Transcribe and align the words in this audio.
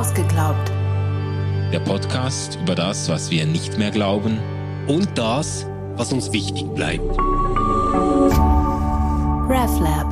Ausgeglaubt. 0.00 0.72
Der 1.74 1.80
Podcast 1.80 2.58
über 2.62 2.74
das, 2.74 3.10
was 3.10 3.30
wir 3.30 3.44
nicht 3.44 3.76
mehr 3.76 3.90
glauben 3.90 4.38
und 4.88 5.18
das, 5.18 5.66
was 5.96 6.10
uns 6.10 6.32
wichtig 6.32 6.64
bleibt. 6.74 7.04
RefLab. 9.46 10.06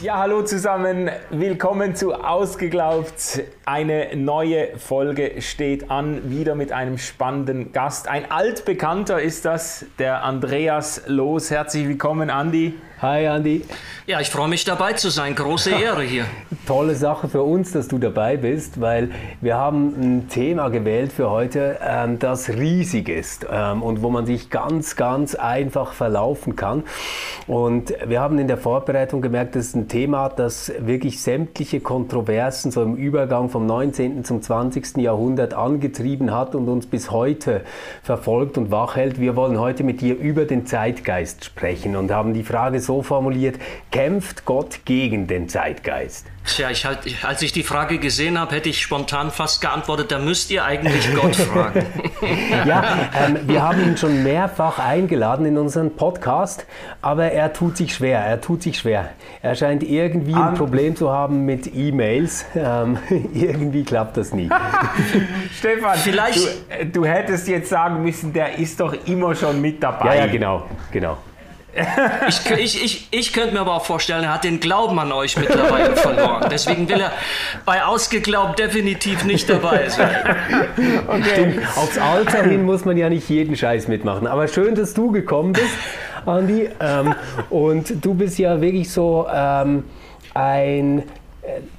Ja, 0.00 0.20
hallo 0.20 0.40
zusammen, 0.40 1.10
willkommen 1.28 1.94
zu 1.94 2.14
Ausgeglaubt. 2.14 3.42
Eine 3.66 4.16
neue 4.16 4.78
Folge 4.78 5.42
steht 5.42 5.90
an, 5.90 6.30
wieder 6.30 6.54
mit 6.54 6.72
einem 6.72 6.96
spannenden 6.96 7.72
Gast. 7.72 8.08
Ein 8.08 8.30
altbekannter 8.30 9.20
ist 9.20 9.44
das, 9.44 9.84
der 9.98 10.24
Andreas 10.24 11.02
Los. 11.08 11.50
Herzlich 11.50 11.86
willkommen, 11.86 12.30
Andi. 12.30 12.72
Hi 13.02 13.26
Andi. 13.26 13.62
Ja, 14.06 14.20
ich 14.20 14.30
freue 14.30 14.48
mich 14.48 14.64
dabei 14.64 14.94
zu 14.94 15.10
sein. 15.10 15.34
Große 15.34 15.70
Ehre 15.82 16.02
hier. 16.02 16.24
Tolle 16.66 16.94
Sache 16.94 17.28
für 17.28 17.42
uns, 17.42 17.72
dass 17.72 17.88
du 17.88 17.98
dabei 17.98 18.38
bist, 18.38 18.80
weil 18.80 19.10
wir 19.42 19.56
haben 19.56 19.88
ein 20.00 20.28
Thema 20.30 20.70
gewählt 20.70 21.12
für 21.12 21.30
heute, 21.30 21.78
ähm, 21.86 22.18
das 22.18 22.48
riesig 22.48 23.10
ist 23.10 23.46
ähm, 23.52 23.82
und 23.82 24.02
wo 24.02 24.08
man 24.08 24.24
sich 24.24 24.48
ganz, 24.48 24.96
ganz 24.96 25.34
einfach 25.34 25.92
verlaufen 25.92 26.56
kann. 26.56 26.84
Und 27.46 27.92
wir 28.06 28.20
haben 28.20 28.38
in 28.38 28.48
der 28.48 28.56
Vorbereitung 28.56 29.20
gemerkt, 29.20 29.56
das 29.56 29.66
ist 29.66 29.76
ein 29.76 29.88
Thema, 29.88 30.30
das 30.30 30.72
wirklich 30.78 31.20
sämtliche 31.20 31.80
Kontroversen 31.80 32.70
so 32.70 32.82
im 32.82 32.96
Übergang 32.96 33.50
vom 33.50 33.66
19. 33.66 34.24
zum 34.24 34.40
20. 34.40 34.96
Jahrhundert 34.96 35.52
angetrieben 35.52 36.32
hat 36.32 36.54
und 36.54 36.66
uns 36.68 36.86
bis 36.86 37.10
heute 37.10 37.60
verfolgt 38.02 38.56
und 38.56 38.70
wach 38.70 38.96
hält. 38.96 39.20
Wir 39.20 39.36
wollen 39.36 39.60
heute 39.60 39.84
mit 39.84 40.00
dir 40.00 40.16
über 40.16 40.46
den 40.46 40.64
Zeitgeist 40.64 41.44
sprechen 41.44 41.94
und 41.94 42.10
haben 42.10 42.32
die 42.32 42.42
Frage 42.42 42.85
so 42.86 43.02
formuliert, 43.02 43.56
kämpft 43.90 44.44
Gott 44.44 44.80
gegen 44.84 45.26
den 45.26 45.48
Zeitgeist? 45.48 46.26
Tja, 46.46 46.70
ich 46.70 46.86
halt, 46.86 46.98
als 47.24 47.42
ich 47.42 47.52
die 47.52 47.64
Frage 47.64 47.98
gesehen 47.98 48.38
habe, 48.38 48.54
hätte 48.54 48.68
ich 48.68 48.80
spontan 48.80 49.32
fast 49.32 49.60
geantwortet, 49.60 50.12
da 50.12 50.20
müsst 50.20 50.50
ihr 50.52 50.64
eigentlich 50.64 51.12
Gott 51.14 51.34
fragen. 51.36 51.84
ja, 52.64 53.10
ähm, 53.20 53.38
wir 53.48 53.62
haben 53.62 53.82
ihn 53.82 53.96
schon 53.96 54.22
mehrfach 54.22 54.78
eingeladen 54.78 55.44
in 55.44 55.58
unseren 55.58 55.96
Podcast, 55.96 56.64
aber 57.02 57.32
er 57.32 57.52
tut 57.52 57.76
sich 57.76 57.94
schwer, 57.94 58.20
er 58.20 58.40
tut 58.40 58.62
sich 58.62 58.78
schwer. 58.78 59.10
Er 59.42 59.56
scheint 59.56 59.82
irgendwie 59.82 60.34
ein 60.34 60.54
Problem 60.54 60.94
zu 60.94 61.10
haben 61.10 61.44
mit 61.44 61.74
E-Mails. 61.74 62.46
Ähm, 62.54 62.98
irgendwie 63.34 63.82
klappt 63.82 64.16
das 64.16 64.32
nie. 64.32 64.48
Stefan, 65.58 65.98
Vielleicht 65.98 66.46
du, 66.80 66.86
du 66.86 67.04
hättest 67.04 67.48
jetzt 67.48 67.70
sagen 67.70 68.02
müssen, 68.02 68.32
der 68.32 68.56
ist 68.56 68.78
doch 68.78 68.94
immer 69.06 69.34
schon 69.34 69.60
mit 69.60 69.82
dabei. 69.82 70.14
Ja, 70.14 70.26
ja, 70.26 70.32
genau, 70.32 70.62
genau 70.92 71.18
ich, 72.28 72.50
ich, 72.50 72.84
ich, 72.84 73.08
ich 73.10 73.32
könnte 73.32 73.54
mir 73.54 73.60
aber 73.60 73.74
auch 73.74 73.84
vorstellen, 73.84 74.24
er 74.24 74.34
hat 74.34 74.44
den 74.44 74.60
Glauben 74.60 74.98
an 74.98 75.12
euch 75.12 75.36
mittlerweile 75.36 75.96
verloren. 75.96 76.46
Deswegen 76.50 76.88
will 76.88 77.00
er 77.00 77.12
bei 77.64 77.84
Ausgeglaubt 77.84 78.58
definitiv 78.58 79.24
nicht 79.24 79.48
dabei 79.48 79.88
sein. 79.88 80.36
Okay. 81.08 81.60
Aufs 81.76 81.98
Alter 81.98 82.44
hin 82.44 82.64
muss 82.64 82.84
man 82.84 82.96
ja 82.96 83.08
nicht 83.08 83.28
jeden 83.28 83.56
Scheiß 83.56 83.88
mitmachen. 83.88 84.26
Aber 84.26 84.48
schön, 84.48 84.74
dass 84.74 84.94
du 84.94 85.10
gekommen 85.12 85.52
bist, 85.52 85.76
Andi. 86.24 86.68
Ähm, 86.80 87.14
und 87.50 88.04
du 88.04 88.14
bist 88.14 88.38
ja 88.38 88.60
wirklich 88.60 88.90
so 88.90 89.26
ähm, 89.32 89.84
ein 90.34 91.02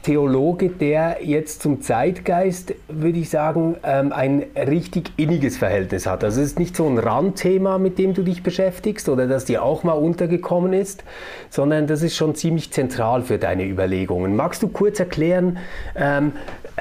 Theologe, 0.04 0.70
der 0.70 1.18
jetzt 1.24 1.62
zum 1.62 1.82
Zeitgeist, 1.82 2.74
würde 2.88 3.20
ich 3.20 3.30
sagen, 3.30 3.76
ähm, 3.84 4.12
ein 4.12 4.44
richtig 4.56 5.12
inniges 5.18 5.58
Verhältnis 5.58 6.06
hat. 6.06 6.24
Also 6.24 6.42
es 6.42 6.48
ist 6.48 6.60
nicht 6.60 6.76
so 6.76 6.88
ein 6.88 6.98
Randthema, 6.98 7.78
mit 7.78 7.98
dem 7.98 8.14
du 8.14 8.24
dich 8.24 8.44
beschäftigst 8.44 9.10
oder 9.10 9.28
das 9.28 9.46
dir 9.46 9.64
auch 9.64 9.84
mal 9.84 9.94
untergekommen 9.94 10.74
ist, 10.74 11.04
sondern 11.50 11.88
das 11.88 12.02
ist 12.02 12.16
schon 12.16 12.36
ziemlich 12.36 12.72
zentral 12.72 13.24
für 13.24 13.38
deine 13.38 13.66
Überlegungen. 13.66 14.36
Magst 14.36 14.64
du 14.64 14.70
kurz 14.70 15.00
erklären, 15.00 15.58
ähm, 15.96 16.32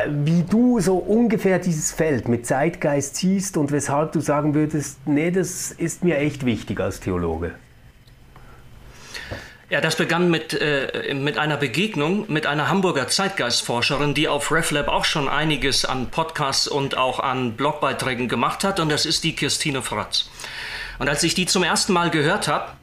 wie 0.08 0.42
du 0.42 0.80
so 0.80 0.96
ungefähr 0.96 1.58
dieses 1.58 1.92
Feld 1.92 2.28
mit 2.28 2.46
Zeitgeist 2.46 3.16
siehst 3.16 3.56
und 3.56 3.72
weshalb 3.72 4.12
du 4.12 4.20
sagen 4.20 4.54
würdest, 4.54 4.98
nee, 5.06 5.30
das 5.30 5.72
ist 5.72 6.04
mir 6.04 6.18
echt 6.18 6.44
wichtig 6.44 6.80
als 6.80 7.00
Theologe? 7.00 7.52
Ja, 9.68 9.80
das 9.80 9.96
begann 9.96 10.30
mit, 10.30 10.54
äh, 10.54 11.12
mit 11.14 11.38
einer 11.38 11.56
Begegnung 11.56 12.26
mit 12.28 12.46
einer 12.46 12.68
Hamburger 12.68 13.08
Zeitgeistforscherin, 13.08 14.14
die 14.14 14.28
auf 14.28 14.52
RefLab 14.52 14.86
auch 14.86 15.04
schon 15.04 15.28
einiges 15.28 15.84
an 15.84 16.08
Podcasts 16.08 16.68
und 16.68 16.96
auch 16.96 17.18
an 17.18 17.56
Blogbeiträgen 17.56 18.28
gemacht 18.28 18.62
hat, 18.62 18.78
und 18.78 18.90
das 18.90 19.06
ist 19.06 19.24
die 19.24 19.34
Christine 19.34 19.82
Fratz. 19.82 20.30
Und 21.00 21.08
als 21.08 21.24
ich 21.24 21.34
die 21.34 21.46
zum 21.46 21.64
ersten 21.64 21.92
Mal 21.92 22.10
gehört 22.10 22.46
habe, 22.46 22.74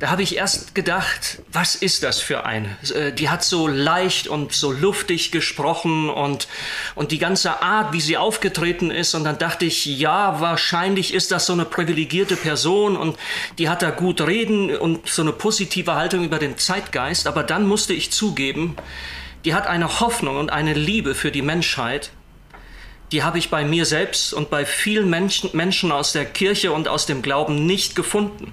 da 0.00 0.10
habe 0.10 0.22
ich 0.22 0.36
erst 0.36 0.74
gedacht, 0.74 1.42
was 1.52 1.76
ist 1.76 2.02
das 2.02 2.20
für 2.20 2.44
eine? 2.44 2.76
Äh, 2.94 3.12
die 3.12 3.28
hat 3.28 3.44
so 3.44 3.68
leicht 3.68 4.26
und 4.26 4.52
so 4.52 4.72
luftig 4.72 5.30
gesprochen 5.30 6.10
und, 6.10 6.48
und 6.94 7.12
die 7.12 7.18
ganze 7.18 7.62
Art, 7.62 7.92
wie 7.92 8.00
sie 8.00 8.16
aufgetreten 8.16 8.90
ist. 8.90 9.14
Und 9.14 9.24
dann 9.24 9.38
dachte 9.38 9.64
ich, 9.64 9.86
ja, 9.86 10.40
wahrscheinlich 10.40 11.14
ist 11.14 11.30
das 11.30 11.46
so 11.46 11.52
eine 11.52 11.64
privilegierte 11.64 12.36
Person 12.36 12.96
und 12.96 13.16
die 13.58 13.68
hat 13.68 13.82
da 13.82 13.90
gut 13.90 14.20
reden 14.20 14.76
und 14.76 15.08
so 15.08 15.22
eine 15.22 15.32
positive 15.32 15.94
Haltung 15.94 16.24
über 16.24 16.38
den 16.38 16.58
Zeitgeist. 16.58 17.26
Aber 17.28 17.44
dann 17.44 17.66
musste 17.66 17.94
ich 17.94 18.10
zugeben, 18.10 18.76
die 19.44 19.54
hat 19.54 19.66
eine 19.66 20.00
Hoffnung 20.00 20.38
und 20.38 20.50
eine 20.50 20.72
Liebe 20.72 21.14
für 21.14 21.30
die 21.30 21.42
Menschheit, 21.42 22.10
die 23.12 23.22
habe 23.22 23.38
ich 23.38 23.50
bei 23.50 23.64
mir 23.64 23.84
selbst 23.84 24.32
und 24.32 24.50
bei 24.50 24.64
vielen 24.64 25.08
Menschen, 25.08 25.50
Menschen 25.52 25.92
aus 25.92 26.12
der 26.12 26.24
Kirche 26.24 26.72
und 26.72 26.88
aus 26.88 27.06
dem 27.06 27.22
Glauben 27.22 27.64
nicht 27.64 27.94
gefunden 27.94 28.52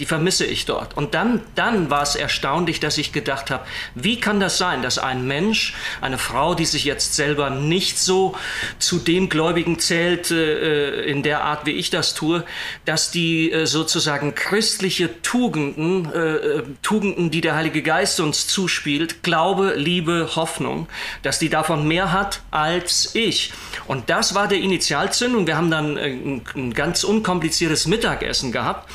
die 0.00 0.06
vermisse 0.06 0.44
ich 0.44 0.66
dort. 0.66 0.96
Und 0.96 1.14
dann, 1.14 1.40
dann 1.54 1.88
war 1.88 2.02
es 2.02 2.16
erstaunlich, 2.16 2.80
dass 2.80 2.98
ich 2.98 3.12
gedacht 3.12 3.50
habe, 3.50 3.64
wie 3.94 4.18
kann 4.18 4.40
das 4.40 4.58
sein, 4.58 4.82
dass 4.82 4.98
ein 4.98 5.26
Mensch, 5.26 5.74
eine 6.00 6.18
Frau, 6.18 6.54
die 6.54 6.66
sich 6.66 6.84
jetzt 6.84 7.14
selber 7.14 7.50
nicht 7.50 7.98
so 7.98 8.34
zu 8.78 8.98
dem 8.98 9.28
Gläubigen 9.28 9.78
zählt, 9.78 10.30
äh, 10.30 11.02
in 11.02 11.22
der 11.22 11.44
Art, 11.44 11.66
wie 11.66 11.72
ich 11.72 11.90
das 11.90 12.14
tue, 12.14 12.44
dass 12.84 13.10
die 13.10 13.52
äh, 13.52 13.66
sozusagen 13.66 14.34
christliche 14.34 15.22
Tugenden, 15.22 16.12
äh, 16.12 16.18
äh 16.18 16.62
Tugenden, 16.82 17.30
die 17.30 17.40
der 17.40 17.54
Heilige 17.54 17.82
Geist 17.82 18.18
uns 18.20 18.48
zuspielt, 18.48 19.22
Glaube, 19.22 19.74
Liebe, 19.76 20.30
Hoffnung, 20.34 20.88
dass 21.22 21.38
die 21.38 21.48
davon 21.48 21.86
mehr 21.86 22.10
hat 22.12 22.40
als 22.50 23.14
ich. 23.14 23.52
Und 23.86 24.10
das 24.10 24.34
war 24.34 24.48
der 24.48 24.58
Initialzündung. 24.58 25.46
Wir 25.46 25.56
haben 25.56 25.70
dann 25.70 25.96
äh, 25.96 26.06
ein, 26.06 26.42
ein 26.56 26.74
ganz 26.74 27.04
unkompliziertes 27.04 27.86
Mittagessen 27.86 28.50
gehabt. 28.50 28.90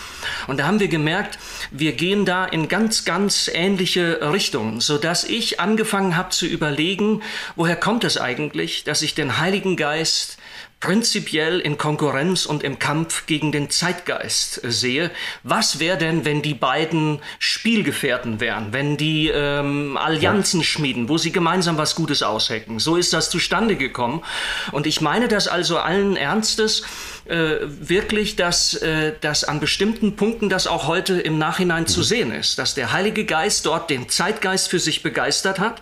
Und 0.48 0.60
da 0.60 0.68
haben 0.68 0.80
wir 0.80 0.89
gemerkt, 0.90 1.40
wir 1.72 1.94
gehen 1.94 2.26
da 2.26 2.46
in 2.46 2.68
ganz, 2.68 3.06
ganz 3.06 3.50
ähnliche 3.54 4.20
Richtungen, 4.32 4.82
sodass 4.82 5.24
ich 5.24 5.60
angefangen 5.60 6.18
habe 6.18 6.30
zu 6.30 6.46
überlegen, 6.46 7.22
woher 7.56 7.76
kommt 7.76 8.04
es 8.04 8.18
eigentlich, 8.18 8.84
dass 8.84 9.02
ich 9.02 9.16
den 9.16 9.40
Heiligen 9.40 9.78
Geist 9.78 10.38
prinzipiell 10.80 11.60
in 11.60 11.78
Konkurrenz 11.78 12.46
und 12.46 12.64
im 12.64 12.80
Kampf 12.80 13.26
gegen 13.26 13.52
den 13.52 13.70
Zeitgeist 13.70 14.62
sehe. 14.64 15.12
Was 15.44 15.80
wäre 15.80 15.98
denn, 15.98 16.24
wenn 16.24 16.42
die 16.42 16.54
beiden 16.54 17.20
Spielgefährten 17.38 18.40
wären, 18.40 18.72
wenn 18.72 18.96
die 18.96 19.28
ähm, 19.28 19.98
Allianzen 19.98 20.62
ja. 20.62 20.66
schmieden, 20.66 21.10
wo 21.10 21.18
sie 21.18 21.34
gemeinsam 21.34 21.78
was 21.78 21.96
Gutes 21.96 22.24
aushecken? 22.24 22.80
So 22.80 22.96
ist 22.96 23.12
das 23.12 23.30
zustande 23.30 23.76
gekommen. 23.76 24.24
Und 24.72 24.88
ich 24.88 25.02
meine 25.02 25.28
das 25.28 25.50
also 25.50 25.80
allen 25.80 26.16
Ernstes 26.16 26.84
äh, 27.26 27.58
wirklich, 27.62 28.38
dass, 28.38 28.74
äh, 28.76 29.14
dass 29.20 29.44
an 29.44 29.60
bestimmten 29.60 30.16
Punkten 30.16 30.48
das 30.48 30.66
auch 30.66 30.88
heute 30.88 31.20
im 31.20 31.38
Nachhinein 31.38 31.84
mhm. 31.84 31.88
zu 31.88 32.04
sehen 32.04 32.32
ist, 32.32 32.58
dass 32.58 32.74
der 32.74 32.94
Heilige 32.94 33.26
Geist 33.26 33.66
dort 33.66 33.90
den 33.90 34.08
Zeitgeist 34.08 34.70
für 34.70 34.80
sich 34.80 35.04
begeistert 35.04 35.60
hat 35.60 35.82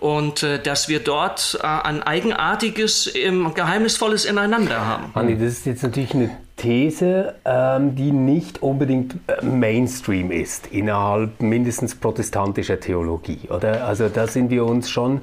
und 0.00 0.42
äh, 0.42 0.62
dass 0.62 0.88
wir 0.88 1.00
dort 1.00 1.58
äh, 1.62 1.66
ein 1.66 2.02
eigenartiges, 2.02 3.12
ähm, 3.14 3.52
geheimnisvolles 3.54 4.24
Ineinander 4.24 4.84
haben. 4.84 5.10
Anni, 5.14 5.36
das 5.36 5.52
ist 5.54 5.66
jetzt 5.66 5.82
natürlich 5.82 6.14
eine 6.14 6.30
These, 6.58 7.36
ähm, 7.44 7.94
die 7.94 8.10
nicht 8.10 8.62
unbedingt 8.62 9.14
äh, 9.28 9.44
Mainstream 9.44 10.32
ist 10.32 10.66
innerhalb 10.66 11.40
mindestens 11.40 11.94
protestantischer 11.94 12.80
Theologie, 12.80 13.48
oder? 13.48 13.86
Also 13.86 14.08
da 14.08 14.26
sind 14.26 14.50
wir 14.50 14.66
uns 14.66 14.90
schon 14.90 15.22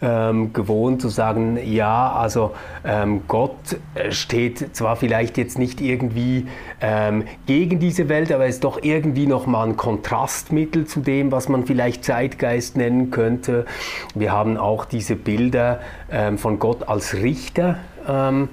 ähm, 0.00 0.54
gewohnt 0.54 1.02
zu 1.02 1.10
sagen, 1.10 1.58
ja, 1.62 2.12
also 2.12 2.52
ähm, 2.84 3.22
Gott 3.28 3.76
äh, 3.94 4.10
steht 4.10 4.74
zwar 4.74 4.96
vielleicht 4.96 5.36
jetzt 5.36 5.58
nicht 5.58 5.82
irgendwie 5.82 6.46
ähm, 6.80 7.24
gegen 7.44 7.78
diese 7.78 8.08
Welt, 8.08 8.32
aber 8.32 8.46
ist 8.46 8.64
doch 8.64 8.82
irgendwie 8.82 9.26
nochmal 9.26 9.68
ein 9.68 9.76
Kontrastmittel 9.76 10.86
zu 10.86 11.00
dem, 11.00 11.30
was 11.30 11.50
man 11.50 11.66
vielleicht 11.66 12.04
Zeitgeist 12.04 12.78
nennen 12.78 13.10
könnte. 13.10 13.66
Wir 14.14 14.32
haben 14.32 14.56
auch 14.56 14.86
diese 14.86 15.14
Bilder 15.14 15.80
ähm, 16.10 16.38
von 16.38 16.58
Gott 16.58 16.88
als 16.88 17.14
Richter 17.14 17.76
ähm, 18.08 18.48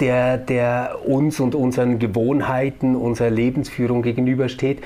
der, 0.00 0.36
der 0.38 0.98
uns 1.06 1.40
und 1.40 1.54
unseren 1.54 1.98
Gewohnheiten, 1.98 2.96
unserer 2.96 3.30
Lebensführung 3.30 4.02
gegenübersteht. 4.02 4.82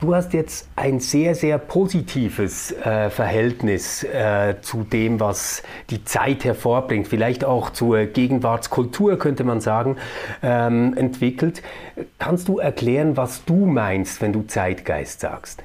Du 0.00 0.12
hast 0.14 0.32
jetzt 0.32 0.68
ein 0.74 0.98
sehr, 0.98 1.36
sehr 1.36 1.56
positives 1.56 2.72
äh, 2.72 3.10
Verhältnis 3.10 4.02
äh, 4.02 4.56
zu 4.60 4.82
dem, 4.82 5.20
was 5.20 5.62
die 5.90 6.04
Zeit 6.04 6.44
hervorbringt, 6.44 7.06
vielleicht 7.06 7.44
auch 7.44 7.70
zur 7.70 8.06
Gegenwartskultur, 8.06 9.18
könnte 9.18 9.44
man 9.44 9.60
sagen, 9.60 9.98
ähm, 10.42 10.94
entwickelt. 10.96 11.62
Kannst 12.18 12.48
du 12.48 12.58
erklären, 12.58 13.16
was 13.16 13.44
du 13.44 13.66
meinst, 13.66 14.20
wenn 14.20 14.32
du 14.32 14.42
Zeitgeist 14.42 15.20
sagst? 15.20 15.62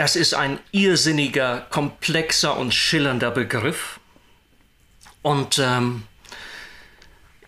das 0.00 0.16
ist 0.16 0.32
ein 0.32 0.58
irrsinniger, 0.70 1.66
komplexer 1.68 2.56
und 2.56 2.72
schillernder 2.72 3.30
Begriff. 3.30 3.99
Und 5.22 5.58
ähm, 5.58 6.02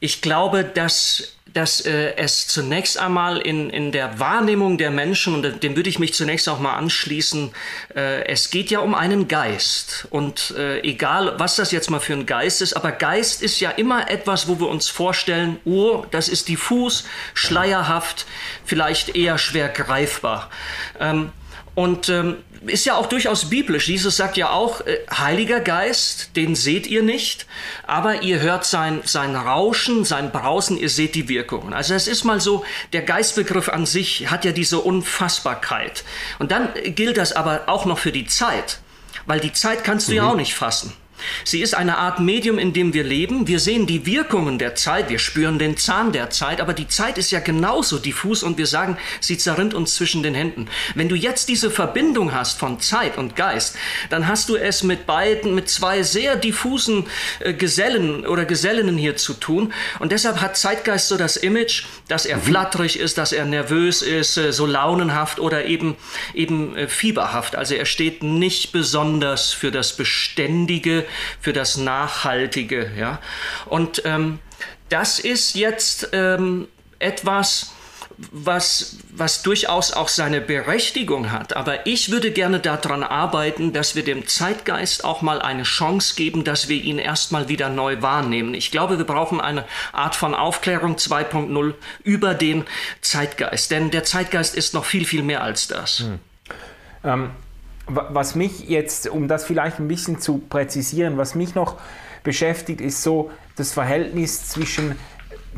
ich 0.01 0.21
glaube, 0.21 0.65
dass, 0.65 1.37
dass 1.47 1.81
äh, 1.81 2.17
es 2.17 2.49
zunächst 2.49 2.99
einmal 2.99 3.39
in, 3.39 3.71
in 3.71 3.93
der 3.93 4.19
Wahrnehmung 4.19 4.77
der 4.77 4.91
Menschen, 4.91 5.35
und 5.35 5.63
dem 5.63 5.77
würde 5.77 5.89
ich 5.89 6.01
mich 6.01 6.13
zunächst 6.13 6.49
auch 6.49 6.59
mal 6.59 6.75
anschließen, 6.75 7.53
äh, 7.95 8.25
es 8.27 8.51
geht 8.51 8.71
ja 8.71 8.81
um 8.81 8.95
einen 8.95 9.29
Geist. 9.29 10.09
Und 10.11 10.55
äh, 10.59 10.81
egal, 10.81 11.39
was 11.39 11.55
das 11.55 11.71
jetzt 11.71 11.89
mal 11.89 12.01
für 12.01 12.15
ein 12.15 12.27
Geist 12.27 12.63
ist, 12.63 12.75
aber 12.75 12.91
Geist 12.91 13.43
ist 13.43 13.61
ja 13.61 13.71
immer 13.71 14.11
etwas, 14.11 14.49
wo 14.49 14.59
wir 14.59 14.69
uns 14.69 14.89
vorstellen, 14.89 15.59
oh, 15.65 16.05
das 16.11 16.29
ist 16.29 16.49
diffus, 16.49 17.05
schleierhaft, 17.33 18.27
vielleicht 18.65 19.15
eher 19.15 19.39
schwer 19.39 19.69
greifbar. 19.69 20.51
Ähm, 20.99 21.31
und 21.75 22.09
ähm, 22.09 22.37
ist 22.67 22.85
ja 22.85 22.97
auch 22.97 23.07
durchaus 23.07 23.49
biblisch. 23.49 23.89
Jesus 23.89 24.17
sagt 24.17 24.37
ja 24.37 24.51
auch, 24.51 24.83
äh, 24.83 24.99
Heiliger 25.11 25.61
Geist, 25.61 26.37
den 26.37 26.55
seht 26.55 26.87
ihr 26.87 27.03
nicht, 27.03 27.47
aber 27.87 28.23
ihr 28.23 28.41
hört 28.41 28.65
sein, 28.65 29.01
sein 29.05 29.35
Rauschen, 29.35 30.05
sein 30.05 30.31
Brausen, 30.31 30.77
ihr 30.79 30.91
seht 30.91 31.15
die 31.15 31.29
Wirkungen. 31.29 31.73
Also 31.73 31.95
es 31.95 32.09
ist 32.09 32.25
mal 32.25 32.41
so, 32.41 32.65
der 32.93 33.03
Geistbegriff 33.03 33.69
an 33.69 33.87
sich 33.87 34.31
hat 34.31 34.45
ja 34.45 34.53
diese 34.53 34.79
Unfassbarkeit. 34.79 36.05
Und 36.39 36.53
dann 36.53 36.69
gilt 36.85 37.17
das 37.17 37.33
aber 37.33 37.63
auch 37.67 37.87
noch 37.87 37.99
für 37.99 38.13
die 38.13 38.27
Zeit, 38.27 38.79
weil 39.27 39.41
die 39.41 39.53
Zeit 39.53 39.85
kannst 39.85 40.09
du 40.09 40.13
mhm. 40.13 40.17
ja 40.17 40.27
auch 40.29 40.37
nicht 40.37 40.55
fassen. 40.55 40.93
Sie 41.45 41.61
ist 41.61 41.75
eine 41.75 41.99
Art 41.99 42.21
Medium, 42.21 42.59
in 42.59 42.73
dem 42.73 42.95
wir 42.95 43.05
leben. 43.05 43.47
Wir 43.47 43.61
sehen 43.61 43.87
die 43.87 44.07
Wirkungen 44.07 44.59
der 44.59 44.75
Zeit, 44.75 45.11
wir 45.11 45.19
spüren 45.19 45.59
den 45.59 45.77
Zahn 45.77 46.13
der 46.13 46.31
Zeit, 46.31 46.61
aber 46.61 46.73
die 46.73 46.89
Zeit 46.89 47.19
ist 47.19 47.31
ja 47.31 47.41
genauso 47.41 47.99
diffus 47.99 48.43
und 48.43 48.59
wir 48.59 48.67
sagen, 48.67 48.97
sie 49.21 49.39
zerrinnt 49.39 49.75
uns 49.75 49.95
zwischen 49.95 50.23
den 50.23 50.35
Händen. 50.35 50.69
Wenn 50.95 51.09
du 51.09 51.15
jetzt 51.15 51.49
diese 51.49 51.71
Verbindung 51.71 52.33
hast 52.33 52.59
von 52.59 52.81
Zeit 52.81 53.19
und 53.19 53.37
Geist, 53.37 53.77
dann 54.11 54.27
hast 54.27 54.49
du 54.49 54.57
es 54.57 54.83
mit 54.83 55.07
beiden, 55.07 55.55
mit 55.55 55.69
zwei 55.69 56.03
sehr 56.03 56.37
diffusen 56.37 57.07
äh, 57.41 57.53
Gesellen 57.53 58.27
oder 58.27 58.45
Gesellinnen 58.45 58.99
hier 58.99 59.17
zu 59.17 59.35
tun. 59.35 59.73
Und 59.99 60.13
deshalb 60.13 60.41
hat 60.41 60.57
Zeitgeist 60.57 61.09
so 61.09 61.17
das 61.17 61.37
Image, 61.37 61.85
dass 62.09 62.27
er 62.27 62.37
mhm. 62.37 62.43
flatterig 62.43 62.99
ist, 62.99 63.19
dass 63.19 63.33
er 63.33 63.45
nervös 63.45 64.03
ist, 64.03 64.37
äh, 64.37 64.53
so 64.53 64.67
launenhaft 64.67 65.39
oder 65.41 65.65
eben, 65.67 65.97
eben 66.35 66.77
äh, 66.77 66.89
fieberhaft. 66.89 67.57
Also 67.57 67.75
er 67.75 67.87
steht 67.87 68.23
nicht 68.23 68.73
besonders 68.73 69.53
für 69.53 69.71
das 69.71 69.97
Beständige, 69.97 71.05
für 71.41 71.53
das 71.53 71.77
Nachhaltige. 71.77 72.91
Ja? 72.97 73.21
Und 73.67 74.03
ähm, 74.05 74.39
das 74.89 75.19
ist 75.19 75.55
jetzt 75.55 76.09
ähm, 76.13 76.69
etwas, 76.99 77.73
was, 78.31 78.99
was 79.11 79.43
durchaus 79.43 79.93
auch 79.93 80.09
seine 80.09 80.41
Berechtigung 80.41 81.31
hat. 81.33 81.57
Aber 81.57 81.87
ich 81.87 82.11
würde 82.11 82.31
gerne 82.31 82.61
daran 82.61 83.03
arbeiten, 83.03 83.73
dass 83.73 83.95
wir 83.95 84.05
dem 84.05 84.27
Zeitgeist 84.27 85.05
auch 85.05 85.23
mal 85.23 85.41
eine 85.41 85.63
Chance 85.65 86.15
geben, 86.15 86.45
dass 86.45 86.69
wir 86.69 86.81
ihn 86.81 86.99
erstmal 86.99 87.49
wieder 87.49 87.69
neu 87.69 88.03
wahrnehmen. 88.03 88.55
Ich 88.55 88.71
glaube, 88.71 88.99
wir 88.99 89.05
brauchen 89.05 89.41
eine 89.41 89.65
Art 89.93 90.15
von 90.15 90.35
Aufklärung 90.35 90.97
2.0 90.97 91.75
über 92.05 92.35
den 92.35 92.65
Zeitgeist. 93.01 93.71
Denn 93.71 93.91
der 93.91 94.05
Zeitgeist 94.05 94.55
ist 94.55 94.75
noch 94.75 94.85
viel, 94.85 95.05
viel 95.05 95.23
mehr 95.23 95.43
als 95.43 95.69
das. 95.69 96.01
Hm. 96.01 96.19
Ähm, 97.05 97.31
was 97.87 98.35
mich 98.35 98.69
jetzt, 98.69 99.09
um 99.09 99.29
das 99.29 99.45
vielleicht 99.45 99.79
ein 99.79 99.89
bisschen 99.89 100.21
zu 100.21 100.39
präzisieren, 100.39 101.19
was 101.19 101.35
mich 101.35 101.55
noch 101.55 101.79
beschäftigt, 102.23 102.81
ist 102.81 103.03
so 103.03 103.31
das 103.57 103.73
Verhältnis 103.73 104.49
zwischen, 104.49 104.97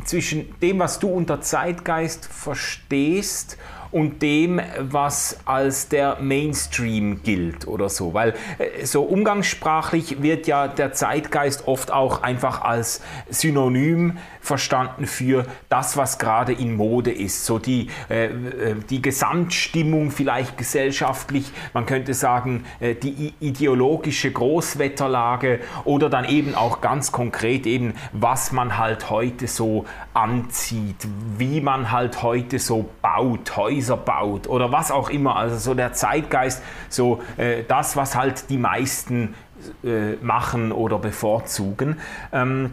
zwischen 0.05 0.59
dem, 0.59 0.79
was 0.79 0.99
du 0.99 1.07
unter 1.09 1.41
Zeitgeist 1.41 2.25
verstehst 2.25 3.57
und 3.91 4.21
dem, 4.21 4.59
was 4.79 5.39
als 5.45 5.89
der 5.89 6.17
Mainstream 6.21 7.21
gilt 7.23 7.67
oder 7.67 7.89
so. 7.89 8.13
Weil 8.13 8.33
äh, 8.57 8.85
so 8.85 9.03
umgangssprachlich 9.03 10.21
wird 10.21 10.47
ja 10.47 10.67
der 10.67 10.93
Zeitgeist 10.93 11.67
oft 11.67 11.91
auch 11.91 12.23
einfach 12.23 12.61
als 12.61 13.01
Synonym 13.29 14.17
verstanden 14.45 15.07
für 15.07 15.45
das, 15.69 15.97
was 15.97 16.19
gerade 16.19 16.53
in 16.53 16.75
Mode 16.75 17.11
ist. 17.11 17.45
So 17.45 17.59
die, 17.59 17.89
äh, 18.09 18.25
äh, 18.25 18.75
die 18.89 19.01
Gesamtstimmung 19.01 20.11
vielleicht 20.11 20.57
gesellschaftlich, 20.57 21.51
man 21.73 21.85
könnte 21.85 22.13
sagen, 22.13 22.65
äh, 22.79 22.95
die 22.95 23.33
ideologische 23.39 24.31
Großwetterlage 24.31 25.59
oder 25.83 26.09
dann 26.09 26.25
eben 26.25 26.55
auch 26.55 26.81
ganz 26.81 27.11
konkret 27.11 27.65
eben, 27.65 27.93
was 28.13 28.51
man 28.51 28.77
halt 28.77 29.09
heute 29.09 29.47
so 29.47 29.85
anzieht, 30.13 31.07
wie 31.37 31.61
man 31.61 31.91
halt 31.91 32.21
heute 32.21 32.59
so 32.59 32.89
baut, 33.01 33.57
Häuser 33.75 33.97
baut 33.97 34.47
oder 34.47 34.71
was 34.71 34.91
auch 34.91 35.09
immer. 35.09 35.35
Also 35.35 35.57
so 35.57 35.73
der 35.73 35.93
Zeitgeist, 35.93 36.61
so 36.89 37.21
äh, 37.37 37.63
das, 37.67 37.95
was 37.95 38.15
halt 38.15 38.49
die 38.49 38.57
meisten 38.57 39.35
äh, 39.83 40.13
machen 40.21 40.71
oder 40.71 40.99
bevorzugen. 40.99 41.97
Ähm, 42.31 42.71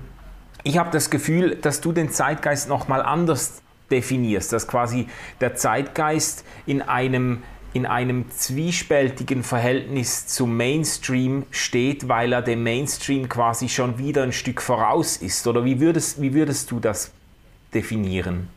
ich 0.65 0.79
habe 0.79 0.91
das 0.91 1.11
Gefühl, 1.11 1.57
dass 1.57 1.81
du 1.81 1.93
den 1.93 2.11
Zeitgeist 2.11 2.69
nochmal 2.69 3.03
anders 3.03 3.63
definierst, 3.91 4.53
dass 4.53 4.69
quasi 4.69 5.09
der 5.41 5.57
Zeitgeist 5.57 6.45
in 6.67 6.83
einem, 6.83 7.43
in 7.73 7.85
einem 7.85 8.31
zwiespältigen 8.31 9.43
Verhältnis 9.43 10.29
zum 10.29 10.57
Mainstream 10.57 11.45
steht, 11.51 12.09
weil 12.09 12.33
er 12.33 12.43
dem 12.43 12.63
Mainstream 12.63 13.29
quasi 13.29 13.69
schon 13.69 13.99
wieder 13.99 14.23
ein 14.23 14.33
Stück 14.33 14.63
voraus 14.63 15.17
ist. 15.17 15.47
Oder 15.47 15.65
wie 15.65 15.81
würdest, 15.81 16.23
wie 16.23 16.33
würdest 16.33 16.71
du 16.71 16.79
das 16.79 17.11
definieren? 17.75 18.49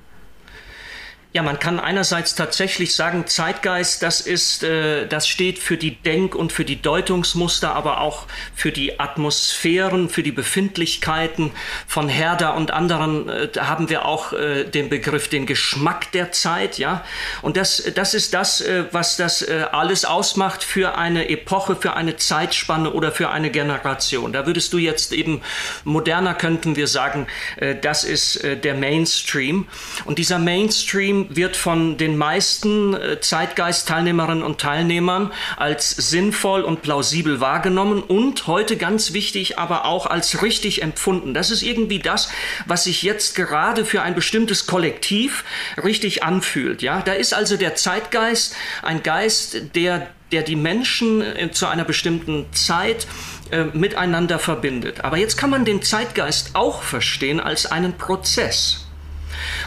Ja, 1.36 1.44
man 1.44 1.60
kann 1.60 1.82
einerseits 1.82 2.34
tatsächlich 2.36 2.96
sagen, 2.96 3.28
Zeitgeist, 3.28 4.02
das 4.02 4.22
ist, 4.22 4.64
äh, 4.64 5.06
das 5.06 5.28
steht 5.28 5.60
für 5.60 5.76
die 5.76 5.98
Denk- 5.98 6.34
und 6.34 6.54
für 6.54 6.64
die 6.64 6.82
Deutungsmuster, 6.82 7.76
aber 7.76 8.00
auch 8.00 8.28
für 8.56 8.72
die 8.72 9.02
Atmosphären, 9.02 10.08
für 10.08 10.24
die 10.24 10.32
Befindlichkeiten 10.32 11.52
von 11.88 12.08
Herder 12.08 12.56
und 12.56 12.72
anderen. 12.72 13.28
Äh, 13.28 13.50
haben 13.58 13.90
wir 13.90 14.06
auch 14.06 14.32
äh, 14.32 14.64
den 14.64 14.88
Begriff, 14.88 15.28
den 15.28 15.46
Geschmack 15.46 16.10
der 16.14 16.32
Zeit, 16.32 16.78
ja. 16.78 17.04
Und 17.42 17.58
das, 17.58 17.84
das 17.94 18.14
ist 18.14 18.34
das, 18.34 18.62
äh, 18.62 18.86
was 18.94 19.18
das 19.18 19.42
äh, 19.42 19.66
alles 19.74 20.06
ausmacht 20.06 20.64
für 20.64 20.98
eine 20.98 21.28
Epoche, 21.28 21.76
für 21.76 21.96
eine 21.96 22.16
Zeitspanne 22.16 22.94
oder 22.94 23.12
für 23.12 23.30
eine 23.30 23.50
Generation. 23.50 24.32
Da 24.32 24.46
würdest 24.46 24.72
du 24.72 24.78
jetzt 24.78 25.12
eben 25.12 25.42
moderner 25.84 26.34
könnten 26.34 26.78
wir 26.78 26.88
sagen, 26.88 27.28
äh, 27.58 27.76
das 27.76 28.06
ist 28.06 28.42
der 28.42 28.74
Mainstream. 28.74 29.68
Und 30.06 30.18
dieser 30.18 30.40
Mainstream 30.40 31.25
wird 31.30 31.56
von 31.56 31.98
den 31.98 32.18
meisten 32.18 32.94
äh, 32.94 33.20
Zeitgeist-Teilnehmerinnen 33.20 34.44
und 34.44 34.60
Teilnehmern 34.60 35.32
als 35.58 35.92
sinnvoll 35.92 36.62
und 36.62 36.82
plausibel 36.82 37.40
wahrgenommen 37.40 38.02
und 38.02 38.48
heute 38.48 38.78
ganz 38.78 39.14
wichtig, 39.14 39.58
aber 39.58 39.86
auch 39.86 40.06
als 40.06 40.42
richtig 40.42 40.82
empfunden. 40.82 41.34
Das 41.34 41.52
ist 41.52 41.64
irgendwie 41.64 42.00
das, 42.00 42.30
was 42.66 42.86
sich 42.86 43.04
jetzt 43.04 43.36
gerade 43.36 43.86
für 43.86 44.02
ein 44.02 44.16
bestimmtes 44.16 44.68
Kollektiv 44.68 45.44
richtig 45.84 46.24
anfühlt. 46.24 46.82
Ja, 46.82 47.02
da 47.02 47.14
ist 47.14 47.34
also 47.34 47.58
der 47.58 47.76
Zeitgeist 47.76 48.56
ein 48.82 49.04
Geist, 49.04 49.76
der 49.76 50.08
der 50.32 50.42
die 50.42 50.56
Menschen 50.56 51.22
äh, 51.22 51.52
zu 51.52 51.68
einer 51.68 51.86
bestimmten 51.86 52.48
Zeit 52.52 53.08
äh, 53.52 53.66
miteinander 53.66 54.40
verbindet. 54.40 55.02
Aber 55.04 55.18
jetzt 55.18 55.38
kann 55.38 55.50
man 55.50 55.66
den 55.66 55.82
Zeitgeist 55.82 56.56
auch 56.56 56.82
verstehen 56.82 57.40
als 57.40 57.68
einen 57.68 57.94
Prozess. 57.94 58.85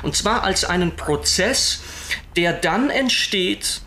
Und 0.03 0.17
zwar 0.17 0.43
als 0.45 0.65
einen 0.65 0.97
Prozess, 0.97 1.81
der 2.37 2.53
dann 2.53 2.91
entsteht, 2.91 3.81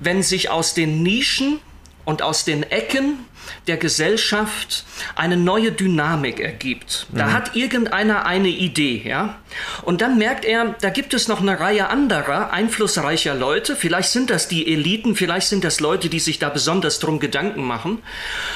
wenn 0.00 0.22
sich 0.22 0.50
aus 0.50 0.74
den 0.74 1.02
Nischen 1.02 1.60
und 2.04 2.22
aus 2.22 2.44
den 2.44 2.62
Ecken 2.62 3.26
der 3.66 3.76
Gesellschaft 3.76 4.84
eine 5.14 5.36
neue 5.36 5.72
Dynamik 5.72 6.40
ergibt. 6.40 7.06
Da 7.12 7.26
mhm. 7.26 7.32
hat 7.32 7.56
irgendeiner 7.56 8.26
eine 8.26 8.48
Idee, 8.48 9.02
ja? 9.04 9.38
Und 9.82 10.00
dann 10.00 10.18
merkt 10.18 10.44
er, 10.44 10.74
da 10.80 10.90
gibt 10.90 11.14
es 11.14 11.28
noch 11.28 11.40
eine 11.40 11.58
Reihe 11.58 11.88
anderer 11.88 12.52
einflussreicher 12.52 13.34
Leute. 13.34 13.76
Vielleicht 13.76 14.10
sind 14.10 14.30
das 14.30 14.48
die 14.48 14.70
Eliten, 14.72 15.16
vielleicht 15.16 15.48
sind 15.48 15.64
das 15.64 15.80
Leute, 15.80 16.08
die 16.08 16.20
sich 16.20 16.38
da 16.38 16.48
besonders 16.48 16.98
drum 16.98 17.18
Gedanken 17.18 17.64
machen. 17.64 18.02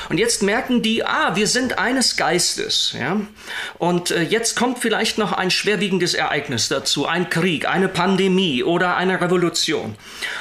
Und 0.08 0.18
jetzt 0.18 0.42
merken 0.42 0.82
die, 0.82 1.04
ah, 1.04 1.34
wir 1.34 1.46
sind 1.46 1.78
eines 1.78 2.16
Geistes, 2.16 2.94
ja? 2.99 3.20
Und 3.78 4.11
äh, 4.11 4.22
jetzt 4.22 4.56
kommt 4.56 4.78
vielleicht 4.78 5.18
noch 5.18 5.32
ein 5.32 5.50
schwerwiegendes 5.50 6.14
Ereignis 6.14 6.68
dazu, 6.68 7.06
ein 7.06 7.30
Krieg, 7.30 7.68
eine 7.68 7.88
Pandemie 7.88 8.62
oder 8.62 8.96
eine 8.96 9.20
Revolution. 9.20 9.96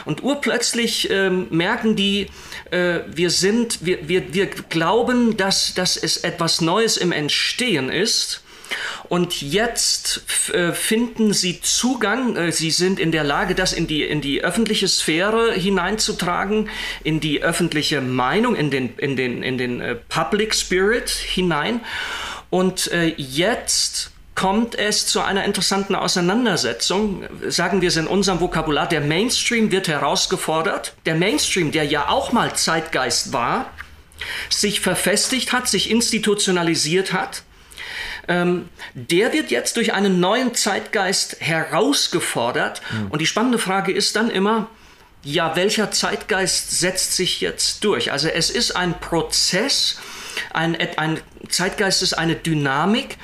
Und 0.05 0.23
urplötzlich 0.23 1.09
äh, 1.09 1.29
merken 1.29 1.95
die, 1.95 2.27
äh, 2.71 3.01
wir 3.07 3.29
sind, 3.29 3.85
wir, 3.85 4.07
wir, 4.07 4.33
wir 4.33 4.47
glauben, 4.47 5.37
dass, 5.37 5.73
dass 5.73 5.97
es 5.97 6.17
etwas 6.17 6.61
Neues 6.61 6.97
im 6.97 7.11
Entstehen 7.11 7.89
ist. 7.89 8.41
Und 9.09 9.41
jetzt 9.41 10.23
äh, 10.53 10.71
finden 10.71 11.33
sie 11.33 11.59
Zugang, 11.61 12.37
äh, 12.37 12.51
sie 12.53 12.71
sind 12.71 12.99
in 12.99 13.11
der 13.11 13.25
Lage, 13.25 13.55
das 13.55 13.73
in 13.73 13.85
die, 13.85 14.03
in 14.03 14.21
die 14.21 14.43
öffentliche 14.43 14.87
Sphäre 14.87 15.53
hineinzutragen, 15.53 16.69
in 17.03 17.19
die 17.19 17.43
öffentliche 17.43 17.99
Meinung, 17.99 18.55
in 18.55 18.71
den, 18.71 18.97
in 18.97 19.17
den, 19.17 19.43
in 19.43 19.57
den 19.57 19.81
äh, 19.81 19.95
Public 19.95 20.55
Spirit 20.55 21.09
hinein. 21.09 21.81
Und 22.49 22.91
jetzt 23.15 24.10
kommt 24.35 24.75
es 24.75 25.07
zu 25.07 25.21
einer 25.21 25.43
interessanten 25.43 25.95
Auseinandersetzung. 25.95 27.25
Sagen 27.47 27.81
wir 27.81 27.89
es 27.89 27.97
in 27.97 28.07
unserem 28.07 28.39
Vokabular, 28.39 28.87
der 28.87 29.01
Mainstream 29.01 29.71
wird 29.71 29.87
herausgefordert. 29.87 30.93
Der 31.05 31.15
Mainstream, 31.15 31.71
der 31.71 31.83
ja 31.85 32.07
auch 32.09 32.31
mal 32.31 32.55
Zeitgeist 32.55 33.33
war, 33.33 33.71
sich 34.49 34.79
verfestigt 34.81 35.51
hat, 35.51 35.67
sich 35.67 35.91
institutionalisiert 35.91 37.13
hat, 37.13 37.43
ähm, 38.27 38.69
der 38.93 39.33
wird 39.33 39.51
jetzt 39.51 39.77
durch 39.77 39.93
einen 39.93 40.19
neuen 40.19 40.53
Zeitgeist 40.53 41.37
herausgefordert. 41.39 42.81
Mhm. 42.91 43.07
Und 43.11 43.19
die 43.19 43.25
spannende 43.25 43.57
Frage 43.57 43.91
ist 43.91 44.15
dann 44.15 44.29
immer, 44.29 44.69
ja, 45.23 45.55
welcher 45.55 45.91
Zeitgeist 45.91 46.79
setzt 46.79 47.15
sich 47.15 47.41
jetzt 47.41 47.83
durch? 47.83 48.11
Also 48.11 48.27
es 48.27 48.49
ist 48.49 48.75
ein 48.75 48.99
Prozess, 48.99 49.99
ein, 50.53 50.77
ein 50.97 51.19
Zeitgeist 51.49 52.01
ist 52.01 52.13
eine 52.13 52.35
Dynamik 52.35 53.17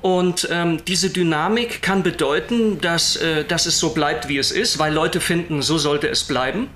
und 0.00 0.48
ähm, 0.50 0.84
diese 0.86 1.10
Dynamik 1.10 1.82
kann 1.82 2.02
bedeuten, 2.02 2.80
dass, 2.80 3.16
äh, 3.16 3.44
dass 3.44 3.66
es 3.66 3.78
so 3.78 3.90
bleibt, 3.90 4.28
wie 4.28 4.38
es 4.38 4.50
ist, 4.50 4.78
weil 4.78 4.92
Leute 4.92 5.20
finden, 5.20 5.62
so 5.62 5.78
sollte 5.78 6.08
es 6.08 6.24
bleiben. 6.24 6.68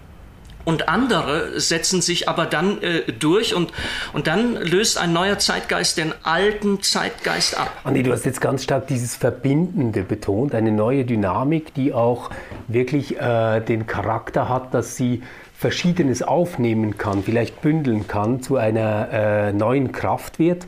Und 0.66 0.88
andere 0.88 1.61
setzen 1.61 2.02
sich 2.02 2.28
aber 2.28 2.45
dann 2.45 2.83
äh, 2.83 3.12
durch 3.12 3.55
und, 3.55 3.73
und 4.12 4.26
dann 4.26 4.57
löst 4.57 4.99
ein 4.99 5.12
neuer 5.12 5.38
Zeitgeist 5.38 5.97
den 5.97 6.12
alten 6.25 6.83
Zeitgeist 6.83 7.57
ab. 7.57 7.71
Andi, 7.85 8.02
du 8.02 8.11
hast 8.11 8.26
jetzt 8.26 8.40
ganz 8.40 8.64
stark 8.64 8.88
dieses 8.88 9.14
Verbindende 9.14 10.02
betont, 10.02 10.57
eine 10.57 10.73
neue 10.73 11.05
Dynamik, 11.05 11.73
die 11.75 11.93
auch 11.93 12.31
wirklich 12.66 13.16
äh, 13.16 13.61
den 13.61 13.87
Charakter 13.87 14.49
hat, 14.49 14.75
dass 14.75 14.97
sie 14.97 15.23
Verschiedenes 15.58 16.22
aufnehmen 16.22 16.98
kann, 16.98 17.22
vielleicht 17.22 17.62
bündeln 17.62 18.06
kann, 18.06 18.42
zu 18.42 18.56
einer 18.56 19.08
äh, 19.10 19.52
neuen 19.52 19.90
Kraft 19.92 20.38
wird. 20.38 20.66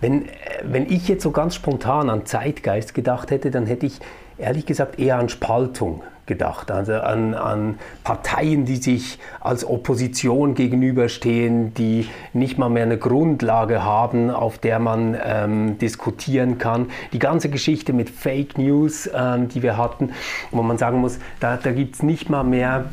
Wenn, 0.00 0.26
äh, 0.26 0.30
wenn 0.64 0.90
ich 0.90 1.06
jetzt 1.08 1.22
so 1.22 1.30
ganz 1.30 1.54
spontan 1.54 2.08
an 2.08 2.24
Zeitgeist 2.24 2.94
gedacht 2.94 3.30
hätte, 3.30 3.50
dann 3.50 3.66
hätte 3.66 3.86
ich 3.86 4.00
ehrlich 4.38 4.64
gesagt 4.64 4.98
eher 4.98 5.18
an 5.18 5.28
Spaltung 5.28 6.02
gedacht, 6.24 6.70
also 6.70 6.94
an, 6.94 7.34
an 7.34 7.78
Parteien, 8.02 8.64
die 8.64 8.76
sich 8.76 9.18
als 9.40 9.64
Opposition 9.64 10.54
gegenüberstehen, 10.54 11.72
die 11.74 12.08
nicht 12.32 12.58
mal 12.58 12.68
mehr 12.68 12.82
eine 12.82 12.98
Grundlage 12.98 13.84
haben, 13.84 14.30
auf 14.30 14.58
der 14.58 14.78
man 14.78 15.16
ähm, 15.22 15.78
diskutieren 15.78 16.58
kann. 16.58 16.86
Die 17.12 17.18
ganze 17.18 17.48
Geschichte 17.48 17.92
mit 17.92 18.10
Fake 18.10 18.58
News, 18.58 19.08
ähm, 19.14 19.48
die 19.48 19.62
wir 19.62 19.76
hatten, 19.76 20.10
wo 20.50 20.62
man 20.62 20.78
sagen 20.78 20.98
muss, 20.98 21.18
da, 21.38 21.56
da 21.56 21.70
gibt 21.70 21.94
es 21.94 22.02
nicht 22.02 22.28
mal 22.28 22.42
mehr 22.44 22.86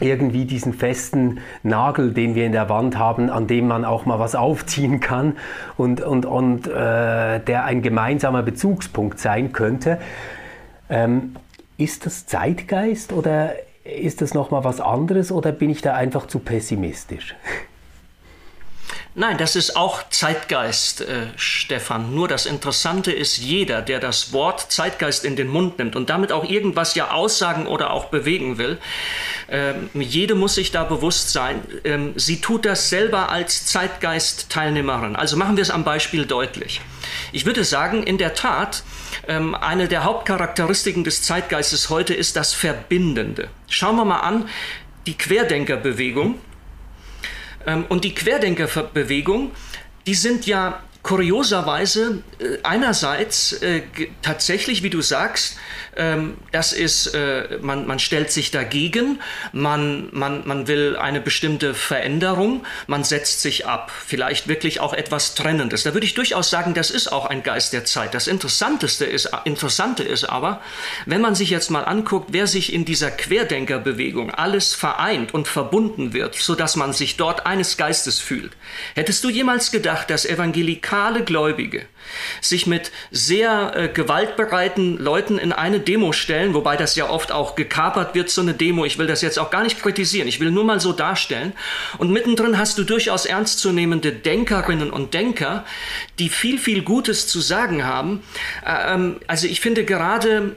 irgendwie 0.00 0.44
diesen 0.44 0.72
festen 0.74 1.40
Nagel, 1.62 2.12
den 2.12 2.34
wir 2.34 2.46
in 2.46 2.52
der 2.52 2.68
Wand 2.68 2.98
haben, 2.98 3.30
an 3.30 3.46
dem 3.46 3.66
man 3.68 3.84
auch 3.84 4.06
mal 4.06 4.18
was 4.18 4.34
aufziehen 4.34 5.00
kann 5.00 5.36
und, 5.76 6.00
und, 6.00 6.26
und 6.26 6.66
äh, 6.66 7.40
der 7.40 7.64
ein 7.64 7.82
gemeinsamer 7.82 8.42
Bezugspunkt 8.42 9.18
sein 9.18 9.52
könnte. 9.52 9.98
Ähm, 10.88 11.36
ist 11.78 12.06
das 12.06 12.26
Zeitgeist 12.26 13.12
oder 13.12 13.52
ist 13.84 14.20
das 14.20 14.34
nochmal 14.34 14.64
was 14.64 14.80
anderes 14.80 15.30
oder 15.30 15.52
bin 15.52 15.70
ich 15.70 15.82
da 15.82 15.94
einfach 15.94 16.26
zu 16.26 16.38
pessimistisch? 16.38 17.34
Nein, 19.18 19.38
das 19.38 19.56
ist 19.56 19.76
auch 19.76 20.10
Zeitgeist, 20.10 21.00
äh, 21.00 21.28
Stefan. 21.36 22.14
Nur 22.14 22.28
das 22.28 22.44
Interessante 22.44 23.12
ist, 23.12 23.38
jeder, 23.38 23.80
der 23.80 23.98
das 23.98 24.34
Wort 24.34 24.70
Zeitgeist 24.70 25.24
in 25.24 25.36
den 25.36 25.48
Mund 25.48 25.78
nimmt 25.78 25.96
und 25.96 26.10
damit 26.10 26.32
auch 26.32 26.44
irgendwas 26.44 26.94
ja 26.94 27.12
aussagen 27.12 27.66
oder 27.66 27.92
auch 27.92 28.10
bewegen 28.10 28.58
will, 28.58 28.76
ähm, 29.48 29.88
jede 29.94 30.34
muss 30.34 30.56
sich 30.56 30.70
da 30.70 30.84
bewusst 30.84 31.32
sein, 31.32 31.62
ähm, 31.84 32.12
sie 32.16 32.42
tut 32.42 32.66
das 32.66 32.90
selber 32.90 33.30
als 33.30 33.64
Zeitgeist-Teilnehmerin. 33.64 35.16
Also 35.16 35.38
machen 35.38 35.56
wir 35.56 35.62
es 35.62 35.70
am 35.70 35.82
Beispiel 35.82 36.26
deutlich. 36.26 36.82
Ich 37.32 37.46
würde 37.46 37.64
sagen, 37.64 38.02
in 38.02 38.18
der 38.18 38.34
Tat, 38.34 38.82
ähm, 39.28 39.54
eine 39.54 39.88
der 39.88 40.04
Hauptcharakteristiken 40.04 41.04
des 41.04 41.22
Zeitgeistes 41.22 41.88
heute 41.88 42.12
ist 42.12 42.36
das 42.36 42.52
Verbindende. 42.52 43.48
Schauen 43.70 43.96
wir 43.96 44.04
mal 44.04 44.20
an, 44.20 44.46
die 45.06 45.16
Querdenkerbewegung 45.16 46.38
und 47.88 48.04
die 48.04 48.14
Querdenkerbewegung, 48.14 49.50
die 50.06 50.14
sind 50.14 50.46
ja 50.46 50.82
kurioserweise 51.06 52.24
äh, 52.40 52.58
einerseits 52.64 53.52
äh, 53.62 53.82
tatsächlich, 54.22 54.82
wie 54.82 54.90
du 54.90 55.02
sagst, 55.02 55.56
ähm, 55.96 56.36
das 56.50 56.72
ist, 56.72 57.14
äh, 57.14 57.58
man, 57.62 57.86
man 57.86 58.00
stellt 58.00 58.32
sich 58.32 58.50
dagegen, 58.50 59.20
man, 59.52 60.08
man, 60.10 60.42
man 60.48 60.66
will 60.66 60.96
eine 60.96 61.20
bestimmte 61.20 61.74
Veränderung, 61.74 62.66
man 62.88 63.04
setzt 63.04 63.40
sich 63.40 63.66
ab, 63.66 63.92
vielleicht 64.04 64.48
wirklich 64.48 64.80
auch 64.80 64.92
etwas 64.92 65.36
Trennendes. 65.36 65.84
Da 65.84 65.94
würde 65.94 66.06
ich 66.06 66.14
durchaus 66.14 66.50
sagen, 66.50 66.74
das 66.74 66.90
ist 66.90 67.12
auch 67.12 67.26
ein 67.26 67.44
Geist 67.44 67.72
der 67.72 67.84
Zeit. 67.84 68.12
Das 68.12 68.26
Interessanteste 68.26 69.04
ist, 69.04 69.30
Interessante 69.44 70.02
ist 70.02 70.24
aber, 70.24 70.60
wenn 71.06 71.20
man 71.20 71.36
sich 71.36 71.50
jetzt 71.50 71.70
mal 71.70 71.84
anguckt, 71.84 72.30
wer 72.32 72.48
sich 72.48 72.72
in 72.72 72.84
dieser 72.84 73.12
Querdenkerbewegung 73.12 74.32
alles 74.32 74.74
vereint 74.74 75.32
und 75.32 75.46
verbunden 75.46 76.12
wird, 76.12 76.34
sodass 76.34 76.74
man 76.74 76.92
sich 76.92 77.16
dort 77.16 77.46
eines 77.46 77.76
Geistes 77.76 78.18
fühlt. 78.18 78.56
Hättest 78.96 79.22
du 79.22 79.30
jemals 79.30 79.70
gedacht, 79.70 80.10
dass 80.10 80.24
evangelikale 80.96 81.22
Gläubige 81.24 81.86
sich 82.40 82.66
mit 82.66 82.92
sehr 83.10 83.72
äh, 83.74 83.88
gewaltbereiten 83.88 84.98
Leuten 84.98 85.38
in 85.38 85.52
eine 85.52 85.80
Demo 85.80 86.12
stellen, 86.12 86.54
wobei 86.54 86.76
das 86.76 86.96
ja 86.96 87.08
oft 87.08 87.32
auch 87.32 87.54
gekapert 87.54 88.14
wird, 88.14 88.30
so 88.30 88.40
eine 88.40 88.54
Demo. 88.54 88.84
Ich 88.84 88.98
will 88.98 89.06
das 89.06 89.22
jetzt 89.22 89.38
auch 89.38 89.50
gar 89.50 89.62
nicht 89.62 89.80
kritisieren, 89.80 90.28
ich 90.28 90.40
will 90.40 90.50
nur 90.50 90.64
mal 90.64 90.80
so 90.80 90.92
darstellen. 90.92 91.52
Und 91.98 92.10
mittendrin 92.10 92.58
hast 92.58 92.78
du 92.78 92.84
durchaus 92.84 93.26
ernstzunehmende 93.26 94.12
Denkerinnen 94.12 94.90
und 94.90 95.14
Denker, 95.14 95.64
die 96.18 96.28
viel, 96.28 96.58
viel 96.58 96.82
Gutes 96.82 97.26
zu 97.28 97.40
sagen 97.40 97.84
haben. 97.84 98.22
Ähm, 98.66 99.20
also 99.26 99.46
ich 99.46 99.60
finde 99.60 99.84
gerade, 99.84 100.56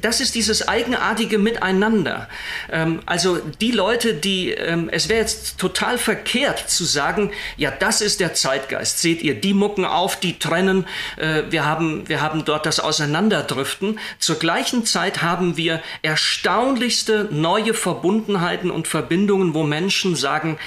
das 0.00 0.20
ist 0.20 0.34
dieses 0.34 0.68
eigenartige 0.68 1.38
Miteinander. 1.38 2.28
Ähm, 2.70 3.00
also 3.06 3.38
die 3.60 3.70
Leute, 3.70 4.14
die, 4.14 4.50
ähm, 4.50 4.88
es 4.90 5.08
wäre 5.08 5.20
jetzt 5.20 5.58
total 5.58 5.98
verkehrt 5.98 6.70
zu 6.70 6.84
sagen, 6.84 7.32
ja, 7.56 7.70
das 7.70 8.00
ist 8.00 8.20
der 8.20 8.34
Zeitgeist. 8.34 9.00
Seht 9.00 9.22
ihr, 9.22 9.34
die 9.34 9.54
mucken 9.54 9.84
auf, 9.84 10.18
die 10.18 10.38
trennen, 10.38 10.69
äh, 11.16 11.42
wir, 11.50 11.64
haben, 11.64 12.08
wir 12.08 12.20
haben 12.20 12.44
dort 12.44 12.66
das 12.66 12.80
Auseinanderdriften. 12.80 13.98
Zur 14.18 14.36
gleichen 14.36 14.84
Zeit 14.84 15.22
haben 15.22 15.56
wir 15.56 15.82
erstaunlichste 16.02 17.28
neue 17.30 17.74
Verbundenheiten 17.74 18.70
und 18.70 18.88
Verbindungen, 18.88 19.54
wo 19.54 19.62
Menschen 19.62 20.16
sagen, 20.16 20.58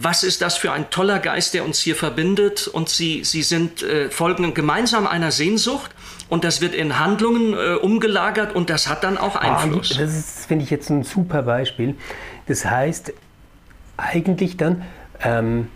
was 0.00 0.22
ist 0.22 0.42
das 0.42 0.56
für 0.56 0.70
ein 0.70 0.90
toller 0.90 1.18
Geist, 1.18 1.54
der 1.54 1.64
uns 1.64 1.80
hier 1.80 1.96
verbindet? 1.96 2.68
Und 2.68 2.88
sie, 2.88 3.24
sie 3.24 3.42
sind 3.42 3.82
äh, 3.82 4.10
folgen 4.10 4.54
gemeinsam 4.54 5.08
einer 5.08 5.32
Sehnsucht 5.32 5.90
und 6.28 6.44
das 6.44 6.60
wird 6.60 6.74
in 6.74 7.00
Handlungen 7.00 7.54
äh, 7.54 7.74
umgelagert 7.74 8.54
und 8.54 8.70
das 8.70 8.88
hat 8.88 9.02
dann 9.02 9.18
auch 9.18 9.34
ah, 9.34 9.40
Einfluss. 9.40 9.96
Ah, 9.96 10.02
das 10.02 10.46
finde 10.46 10.64
ich, 10.64 10.70
jetzt 10.70 10.88
ein 10.90 11.02
super 11.02 11.42
Beispiel. 11.42 11.96
Das 12.46 12.64
heißt, 12.64 13.12
eigentlich 13.96 14.56
dann 14.56 14.84
ähm, 15.20 15.68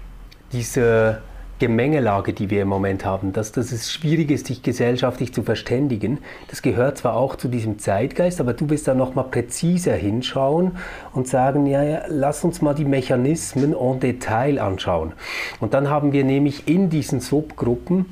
diese 0.52 1.22
Gemengelage, 1.62 2.32
die 2.32 2.50
wir 2.50 2.62
im 2.62 2.68
Moment 2.68 3.04
haben, 3.04 3.32
dass, 3.32 3.52
dass 3.52 3.70
es 3.70 3.92
schwierig 3.92 4.32
ist, 4.32 4.48
sich 4.48 4.64
gesellschaftlich 4.64 5.32
zu 5.32 5.44
verständigen. 5.44 6.18
Das 6.48 6.60
gehört 6.60 6.98
zwar 6.98 7.14
auch 7.14 7.36
zu 7.36 7.46
diesem 7.46 7.78
Zeitgeist, 7.78 8.40
aber 8.40 8.52
du 8.52 8.68
wirst 8.68 8.88
da 8.88 8.94
nochmal 8.94 9.26
präziser 9.26 9.94
hinschauen 9.94 10.72
und 11.12 11.28
sagen, 11.28 11.66
ja, 11.66 11.84
ja, 11.84 12.02
lass 12.08 12.42
uns 12.42 12.62
mal 12.62 12.74
die 12.74 12.84
Mechanismen 12.84 13.76
en 13.76 14.00
Detail 14.00 14.58
anschauen. 14.58 15.12
Und 15.60 15.72
dann 15.72 15.88
haben 15.88 16.12
wir 16.12 16.24
nämlich 16.24 16.66
in 16.66 16.90
diesen 16.90 17.20
Subgruppen 17.20 18.06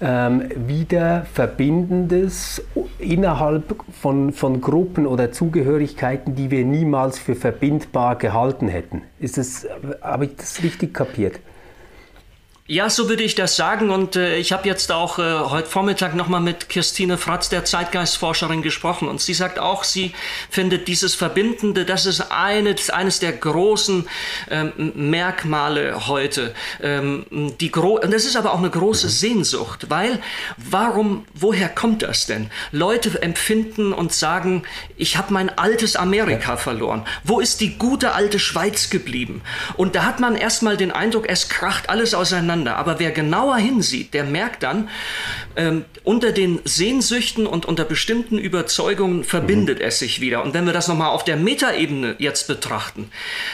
ähm, 0.00 0.48
wieder 0.56 1.26
Verbindendes 1.30 2.62
innerhalb 2.98 3.76
von, 4.00 4.32
von 4.32 4.62
Gruppen 4.62 5.06
oder 5.06 5.30
Zugehörigkeiten, 5.30 6.36
die 6.36 6.50
wir 6.50 6.64
niemals 6.64 7.18
für 7.18 7.34
verbindbar 7.34 8.16
gehalten 8.16 8.68
hätten. 8.68 9.02
Ist 9.20 9.36
das, 9.36 9.66
habe 10.00 10.24
ich 10.24 10.36
das 10.36 10.62
richtig 10.62 10.94
kapiert? 10.94 11.38
Ja, 12.66 12.88
so 12.88 13.10
würde 13.10 13.24
ich 13.24 13.34
das 13.34 13.56
sagen. 13.56 13.90
Und 13.90 14.16
äh, 14.16 14.38
ich 14.38 14.50
habe 14.50 14.66
jetzt 14.66 14.90
auch 14.90 15.18
äh, 15.18 15.22
heute 15.22 15.68
Vormittag 15.68 16.14
nochmal 16.14 16.40
mit 16.40 16.70
Christine 16.70 17.18
Fratz, 17.18 17.50
der 17.50 17.66
Zeitgeistforscherin, 17.66 18.62
gesprochen. 18.62 19.06
Und 19.06 19.20
sie 19.20 19.34
sagt 19.34 19.58
auch, 19.58 19.84
sie 19.84 20.14
findet 20.48 20.88
dieses 20.88 21.14
Verbindende, 21.14 21.84
das 21.84 22.06
ist 22.06 22.32
eines, 22.32 22.88
eines 22.88 23.20
der 23.20 23.32
großen 23.32 24.08
ähm, 24.50 24.92
Merkmale 24.94 26.06
heute. 26.06 26.54
Ähm, 26.82 27.26
die 27.60 27.70
gro 27.70 27.98
und 28.02 28.10
das 28.10 28.24
ist 28.24 28.34
aber 28.34 28.54
auch 28.54 28.60
eine 28.60 28.70
große 28.70 29.10
Sehnsucht, 29.10 29.90
weil 29.90 30.18
warum, 30.56 31.26
woher 31.34 31.68
kommt 31.68 32.00
das 32.00 32.24
denn? 32.24 32.50
Leute 32.72 33.20
empfinden 33.20 33.92
und 33.92 34.14
sagen, 34.14 34.62
ich 34.96 35.18
habe 35.18 35.34
mein 35.34 35.50
altes 35.58 35.96
Amerika 35.96 36.56
verloren. 36.56 37.04
Wo 37.24 37.40
ist 37.40 37.60
die 37.60 37.76
gute 37.76 38.12
alte 38.12 38.38
Schweiz 38.38 38.88
geblieben? 38.88 39.42
Und 39.76 39.96
da 39.96 40.04
hat 40.04 40.18
man 40.18 40.34
erstmal 40.34 40.78
den 40.78 40.92
Eindruck, 40.92 41.28
es 41.28 41.50
kracht 41.50 41.90
alles 41.90 42.14
auseinander 42.14 42.53
auseinander. 42.54 42.76
Aber 42.76 42.98
wer 42.98 43.10
genauer 43.10 43.56
hinsieht, 43.56 44.14
der 44.14 44.24
merkt 44.24 44.62
dann, 44.62 44.88
ähm, 45.56 45.84
unter 46.02 46.32
den 46.32 46.60
Sehnsüchten 46.64 47.46
und 47.46 47.66
unter 47.66 47.84
bestimmten 47.84 48.38
Überzeugungen 48.38 49.24
verbindet 49.24 49.78
mhm. 49.78 49.84
es 49.84 49.98
sich 49.98 50.20
wieder. 50.20 50.42
Und 50.42 50.54
wenn 50.54 50.66
wir 50.66 50.72
das 50.72 50.88
nochmal 50.88 51.10
auf 51.10 51.24
der 51.24 51.36
Metaebene 51.36 52.16
jetzt 52.18 52.46
betrachten, 52.46 53.10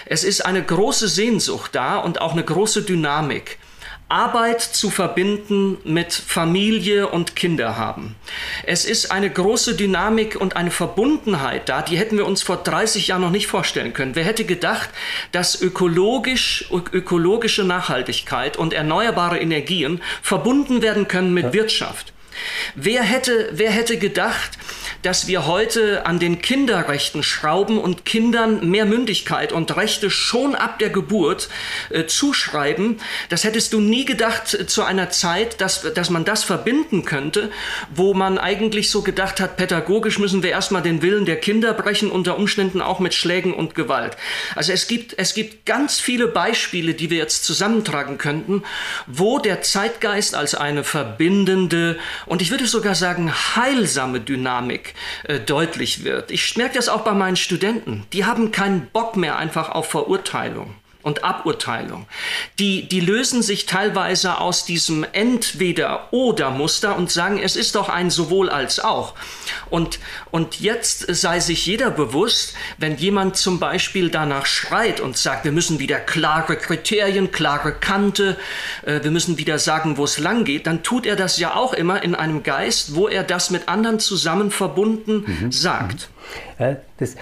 es 0.06 0.24
ist 0.24 0.44
eine 0.44 0.62
große 0.62 1.08
Sehnsucht 1.08 1.74
da 1.74 1.98
und 1.98 2.20
auch 2.20 2.32
eine 2.32 2.44
große 2.44 2.82
Dynamik. 2.82 3.58
Arbeit 4.10 4.60
zu 4.60 4.90
verbinden 4.90 5.78
mit 5.84 6.12
Familie 6.12 7.08
und 7.08 7.36
Kinder 7.36 7.76
haben. 7.76 8.16
Es 8.64 8.84
ist 8.84 9.12
eine 9.12 9.30
große 9.30 9.76
Dynamik 9.76 10.40
und 10.40 10.56
eine 10.56 10.70
Verbundenheit 10.70 11.68
da, 11.68 11.80
die 11.80 11.96
hätten 11.96 12.16
wir 12.16 12.26
uns 12.26 12.42
vor 12.42 12.56
30 12.56 13.06
Jahren 13.06 13.22
noch 13.22 13.30
nicht 13.30 13.46
vorstellen 13.46 13.92
können. 13.92 14.16
Wer 14.16 14.24
hätte 14.24 14.44
gedacht, 14.44 14.90
dass 15.30 15.60
ökologisch, 15.62 16.68
ökologische 16.70 17.64
Nachhaltigkeit 17.64 18.56
und 18.56 18.72
erneuerbare 18.72 19.38
Energien 19.38 20.00
verbunden 20.22 20.82
werden 20.82 21.06
können 21.06 21.32
mit 21.32 21.52
Wirtschaft? 21.52 22.12
Wer 22.74 23.02
hätte, 23.02 23.50
wer 23.52 23.70
hätte 23.70 23.98
gedacht, 23.98 24.58
dass 25.02 25.26
wir 25.26 25.46
heute 25.46 26.06
an 26.06 26.18
den 26.18 26.42
Kinderrechten 26.42 27.22
schrauben 27.22 27.78
und 27.78 28.04
Kindern 28.04 28.70
mehr 28.70 28.84
Mündigkeit 28.84 29.52
und 29.52 29.76
Rechte 29.76 30.10
schon 30.10 30.54
ab 30.54 30.78
der 30.78 30.90
Geburt 30.90 31.48
äh, 31.90 32.06
zuschreiben. 32.06 33.00
Das 33.28 33.44
hättest 33.44 33.72
du 33.72 33.80
nie 33.80 34.04
gedacht 34.04 34.54
äh, 34.54 34.66
zu 34.66 34.82
einer 34.82 35.10
Zeit, 35.10 35.60
dass, 35.60 35.82
dass 35.94 36.10
man 36.10 36.24
das 36.24 36.44
verbinden 36.44 37.04
könnte, 37.04 37.50
wo 37.94 38.14
man 38.14 38.38
eigentlich 38.38 38.90
so 38.90 39.02
gedacht 39.02 39.40
hat, 39.40 39.56
pädagogisch 39.56 40.18
müssen 40.18 40.42
wir 40.42 40.50
erstmal 40.50 40.82
den 40.82 41.02
Willen 41.02 41.24
der 41.24 41.36
Kinder 41.36 41.72
brechen, 41.72 42.10
unter 42.10 42.36
Umständen 42.36 42.82
auch 42.82 43.00
mit 43.00 43.14
Schlägen 43.14 43.54
und 43.54 43.74
Gewalt. 43.74 44.16
Also 44.54 44.72
es 44.72 44.86
gibt, 44.86 45.14
es 45.18 45.34
gibt 45.34 45.64
ganz 45.66 45.98
viele 45.98 46.28
Beispiele, 46.28 46.94
die 46.94 47.10
wir 47.10 47.18
jetzt 47.18 47.44
zusammentragen 47.44 48.18
könnten, 48.18 48.62
wo 49.06 49.38
der 49.38 49.62
Zeitgeist 49.62 50.34
als 50.34 50.54
eine 50.54 50.84
verbindende 50.84 51.98
und 52.26 52.42
ich 52.42 52.50
würde 52.50 52.66
sogar 52.66 52.94
sagen 52.94 53.32
heilsame 53.56 54.20
Dynamik 54.20 54.89
äh, 55.24 55.40
deutlich 55.40 56.04
wird. 56.04 56.30
Ich 56.30 56.56
merke 56.56 56.74
das 56.74 56.88
auch 56.88 57.02
bei 57.02 57.12
meinen 57.12 57.36
Studenten. 57.36 58.06
Die 58.12 58.24
haben 58.24 58.52
keinen 58.52 58.86
Bock 58.86 59.16
mehr 59.16 59.36
einfach 59.36 59.70
auf 59.70 59.88
Verurteilung 59.88 60.74
und 61.02 61.24
Aburteilung. 61.24 62.06
Die, 62.58 62.88
die 62.88 63.00
lösen 63.00 63.42
sich 63.42 63.66
teilweise 63.66 64.38
aus 64.38 64.64
diesem 64.64 65.04
Entweder-Oder-Muster 65.12 66.96
und 66.96 67.10
sagen, 67.10 67.40
es 67.42 67.56
ist 67.56 67.74
doch 67.74 67.88
ein 67.88 68.10
sowohl 68.10 68.50
als 68.50 68.80
auch. 68.80 69.14
Und, 69.70 69.98
und 70.30 70.60
jetzt 70.60 71.14
sei 71.14 71.40
sich 71.40 71.66
jeder 71.66 71.90
bewusst, 71.90 72.54
wenn 72.78 72.96
jemand 72.96 73.36
zum 73.36 73.58
Beispiel 73.58 74.10
danach 74.10 74.46
schreit 74.46 75.00
und 75.00 75.16
sagt, 75.16 75.44
wir 75.44 75.52
müssen 75.52 75.78
wieder 75.78 75.98
klare 75.98 76.56
Kriterien, 76.56 77.30
klare 77.32 77.72
Kante, 77.72 78.36
äh, 78.84 79.02
wir 79.02 79.10
müssen 79.10 79.38
wieder 79.38 79.58
sagen, 79.58 79.96
wo 79.96 80.04
es 80.04 80.18
lang 80.18 80.44
geht, 80.44 80.66
dann 80.66 80.82
tut 80.82 81.06
er 81.06 81.16
das 81.16 81.38
ja 81.38 81.54
auch 81.54 81.72
immer 81.72 82.02
in 82.02 82.14
einem 82.14 82.42
Geist, 82.42 82.94
wo 82.94 83.08
er 83.08 83.22
das 83.22 83.50
mit 83.50 83.68
anderen 83.68 84.00
zusammen 84.00 84.50
verbunden 84.50 85.24
mhm. 85.26 85.52
sagt. 85.52 86.08
Ja, 86.58 86.76
das, 86.98 87.16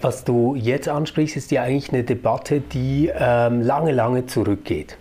was 0.00 0.24
du 0.24 0.54
jetzt 0.54 0.88
ansprichst, 0.88 1.36
ist 1.36 1.50
ja 1.50 1.62
eigentlich 1.62 1.92
eine 1.92 2.04
Debatte, 2.04 2.60
die 2.60 3.10
ähm, 3.14 3.62
lange, 3.62 3.92
lange 3.92 4.26
zurückgeht. 4.26 4.96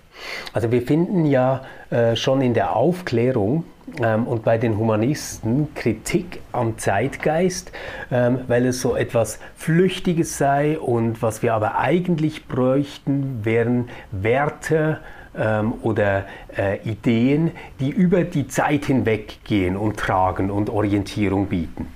Also 0.54 0.72
wir 0.72 0.82
finden 0.82 1.26
ja 1.26 1.62
äh, 1.90 2.16
schon 2.16 2.42
in 2.42 2.54
der 2.54 2.76
Aufklärung 2.76 3.66
ähm, 4.02 4.26
und 4.26 4.44
bei 4.44 4.58
den 4.58 4.78
Humanisten 4.78 5.74
Kritik 5.76 6.40
am 6.52 6.78
Zeitgeist, 6.78 7.72
ähm, 8.12 8.40
weil 8.48 8.66
es 8.66 8.82
so 8.82 8.96
etwas 8.96 9.40
Flüchtiges 9.56 10.38
sei 10.38 10.80
und 10.80 11.22
was 11.22 11.44
wir 11.44 11.54
aber 11.54 11.78
eigentlich 11.78 12.48
bräuchten, 12.48 13.44
wären 13.44 13.90
Werte, 14.12 15.00
ähm, 15.38 15.74
oder 15.82 16.26
äh, 16.58 16.80
Ideen, 16.90 17.52
die 17.80 17.90
über 17.90 18.24
die 18.24 18.48
Zeit 18.48 18.86
hinweg 18.86 19.40
gehen 19.44 19.76
und 19.76 19.98
tragen 19.98 20.50
und 20.50 20.70
Orientierung 20.70 21.48
bieten. 21.48 21.88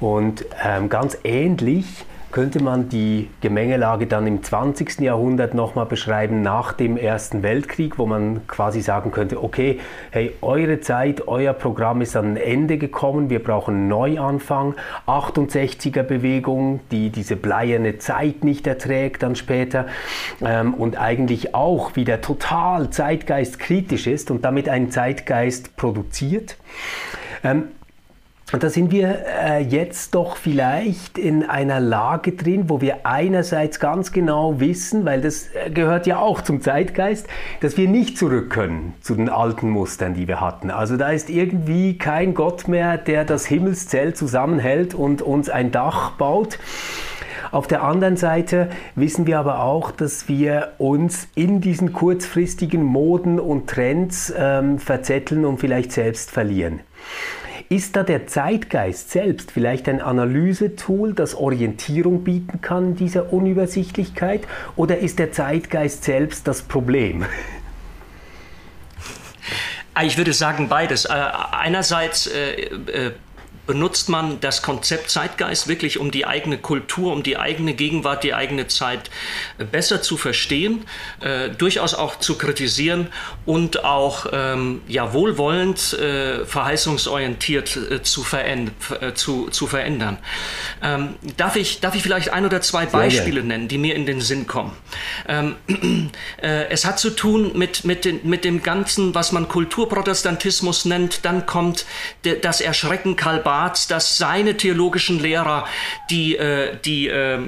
Und 0.00 0.44
ähm, 0.64 0.88
ganz 0.88 1.18
ähnlich 1.24 2.04
könnte 2.36 2.62
man 2.62 2.90
die 2.90 3.30
Gemengelage 3.40 4.06
dann 4.06 4.26
im 4.26 4.42
20. 4.42 5.00
Jahrhundert 5.00 5.54
nochmal 5.54 5.86
beschreiben 5.86 6.42
nach 6.42 6.74
dem 6.74 6.98
Ersten 6.98 7.42
Weltkrieg, 7.42 7.98
wo 7.98 8.04
man 8.04 8.46
quasi 8.46 8.82
sagen 8.82 9.10
könnte, 9.10 9.42
okay, 9.42 9.80
hey, 10.10 10.34
eure 10.42 10.80
Zeit, 10.80 11.28
euer 11.28 11.54
Programm 11.54 12.02
ist 12.02 12.14
an 12.14 12.32
ein 12.32 12.36
Ende 12.36 12.76
gekommen, 12.76 13.30
wir 13.30 13.42
brauchen 13.42 13.74
einen 13.74 13.88
Neuanfang, 13.88 14.74
68er 15.06 16.02
Bewegung, 16.02 16.80
die 16.90 17.08
diese 17.08 17.36
bleierne 17.36 17.96
Zeit 17.96 18.44
nicht 18.44 18.66
erträgt 18.66 19.22
dann 19.22 19.34
später 19.34 19.86
ähm, 20.44 20.74
und 20.74 20.98
eigentlich 20.98 21.54
auch 21.54 21.96
wieder 21.96 22.20
total 22.20 22.90
zeitgeistkritisch 22.90 24.06
ist 24.06 24.30
und 24.30 24.44
damit 24.44 24.68
einen 24.68 24.90
Zeitgeist 24.90 25.76
produziert. 25.78 26.58
Ähm, 27.42 27.68
und 28.52 28.62
da 28.62 28.70
sind 28.70 28.92
wir 28.92 29.24
äh, 29.26 29.60
jetzt 29.60 30.14
doch 30.14 30.36
vielleicht 30.36 31.18
in 31.18 31.42
einer 31.42 31.80
Lage 31.80 32.30
drin, 32.30 32.68
wo 32.68 32.80
wir 32.80 33.04
einerseits 33.04 33.80
ganz 33.80 34.12
genau 34.12 34.60
wissen, 34.60 35.04
weil 35.04 35.20
das 35.20 35.48
äh, 35.52 35.68
gehört 35.70 36.06
ja 36.06 36.20
auch 36.20 36.40
zum 36.40 36.60
Zeitgeist, 36.60 37.26
dass 37.60 37.76
wir 37.76 37.88
nicht 37.88 38.16
zurück 38.16 38.50
können 38.50 38.94
zu 39.00 39.16
den 39.16 39.28
alten 39.28 39.68
Mustern, 39.70 40.14
die 40.14 40.28
wir 40.28 40.40
hatten. 40.40 40.70
Also 40.70 40.96
da 40.96 41.10
ist 41.10 41.28
irgendwie 41.28 41.98
kein 41.98 42.34
Gott 42.34 42.68
mehr, 42.68 42.98
der 42.98 43.24
das 43.24 43.46
Himmelszelt 43.46 44.16
zusammenhält 44.16 44.94
und 44.94 45.22
uns 45.22 45.50
ein 45.50 45.72
Dach 45.72 46.12
baut. 46.12 46.60
Auf 47.50 47.66
der 47.66 47.82
anderen 47.82 48.16
Seite 48.16 48.70
wissen 48.94 49.26
wir 49.26 49.40
aber 49.40 49.60
auch, 49.60 49.90
dass 49.90 50.28
wir 50.28 50.74
uns 50.78 51.26
in 51.34 51.60
diesen 51.60 51.92
kurzfristigen 51.92 52.84
Moden 52.84 53.40
und 53.40 53.68
Trends 53.68 54.32
ähm, 54.36 54.78
verzetteln 54.78 55.44
und 55.44 55.58
vielleicht 55.58 55.90
selbst 55.90 56.30
verlieren. 56.30 56.80
Ist 57.68 57.96
da 57.96 58.04
der 58.04 58.28
Zeitgeist 58.28 59.10
selbst 59.10 59.50
vielleicht 59.50 59.88
ein 59.88 60.00
Analysetool, 60.00 61.14
das 61.14 61.34
Orientierung 61.34 62.22
bieten 62.22 62.60
kann 62.60 62.94
dieser 62.94 63.32
Unübersichtlichkeit? 63.32 64.42
Oder 64.76 64.98
ist 64.98 65.18
der 65.18 65.32
Zeitgeist 65.32 66.04
selbst 66.04 66.46
das 66.46 66.62
Problem? 66.62 67.24
Ich 70.04 70.16
würde 70.16 70.32
sagen 70.32 70.68
beides. 70.68 71.06
Äh, 71.06 71.12
einerseits 71.12 72.26
äh, 72.28 72.52
äh, 72.52 73.12
benutzt 73.66 74.08
man 74.08 74.40
das 74.40 74.62
Konzept 74.62 75.10
Zeitgeist 75.10 75.68
wirklich, 75.68 75.98
um 75.98 76.10
die 76.10 76.26
eigene 76.26 76.58
Kultur, 76.58 77.12
um 77.12 77.22
die 77.22 77.36
eigene 77.36 77.74
Gegenwart, 77.74 78.24
die 78.24 78.34
eigene 78.34 78.68
Zeit 78.68 79.10
äh, 79.58 79.64
besser 79.64 80.02
zu 80.02 80.16
verstehen, 80.16 80.84
äh, 81.20 81.50
durchaus 81.50 81.94
auch 81.94 82.18
zu 82.18 82.38
kritisieren 82.38 83.08
und 83.44 83.84
auch 83.84 84.26
ähm, 84.32 84.82
ja, 84.88 85.12
wohlwollend, 85.12 85.92
äh, 85.94 86.44
verheißungsorientiert 86.44 87.76
äh, 87.76 88.02
zu, 88.02 88.22
veränd 88.22 88.72
äh, 89.00 89.14
zu, 89.14 89.48
zu 89.50 89.66
verändern. 89.66 90.18
Ähm, 90.82 91.16
darf, 91.36 91.56
ich, 91.56 91.80
darf 91.80 91.94
ich 91.94 92.02
vielleicht 92.02 92.32
ein 92.32 92.44
oder 92.44 92.60
zwei 92.60 92.86
Beispiele 92.86 93.42
nennen, 93.42 93.68
die 93.68 93.78
mir 93.78 93.94
in 93.94 94.06
den 94.06 94.20
Sinn 94.20 94.46
kommen? 94.46 94.72
Ähm, 95.28 95.56
äh, 96.42 96.68
es 96.68 96.84
hat 96.84 96.98
zu 96.98 97.10
tun 97.10 97.52
mit, 97.54 97.84
mit, 97.84 98.04
den, 98.04 98.20
mit 98.24 98.44
dem 98.44 98.62
Ganzen, 98.62 99.14
was 99.14 99.32
man 99.32 99.48
Kulturprotestantismus 99.48 100.84
nennt. 100.84 101.24
Dann 101.24 101.46
kommt 101.46 101.86
das 102.42 102.60
Erschrecken 102.60 103.16
Karl 103.16 103.40
Barth 103.40 103.55
Barth, 103.56 103.90
dass 103.90 104.18
seine 104.18 104.58
theologischen 104.58 105.18
Lehrer 105.18 105.66
die, 106.10 106.36
äh, 106.36 106.76
die, 106.84 107.08
äh, 107.08 107.38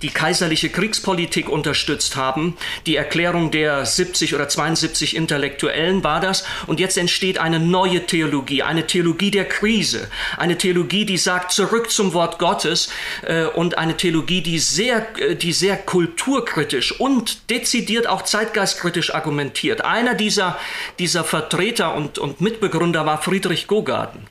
die 0.00 0.08
kaiserliche 0.08 0.70
Kriegspolitik 0.70 1.50
unterstützt 1.50 2.16
haben. 2.16 2.56
Die 2.86 2.96
Erklärung 2.96 3.50
der 3.50 3.84
70 3.84 4.34
oder 4.34 4.48
72 4.48 5.14
Intellektuellen 5.14 6.04
war 6.04 6.20
das. 6.20 6.44
Und 6.66 6.80
jetzt 6.80 6.96
entsteht 6.96 7.36
eine 7.38 7.58
neue 7.58 8.06
Theologie, 8.06 8.62
eine 8.62 8.86
Theologie 8.86 9.30
der 9.30 9.44
Krise, 9.44 10.08
eine 10.38 10.56
Theologie, 10.56 11.04
die 11.04 11.18
sagt, 11.18 11.52
zurück 11.52 11.90
zum 11.90 12.14
Wort 12.14 12.38
Gottes 12.38 12.88
äh, 13.26 13.44
und 13.44 13.76
eine 13.76 13.96
Theologie, 13.96 14.40
die 14.40 14.58
sehr, 14.58 15.06
äh, 15.18 15.34
die 15.34 15.52
sehr 15.52 15.76
kulturkritisch 15.76 16.98
und 16.98 17.50
dezidiert 17.50 18.06
auch 18.06 18.22
zeitgeistkritisch 18.22 19.14
argumentiert. 19.14 19.84
Einer 19.84 20.14
dieser, 20.14 20.58
dieser 20.98 21.24
Vertreter 21.24 21.94
und, 21.94 22.18
und 22.18 22.40
Mitbegründer 22.40 23.04
war 23.04 23.20
Friedrich 23.20 23.66
Gogarten. 23.66 24.26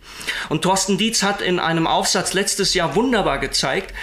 Und 0.50 0.62
Thorsten 0.64 0.98
Dietz 0.98 1.24
hat 1.28 1.42
in 1.42 1.60
einem 1.60 1.86
Aufsatz 1.86 2.34
letztes 2.34 2.74
Jahr 2.74 2.96
wunderbar 2.96 3.40
gezeigt, 3.40 3.94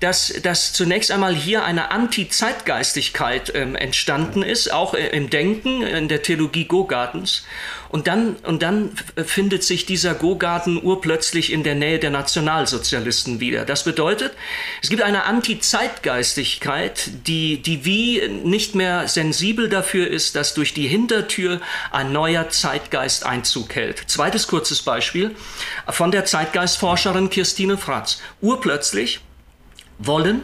dass, 0.00 0.32
dass 0.42 0.72
zunächst 0.72 1.10
einmal 1.10 1.34
hier 1.34 1.64
eine 1.64 1.90
Anti-Zeitgeistigkeit 1.90 3.52
ähm, 3.54 3.74
entstanden 3.74 4.42
ist, 4.42 4.72
auch 4.72 4.94
äh, 4.94 5.08
im 5.08 5.28
Denken, 5.28 5.82
in 5.82 6.08
der 6.08 6.22
Theologie 6.22 6.64
Gogartens. 6.64 7.44
Und 7.88 8.06
dann, 8.06 8.36
und 8.44 8.62
dann 8.62 8.90
findet 9.24 9.64
sich 9.64 9.86
dieser 9.86 10.14
Gogarten 10.14 10.82
urplötzlich 10.82 11.52
in 11.52 11.62
der 11.62 11.74
Nähe 11.74 11.98
der 11.98 12.10
Nationalsozialisten 12.10 13.40
wieder. 13.40 13.64
Das 13.64 13.84
bedeutet, 13.84 14.32
es 14.82 14.90
gibt 14.90 15.02
eine 15.02 15.24
Anti-Zeitgeistigkeit, 15.24 17.10
die, 17.26 17.62
die 17.62 17.84
wie 17.86 18.28
nicht 18.28 18.74
mehr 18.74 19.08
sensibel 19.08 19.70
dafür 19.70 20.06
ist, 20.06 20.36
dass 20.36 20.52
durch 20.52 20.74
die 20.74 20.86
Hintertür 20.86 21.60
ein 21.90 22.12
neuer 22.12 22.50
Zeitgeist 22.50 23.24
Einzug 23.24 23.74
hält. 23.74 24.02
Zweites 24.06 24.46
kurzes 24.46 24.82
Beispiel 24.82 25.34
von 25.88 26.10
der 26.10 26.26
Zeitgeistforscherin 26.26 27.30
Kirstine 27.30 27.78
Fratz. 27.78 28.20
Urplötzlich 28.42 29.20
wollen 29.98 30.42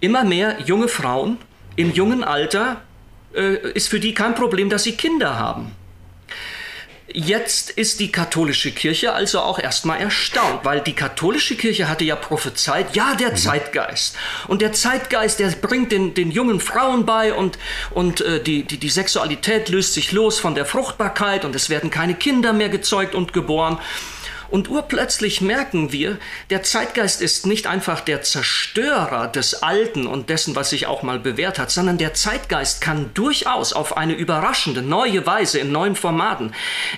immer 0.00 0.22
mehr 0.22 0.60
junge 0.64 0.88
Frauen 0.88 1.38
im 1.74 1.92
jungen 1.92 2.22
Alter, 2.22 2.82
äh, 3.34 3.72
ist 3.72 3.88
für 3.88 3.98
die 3.98 4.14
kein 4.14 4.34
Problem, 4.34 4.68
dass 4.70 4.84
sie 4.84 4.92
Kinder 4.92 5.38
haben 5.38 5.74
Jetzt 7.14 7.70
ist 7.70 8.00
die 8.00 8.10
katholische 8.10 8.72
Kirche 8.72 9.12
also 9.12 9.40
auch 9.40 9.58
erstmal 9.58 10.00
erstaunt, 10.00 10.64
weil 10.64 10.80
die 10.80 10.94
katholische 10.94 11.56
Kirche 11.56 11.88
hatte 11.88 12.04
ja 12.04 12.16
prophezeit, 12.16 12.96
ja, 12.96 13.14
der 13.14 13.32
mhm. 13.32 13.36
Zeitgeist. 13.36 14.16
Und 14.48 14.62
der 14.62 14.72
Zeitgeist, 14.72 15.38
der 15.38 15.48
bringt 15.50 15.92
den, 15.92 16.14
den 16.14 16.30
jungen 16.30 16.58
Frauen 16.58 17.04
bei 17.04 17.34
und, 17.34 17.58
und 17.90 18.22
äh, 18.22 18.42
die, 18.42 18.64
die, 18.64 18.78
die 18.78 18.88
Sexualität 18.88 19.68
löst 19.68 19.92
sich 19.92 20.12
los 20.12 20.38
von 20.38 20.54
der 20.54 20.64
Fruchtbarkeit 20.64 21.44
und 21.44 21.54
es 21.54 21.68
werden 21.68 21.90
keine 21.90 22.14
Kinder 22.14 22.54
mehr 22.54 22.70
gezeugt 22.70 23.14
und 23.14 23.34
geboren. 23.34 23.78
Und 24.52 24.68
urplötzlich 24.68 25.40
merken 25.40 25.92
wir, 25.92 26.18
der 26.50 26.62
Zeitgeist 26.62 27.22
ist 27.22 27.46
nicht 27.46 27.66
einfach 27.66 28.00
der 28.00 28.20
Zerstörer 28.20 29.26
des 29.26 29.62
Alten 29.62 30.06
und 30.06 30.28
dessen, 30.28 30.54
was 30.54 30.68
sich 30.68 30.86
auch 30.86 31.02
mal 31.02 31.18
bewährt 31.18 31.58
hat, 31.58 31.70
sondern 31.70 31.96
der 31.96 32.12
Zeitgeist 32.12 32.82
kann 32.82 33.14
durchaus 33.14 33.72
auf 33.72 33.96
eine 33.96 34.12
überraschende, 34.12 34.82
neue 34.82 35.24
Weise 35.24 35.58
in 35.58 35.72
neuen 35.72 35.96
Formaten 35.96 36.52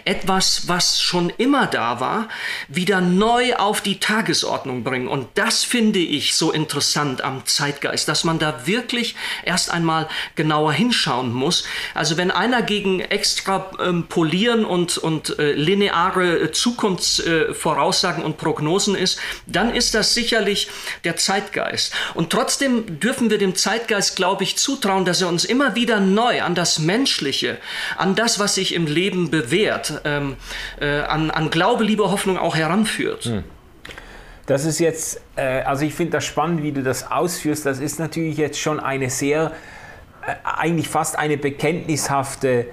etwas, 0.05 0.67
was 0.67 1.01
schon 1.01 1.31
immer 1.31 1.69
da 1.69 2.01
war, 2.01 2.29
wieder 2.67 3.01
neu 3.01 3.55
auf 3.55 3.81
die 3.81 4.01
Tagesordnung 4.01 4.83
bringen. 4.83 5.07
Und 5.07 5.29
das 5.35 5.63
finde 5.63 6.01
ich 6.01 6.35
so 6.35 6.51
interessant 6.51 7.23
am 7.23 7.47
Zeitgeist, 7.47 8.09
dass 8.09 8.25
man 8.25 8.41
da 8.41 8.67
wirklich 8.67 9.15
erst 9.45 9.71
einmal 9.71 10.09
genauer 10.35 10.73
hinschauen 10.73 11.33
muss. 11.33 11.63
Also 11.95 12.17
wenn 12.17 12.33
einer 12.33 12.63
gegen 12.63 12.99
Extrapolieren 12.99 14.65
und, 14.65 14.99
und 14.99 15.39
äh, 15.39 15.53
lineare 15.53 16.51
Zukunfts 16.51 17.21
äh, 17.21 17.44
Voraussagen 17.53 18.23
und 18.23 18.39
Prognosen 18.39 18.95
ist, 18.95 19.19
dann 19.47 19.75
ist 19.75 19.95
das 19.95 20.15
sicherlich 20.15 20.69
der 21.05 21.17
Zeitgeist. 21.17 21.93
Und 22.15 22.31
trotzdem 22.31 23.01
dürfen 23.01 23.31
wir 23.31 23.39
dem 23.39 23.55
Zeitgeist, 23.55 24.17
glaube 24.17 24.45
ich, 24.45 24.57
zutrauen, 24.57 25.05
dass 25.05 25.21
er 25.21 25.29
uns 25.29 25.45
immer 25.45 25.75
wieder 25.75 26.01
neu 26.01 26.43
an 26.43 26.55
das 26.55 26.79
Menschliche, 26.79 27.59
an 27.97 28.15
das, 28.15 28.39
was 28.39 28.55
sich 28.55 28.75
im 28.75 28.87
Leben 28.87 29.31
bewährt, 29.31 30.01
ähm, 30.05 30.37
äh, 30.81 31.01
an, 31.01 31.31
an 31.31 31.51
Glaube, 31.51 31.85
Liebe, 31.85 32.11
Hoffnung 32.11 32.39
auch 32.39 32.57
heranführt. 32.57 33.25
Hm. 33.25 33.45
Das 34.47 34.65
ist 34.65 34.79
jetzt, 34.79 35.21
äh, 35.37 35.63
also 35.63 35.85
ich 35.85 35.95
finde 35.95 36.13
das 36.13 36.25
spannend, 36.25 36.63
wie 36.63 36.73
du 36.73 36.83
das 36.83 37.11
ausführst. 37.11 37.65
Das 37.65 37.79
ist 37.79 37.99
natürlich 37.99 38.37
jetzt 38.37 38.59
schon 38.59 38.79
eine 38.79 39.09
sehr, 39.09 39.53
äh, 40.27 40.35
eigentlich 40.45 40.89
fast 40.89 41.19
eine 41.19 41.39
bekenntnishafte 41.39 42.67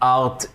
Art, 0.00 0.48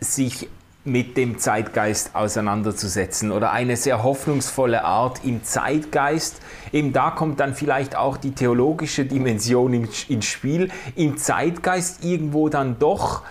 sich 0.00 0.48
mit 0.84 1.16
dem 1.16 1.38
Zeitgeist 1.38 2.14
auseinanderzusetzen 2.14 3.32
oder 3.32 3.52
eine 3.52 3.76
sehr 3.76 4.02
hoffnungsvolle 4.02 4.84
Art 4.84 5.24
im 5.24 5.42
Zeitgeist. 5.42 6.40
Eben 6.72 6.92
da 6.92 7.10
kommt 7.10 7.40
dann 7.40 7.54
vielleicht 7.54 7.96
auch 7.96 8.16
die 8.18 8.32
theologische 8.32 9.06
Dimension 9.06 9.88
ins 10.08 10.26
Spiel. 10.26 10.70
Im 10.94 11.16
Zeitgeist 11.16 12.04
irgendwo 12.04 12.50
dann 12.50 12.78
doch 12.78 13.22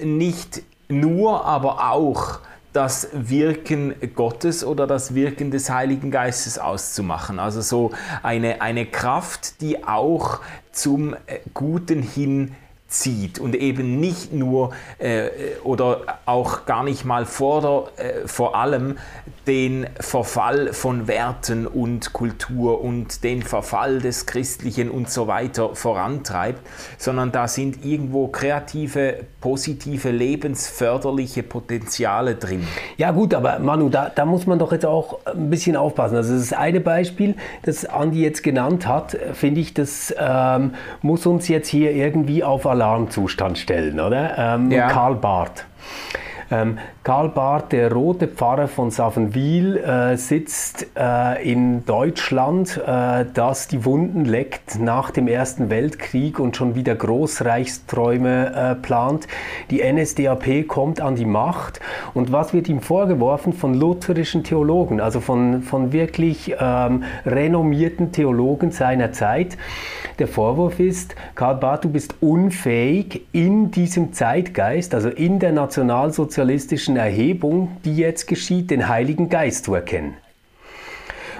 äh, 0.00 0.04
nicht 0.04 0.62
nur, 0.88 1.44
aber 1.44 1.90
auch 1.90 2.38
das 2.72 3.08
Wirken 3.12 3.94
Gottes 4.14 4.62
oder 4.62 4.86
das 4.86 5.14
Wirken 5.14 5.50
des 5.50 5.70
Heiligen 5.70 6.10
Geistes 6.10 6.58
auszumachen. 6.58 7.38
Also 7.38 7.62
so 7.62 7.90
eine, 8.22 8.60
eine 8.60 8.84
Kraft, 8.84 9.60
die 9.62 9.82
auch 9.84 10.40
zum 10.72 11.14
äh, 11.14 11.40
Guten 11.54 12.02
hin 12.02 12.54
zieht 12.88 13.38
und 13.38 13.56
eben 13.56 13.98
nicht 13.98 14.32
nur 14.32 14.70
äh, 14.98 15.28
oder 15.64 16.02
auch 16.24 16.66
gar 16.66 16.84
nicht 16.84 17.04
mal 17.04 17.26
vor, 17.26 17.90
der, 17.96 18.04
äh, 18.04 18.28
vor 18.28 18.54
allem 18.54 18.96
den 19.46 19.86
Verfall 20.00 20.72
von 20.72 21.06
Werten 21.06 21.66
und 21.66 22.12
Kultur 22.12 22.80
und 22.82 23.22
den 23.22 23.42
Verfall 23.42 24.00
des 24.00 24.26
Christlichen 24.26 24.90
und 24.90 25.10
so 25.10 25.26
weiter 25.26 25.74
vorantreibt, 25.74 26.60
sondern 26.98 27.32
da 27.32 27.46
sind 27.46 27.84
irgendwo 27.84 28.28
kreative, 28.28 29.20
positive, 29.40 30.10
lebensförderliche 30.10 31.42
Potenziale 31.42 32.34
drin. 32.34 32.66
Ja 32.96 33.12
gut, 33.12 33.34
aber 33.34 33.58
Manu, 33.58 33.88
da, 33.88 34.10
da 34.12 34.24
muss 34.24 34.46
man 34.46 34.58
doch 34.58 34.72
jetzt 34.72 34.86
auch 34.86 35.24
ein 35.24 35.50
bisschen 35.50 35.76
aufpassen. 35.76 36.16
Also 36.16 36.34
das 36.36 36.52
eine 36.52 36.80
Beispiel, 36.80 37.34
das 37.62 37.84
Andi 37.84 38.22
jetzt 38.22 38.42
genannt 38.42 38.86
hat, 38.86 39.16
finde 39.32 39.60
ich, 39.60 39.74
das 39.74 40.14
ähm, 40.18 40.74
muss 41.02 41.26
uns 41.26 41.48
jetzt 41.48 41.68
hier 41.68 41.92
irgendwie 41.92 42.42
auf 42.42 42.66
Alarmzustand 42.76 43.58
stellen, 43.58 44.00
oder? 44.00 44.36
Ähm, 44.38 44.70
ja. 44.70 44.88
Karl 44.88 45.14
Barth. 45.14 45.64
Ähm, 46.50 46.78
Karl 47.06 47.28
Barth, 47.28 47.70
der 47.70 47.92
rote 47.92 48.26
Pfarrer 48.26 48.66
von 48.66 48.90
Savenwil, 48.90 49.76
äh, 49.76 50.16
sitzt 50.16 50.88
äh, 50.98 51.40
in 51.48 51.84
Deutschland, 51.86 52.82
äh, 52.84 53.24
das 53.32 53.68
die 53.68 53.84
Wunden 53.84 54.24
leckt 54.24 54.80
nach 54.80 55.12
dem 55.12 55.28
Ersten 55.28 55.70
Weltkrieg 55.70 56.40
und 56.40 56.56
schon 56.56 56.74
wieder 56.74 56.96
Großreichsträume 56.96 58.72
äh, 58.72 58.74
plant. 58.74 59.28
Die 59.70 59.84
NSDAP 59.84 60.66
kommt 60.66 61.00
an 61.00 61.14
die 61.14 61.26
Macht 61.26 61.78
und 62.12 62.32
was 62.32 62.52
wird 62.52 62.68
ihm 62.68 62.80
vorgeworfen 62.80 63.52
von 63.52 63.74
lutherischen 63.74 64.42
Theologen, 64.42 65.00
also 65.00 65.20
von, 65.20 65.62
von 65.62 65.92
wirklich 65.92 66.56
ähm, 66.58 67.04
renommierten 67.24 68.10
Theologen 68.10 68.72
seiner 68.72 69.12
Zeit? 69.12 69.56
Der 70.18 70.26
Vorwurf 70.26 70.80
ist, 70.80 71.14
Karl 71.34 71.56
Barth, 71.56 71.84
du 71.84 71.90
bist 71.90 72.14
unfähig, 72.20 73.26
in 73.32 73.70
diesem 73.70 74.14
Zeitgeist, 74.14 74.94
also 74.94 75.10
in 75.10 75.38
der 75.38 75.52
nationalsozialistischen 75.52 76.95
Erhebung, 76.96 77.76
die 77.84 77.96
jetzt 77.96 78.26
geschieht, 78.26 78.70
den 78.70 78.88
Heiligen 78.88 79.28
Geist 79.28 79.64
zu 79.64 79.74
erkennen. 79.74 80.16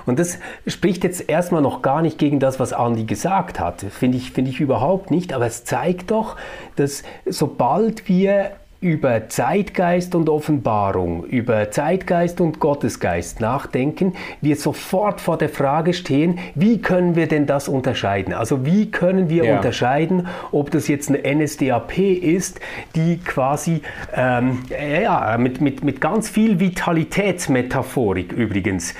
Und 0.06 0.20
das 0.20 0.38
spricht 0.66 1.02
jetzt 1.02 1.28
erstmal 1.28 1.62
noch 1.62 1.82
gar 1.82 2.00
nicht 2.00 2.16
gegen 2.16 2.38
das, 2.38 2.60
was 2.60 2.72
Andi 2.72 3.04
gesagt 3.04 3.58
hat. 3.58 3.80
Finde 3.80 4.16
ich, 4.16 4.30
finde 4.30 4.52
ich 4.52 4.60
überhaupt 4.60 5.10
nicht. 5.10 5.32
Aber 5.32 5.46
es 5.46 5.64
zeigt 5.64 6.12
doch, 6.12 6.36
dass 6.76 7.02
sobald 7.26 8.08
wir 8.08 8.52
über 8.86 9.28
Zeitgeist 9.28 10.14
und 10.14 10.28
Offenbarung, 10.28 11.24
über 11.24 11.72
Zeitgeist 11.72 12.40
und 12.40 12.60
Gottesgeist 12.60 13.40
nachdenken, 13.40 14.14
wir 14.40 14.54
sofort 14.54 15.20
vor 15.20 15.36
der 15.38 15.48
Frage 15.48 15.92
stehen, 15.92 16.38
wie 16.54 16.80
können 16.80 17.16
wir 17.16 17.26
denn 17.26 17.46
das 17.46 17.66
unterscheiden? 17.66 18.32
Also 18.32 18.64
wie 18.64 18.92
können 18.92 19.28
wir 19.28 19.44
ja. 19.44 19.56
unterscheiden, 19.56 20.28
ob 20.52 20.70
das 20.70 20.86
jetzt 20.86 21.08
eine 21.08 21.18
NSDAP 21.18 21.98
ist, 21.98 22.60
die 22.94 23.18
quasi 23.18 23.82
ähm, 24.14 24.62
ja, 24.70 25.36
mit, 25.36 25.60
mit, 25.60 25.82
mit 25.82 26.00
ganz 26.00 26.28
viel 26.28 26.60
Vitalitätsmetaphorik 26.60 28.30
übrigens 28.30 28.94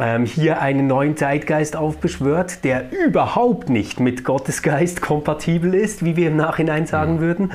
ähm, 0.00 0.24
hier 0.24 0.62
einen 0.62 0.86
neuen 0.86 1.16
Zeitgeist 1.16 1.74
aufbeschwört, 1.74 2.62
der 2.62 2.92
überhaupt 2.92 3.70
nicht 3.70 3.98
mit 3.98 4.22
Gottesgeist 4.22 5.02
kompatibel 5.02 5.74
ist, 5.74 6.04
wie 6.04 6.14
wir 6.14 6.28
im 6.28 6.36
Nachhinein 6.36 6.86
sagen 6.86 7.16
mhm. 7.16 7.20
würden 7.20 7.52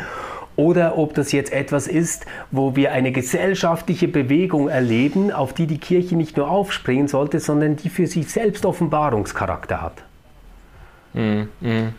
oder 0.58 0.98
ob 0.98 1.14
das 1.14 1.32
jetzt 1.32 1.54
etwas 1.54 1.88
ist, 1.88 2.26
wo 2.52 2.76
wir 2.76 2.92
eine 2.92 3.14
gesellschaftliche 3.14 4.10
Bewegung 4.10 4.68
erleben, 4.68 5.32
auf 5.32 5.54
die 5.54 5.68
die 5.68 5.78
Kirche 5.78 6.16
nicht 6.16 6.36
nur 6.36 6.50
aufspringen 6.50 7.08
sollte, 7.08 7.40
sondern 7.40 7.78
die 7.78 7.90
für 7.90 8.08
sich 8.08 8.30
selbst 8.30 8.66
Offenbarungscharakter 8.66 9.82
hat. 9.82 10.04
Mm, 11.14 11.44
mm. 11.62 11.94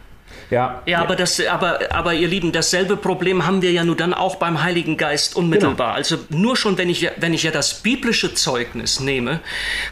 Ja, 0.51 0.83
ja, 0.87 1.01
aber, 1.01 1.16
das, 1.16 1.44
aber, 1.47 1.79
aber 1.90 2.14
ihr 2.14 2.29
Lieben, 2.29 2.53
dasselbe 2.53 2.97
Problem 2.97 3.47
haben 3.47 3.62
wir 3.62 3.73
ja 3.73 3.85
nur 3.85 3.97
dann 3.97 4.14
auch 4.14 4.37
beim 4.37 4.62
Heiligen 4.62 4.97
Geist 4.97 5.37
unmittelbar. 5.37 5.88
Genau. 5.88 5.97
Also 5.97 6.18
nur 6.31 6.57
schon, 6.57 6.79
wenn 6.79 6.88
ich, 6.88 7.09
wenn 7.16 7.35
ich 7.35 7.42
ja 7.42 7.51
das 7.51 7.83
biblische 7.83 8.35
Zeugnis 8.35 9.01
nehme, 9.01 9.40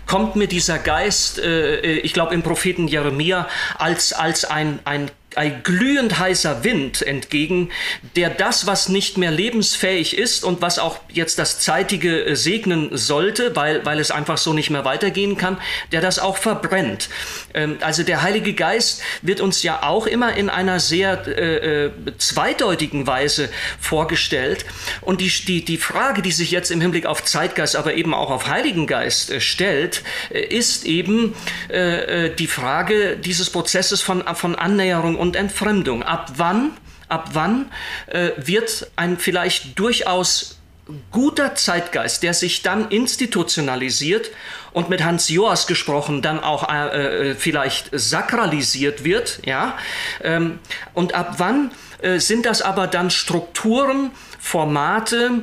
kommt 0.07 0.37
mir 0.37 0.47
dieser 0.47 0.79
Geist, 0.79 1.39
äh, 1.39 1.81
äh 1.81 1.99
ich 1.99 2.13
glaube 2.13 2.35
im 2.35 2.43
Propheten 2.43 2.89
Jeremia, 2.89 3.49
als, 3.79 4.13
als 4.13 4.45
ein, 4.45 4.79
ein 4.85 5.11
ein 5.37 5.63
glühend 5.63 6.19
heißer 6.19 6.65
Wind 6.65 7.03
entgegen, 7.03 7.71
der 8.17 8.31
das, 8.31 8.67
was 8.67 8.89
nicht 8.89 9.19
mehr 9.19 9.31
lebensfähig 9.31 10.17
ist 10.17 10.45
und 10.45 10.63
was 10.63 10.79
auch 10.79 10.99
jetzt 11.13 11.39
das 11.39 11.61
Zeitige 11.61 12.25
äh, 12.25 12.37
segnen 12.37 12.97
sollte, 12.97 13.55
weil, 13.55 13.85
weil 13.85 14.01
es 14.01 14.11
einfach 14.11 14.39
so 14.39 14.53
nicht 14.53 14.71
mehr 14.71 14.85
weitergehen 14.85 15.37
kann, 15.37 15.59
der 15.93 16.01
das 16.01 16.19
auch 16.19 16.37
verbrennt. 16.37 17.09
Ähm, 17.55 17.79
also 17.81 18.03
der 18.03 18.23
Heilige 18.23 18.55
Geist 18.55 19.03
wird 19.23 19.41
uns 19.41 19.63
ja 19.63 19.83
auch 19.83 20.07
immer 20.07 20.37
in 20.37 20.49
einer 20.49 20.81
sehr 20.81 21.27
äh, 21.27 21.87
äh, 21.87 21.91
zweideutigen 22.19 23.07
Weise 23.07 23.49
vorgestellt. 23.81 24.65
Und 25.03 25.21
die, 25.21 25.29
die, 25.29 25.65
die 25.65 25.77
Frage, 25.77 26.23
die 26.23 26.33
sich 26.33 26.51
jetzt 26.51 26.71
im 26.71 26.81
Hinblick 26.81 27.07
auf 27.07 27.25
Zeitgeist, 27.25 27.77
aber 27.77 27.95
eben 27.95 28.15
auch 28.15 28.31
auf 28.31 28.49
Heiligen 28.49 28.87
Geist 28.87 29.31
äh, 29.31 29.41
stellt, 29.41 30.03
ist 30.31 30.87
eben 30.87 31.35
äh, 31.69 32.31
die 32.31 32.47
Frage 32.47 33.17
dieses 33.17 33.51
Prozesses 33.51 34.01
von, 34.01 34.23
von 34.35 34.55
Annäherung 34.55 35.17
und 35.17 35.26
und 35.27 35.37
Entfremdung. 35.37 36.03
Ab 36.03 36.33
wann, 36.37 36.73
ab 37.09 37.31
wann 37.33 37.71
äh, 38.07 38.31
wird 38.37 38.91
ein 38.97 39.19
vielleicht 39.19 39.79
durchaus 39.79 40.59
guter 41.11 41.55
Zeitgeist, 41.57 42.23
der 42.23 42.33
sich 42.33 42.63
dann 42.63 42.89
institutionalisiert 42.91 44.31
und 44.73 44.89
mit 44.89 45.03
Hans 45.03 45.29
Joas 45.29 45.67
gesprochen 45.67 46.23
dann 46.23 46.39
auch 46.39 46.69
äh, 46.69 47.31
äh, 47.31 47.35
vielleicht 47.35 47.91
sakralisiert 47.93 49.05
wird, 49.05 49.41
ja, 49.45 49.77
ähm, 50.23 50.61
und 50.95 51.15
ab 51.15 51.35
wann 51.39 51.73
äh, 52.03 52.19
sind 52.19 52.47
das 52.47 52.63
aber 52.63 52.87
dann 52.87 53.11
Strukturen, 53.11 54.13
Formate, 54.39 55.43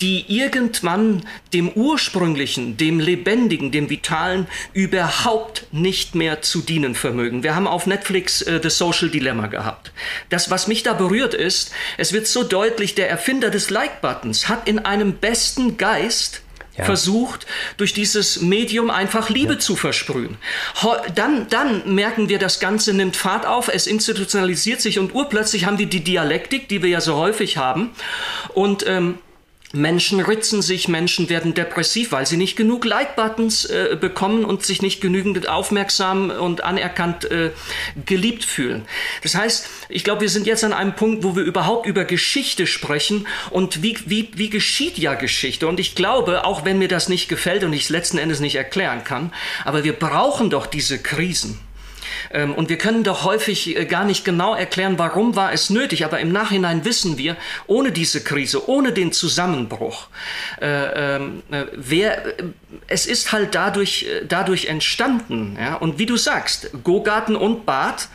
die 0.00 0.24
irgendwann 0.28 1.26
dem 1.52 1.70
Ursprünglichen, 1.70 2.76
dem 2.76 3.00
Lebendigen, 3.00 3.70
dem 3.72 3.88
Vitalen 3.88 4.46
überhaupt 4.72 5.66
nicht 5.72 6.14
mehr 6.14 6.42
zu 6.42 6.60
dienen 6.60 6.94
vermögen. 6.94 7.42
Wir 7.42 7.54
haben 7.54 7.66
auf 7.66 7.86
Netflix 7.86 8.42
äh, 8.42 8.60
The 8.62 8.70
Social 8.70 9.08
Dilemma 9.08 9.46
gehabt. 9.46 9.92
Das, 10.28 10.50
was 10.50 10.68
mich 10.68 10.82
da 10.82 10.92
berührt 10.92 11.34
ist, 11.34 11.72
es 11.96 12.12
wird 12.12 12.26
so 12.26 12.42
deutlich, 12.42 12.94
der 12.94 13.08
Erfinder 13.08 13.50
des 13.50 13.70
Like-Buttons 13.70 14.48
hat 14.48 14.68
in 14.68 14.78
einem 14.80 15.14
besten 15.14 15.76
Geist 15.76 16.42
ja. 16.76 16.84
versucht, 16.84 17.46
durch 17.76 17.94
dieses 17.94 18.42
Medium 18.42 18.90
einfach 18.90 19.30
Liebe 19.30 19.54
ja. 19.54 19.58
zu 19.58 19.76
versprühen. 19.76 20.36
Dann, 21.14 21.48
dann 21.48 21.94
merken 21.94 22.28
wir, 22.28 22.38
das 22.38 22.60
Ganze 22.60 22.92
nimmt 22.92 23.16
Fahrt 23.16 23.46
auf, 23.46 23.68
es 23.68 23.86
institutionalisiert 23.86 24.80
sich 24.80 24.98
und 24.98 25.14
urplötzlich 25.14 25.64
haben 25.64 25.78
wir 25.78 25.86
die 25.86 26.04
Dialektik, 26.04 26.68
die 26.68 26.82
wir 26.82 26.90
ja 26.90 27.00
so 27.00 27.16
häufig 27.16 27.56
haben. 27.56 27.90
Und 28.54 28.86
ähm, 28.86 29.18
Menschen 29.72 30.20
ritzen 30.20 30.62
sich, 30.62 30.88
Menschen 30.88 31.28
werden 31.28 31.54
depressiv, 31.54 32.12
weil 32.12 32.26
sie 32.26 32.36
nicht 32.36 32.56
genug 32.56 32.84
Like-Buttons 32.84 33.64
äh, 33.64 33.96
bekommen 34.00 34.44
und 34.44 34.64
sich 34.64 34.80
nicht 34.80 35.00
genügend 35.00 35.48
aufmerksam 35.48 36.30
und 36.30 36.62
anerkannt 36.62 37.30
äh, 37.30 37.50
geliebt 38.04 38.44
fühlen. 38.44 38.86
Das 39.22 39.34
heißt, 39.34 39.68
ich 39.88 40.04
glaube, 40.04 40.22
wir 40.22 40.28
sind 40.28 40.46
jetzt 40.46 40.64
an 40.64 40.72
einem 40.72 40.94
Punkt, 40.94 41.24
wo 41.24 41.36
wir 41.36 41.42
überhaupt 41.42 41.86
über 41.86 42.04
Geschichte 42.04 42.66
sprechen 42.66 43.26
und 43.50 43.82
wie, 43.82 43.98
wie, 44.06 44.30
wie 44.34 44.50
geschieht 44.50 44.98
ja 44.98 45.14
Geschichte. 45.14 45.66
Und 45.66 45.80
ich 45.80 45.94
glaube, 45.94 46.44
auch 46.44 46.64
wenn 46.64 46.78
mir 46.78 46.88
das 46.88 47.08
nicht 47.08 47.28
gefällt 47.28 47.64
und 47.64 47.72
ich 47.72 47.84
es 47.84 47.88
letzten 47.90 48.18
Endes 48.18 48.40
nicht 48.40 48.56
erklären 48.56 49.04
kann, 49.04 49.32
aber 49.64 49.84
wir 49.84 49.92
brauchen 49.92 50.50
doch 50.50 50.66
diese 50.66 50.98
Krisen. 50.98 51.58
Ähm, 52.32 52.54
und 52.54 52.68
wir 52.68 52.78
können 52.78 53.04
doch 53.04 53.24
häufig 53.24 53.76
äh, 53.76 53.84
gar 53.84 54.04
nicht 54.04 54.24
genau 54.24 54.54
erklären, 54.54 54.98
warum 54.98 55.36
war 55.36 55.52
es 55.52 55.70
nötig, 55.70 56.04
aber 56.04 56.20
im 56.20 56.32
Nachhinein 56.32 56.84
wissen 56.84 57.18
wir, 57.18 57.36
ohne 57.66 57.92
diese 57.92 58.22
Krise, 58.22 58.68
ohne 58.68 58.92
den 58.92 59.12
Zusammenbruch, 59.12 60.08
äh, 60.60 61.16
ähm, 61.16 61.42
äh, 61.50 61.64
wer, 61.74 62.22
es 62.88 63.06
ist 63.06 63.32
halt 63.32 63.54
dadurch, 63.54 64.06
dadurch 64.28 64.66
entstanden. 64.66 65.56
Ja? 65.58 65.74
Und 65.76 65.98
wie 65.98 66.06
du 66.06 66.16
sagst, 66.16 66.70
Gogarten 66.84 67.36
und 67.36 67.66
Bad, 67.66 68.08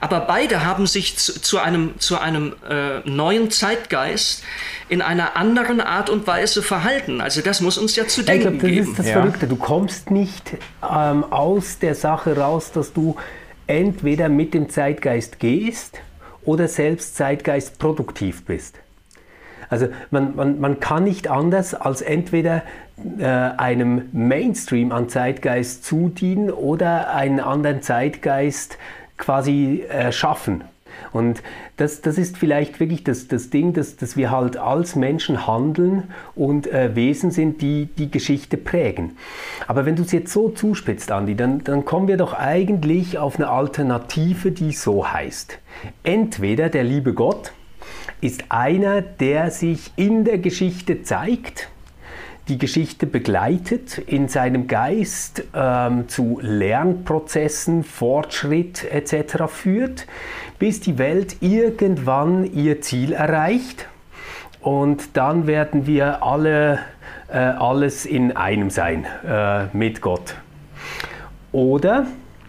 aber 0.00 0.20
beide 0.20 0.64
haben 0.64 0.86
sich 0.86 1.16
zu, 1.16 1.40
zu 1.40 1.58
einem, 1.58 1.98
zu 1.98 2.18
einem 2.18 2.54
äh, 2.68 3.00
neuen 3.08 3.50
Zeitgeist 3.50 4.42
in 4.88 5.02
einer 5.02 5.36
anderen 5.36 5.80
Art 5.80 6.10
und 6.10 6.26
Weise 6.26 6.62
verhalten. 6.62 7.20
Also 7.20 7.40
das 7.40 7.60
muss 7.60 7.78
uns 7.78 7.96
ja 7.96 8.06
zu 8.06 8.22
denken 8.22 8.54
ich 8.54 8.60
glaub, 8.60 8.62
das 8.62 8.70
geben. 8.70 8.80
Das 8.80 8.90
ist 8.90 8.98
das 8.98 9.06
ja. 9.06 9.12
Verrückte. 9.14 9.46
Du 9.46 9.56
kommst 9.56 10.10
nicht 10.10 10.52
ähm, 10.82 11.24
aus 11.24 11.78
der 11.78 11.94
Sache 11.94 12.36
raus, 12.36 12.72
dass 12.72 12.92
du 12.92 13.16
entweder 13.66 14.28
mit 14.28 14.54
dem 14.54 14.68
Zeitgeist 14.68 15.40
gehst 15.40 16.00
oder 16.44 16.68
selbst 16.68 17.16
Zeitgeist 17.16 17.78
produktiv 17.78 18.44
bist. 18.44 18.78
Also 19.68 19.88
man, 20.10 20.36
man, 20.36 20.60
man 20.60 20.80
kann 20.80 21.04
nicht 21.04 21.28
anders 21.28 21.74
als 21.74 22.00
entweder 22.00 22.62
äh, 23.18 23.24
einem 23.24 24.08
Mainstream 24.12 24.92
an 24.92 25.08
Zeitgeist 25.08 25.84
zudienen 25.84 26.50
oder 26.50 27.12
einen 27.12 27.40
anderen 27.40 27.82
Zeitgeist 27.82 28.78
quasi 29.16 29.84
äh, 29.88 30.12
schaffen. 30.12 30.64
Und 31.12 31.42
das, 31.76 32.00
das 32.00 32.16
ist 32.16 32.38
vielleicht 32.38 32.80
wirklich 32.80 33.04
das, 33.04 33.28
das 33.28 33.50
Ding, 33.50 33.74
dass, 33.74 33.96
dass 33.96 34.16
wir 34.16 34.30
halt 34.30 34.56
als 34.56 34.96
Menschen 34.96 35.46
handeln 35.46 36.04
und 36.34 36.66
äh, 36.66 36.94
Wesen 36.96 37.30
sind, 37.30 37.60
die 37.60 37.86
die 37.98 38.10
Geschichte 38.10 38.56
prägen. 38.56 39.16
Aber 39.66 39.84
wenn 39.84 39.94
du 39.94 40.02
es 40.02 40.12
jetzt 40.12 40.32
so 40.32 40.48
zuspitzt, 40.48 41.12
Andi, 41.12 41.36
dann, 41.36 41.62
dann 41.64 41.84
kommen 41.84 42.08
wir 42.08 42.16
doch 42.16 42.32
eigentlich 42.32 43.18
auf 43.18 43.36
eine 43.36 43.48
Alternative, 43.48 44.52
die 44.52 44.72
so 44.72 45.10
heißt. 45.10 45.58
Entweder 46.02 46.70
der 46.70 46.84
liebe 46.84 47.12
Gott 47.12 47.52
ist 48.22 48.44
einer, 48.48 49.02
der 49.02 49.50
sich 49.50 49.92
in 49.96 50.24
der 50.24 50.38
Geschichte 50.38 51.02
zeigt, 51.02 51.68
die 52.48 52.58
Geschichte 52.58 53.06
begleitet, 53.06 53.98
in 53.98 54.28
seinem 54.28 54.68
Geist 54.68 55.44
ähm, 55.52 56.08
zu 56.08 56.38
Lernprozessen, 56.40 57.82
Fortschritt 57.82 58.84
etc. 58.84 59.44
führt, 59.48 60.06
bis 60.58 60.80
die 60.80 60.98
Welt 60.98 61.36
irgendwann 61.40 62.44
ihr 62.52 62.80
Ziel 62.80 63.12
erreicht. 63.12 63.88
Und 64.60 65.16
dann 65.16 65.46
werden 65.46 65.86
wir 65.86 66.22
alle 66.22 66.80
äh, 67.28 67.38
alles 67.38 68.06
in 68.06 68.36
einem 68.36 68.70
sein 68.70 69.06
äh, 69.26 69.66
mit 69.72 70.00
Gott. 70.00 70.34
Oder, 71.52 72.06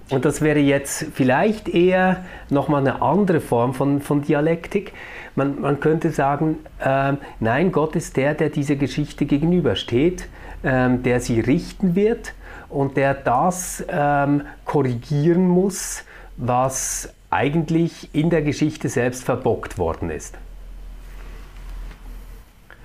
und 0.10 0.26
das 0.26 0.42
wäre 0.42 0.60
jetzt 0.60 1.08
vielleicht 1.14 1.70
eher 1.70 2.26
nochmal 2.50 2.82
eine 2.82 3.02
andere 3.02 3.42
Form 3.42 3.74
von, 3.74 4.02
von 4.02 4.22
Dialektik, 4.22 4.94
man, 5.36 5.62
man 5.62 5.80
könnte 5.80 6.10
sagen, 6.10 6.58
äh, 6.80 7.14
nein, 7.40 7.72
Gott 7.72 7.96
ist 7.96 8.18
der, 8.18 8.34
der 8.34 8.50
dieser 8.50 8.76
Geschichte 8.76 9.26
gegenübersteht, 9.26 10.28
äh, 10.64 10.90
der 10.98 11.20
sie 11.20 11.40
richten 11.40 11.96
wird 11.96 12.34
und 12.70 12.98
der 12.98 13.14
das 13.14 13.86
ähm, 13.88 14.42
korrigieren 14.66 15.48
muss, 15.48 16.04
was 16.38 17.14
eigentlich 17.30 18.10
in 18.14 18.30
der 18.30 18.42
Geschichte 18.42 18.90
selbst 18.90 19.24
verbockt 19.24 19.78
worden 19.78 20.10
ist. 20.10 20.36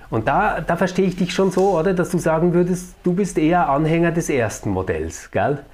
Und 0.09 0.27
da, 0.27 0.61
da 0.61 0.77
verstehe 0.77 1.07
ich 1.07 1.15
dich 1.15 1.33
schon 1.33 1.49
so, 1.51 1.77
oder, 1.77 1.93
dass 1.93 2.11
du 2.11 2.19
sagen 2.19 2.53
würdest, 2.53 2.93
du 3.03 3.13
bist 3.13 3.37
eher 3.37 3.67
Anhänger 3.69 4.11
des 4.11 4.29
ersten 4.29 4.69
Modells, 4.69 5.31
gell? 5.31 5.65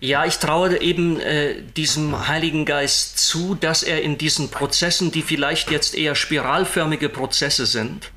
Ja, 0.00 0.24
ich 0.24 0.38
traue 0.38 0.80
eben 0.80 1.20
äh, 1.20 1.62
diesem 1.76 2.26
Heiligen 2.26 2.64
Geist 2.64 3.18
zu, 3.18 3.54
dass 3.54 3.82
er 3.82 4.02
in 4.02 4.18
diesen 4.18 4.48
Prozessen, 4.50 5.12
die 5.12 5.22
vielleicht 5.22 5.70
jetzt 5.70 5.94
eher 5.94 6.14
spiralförmige 6.14 7.08
Prozesse 7.08 7.66
sind, 7.66 8.10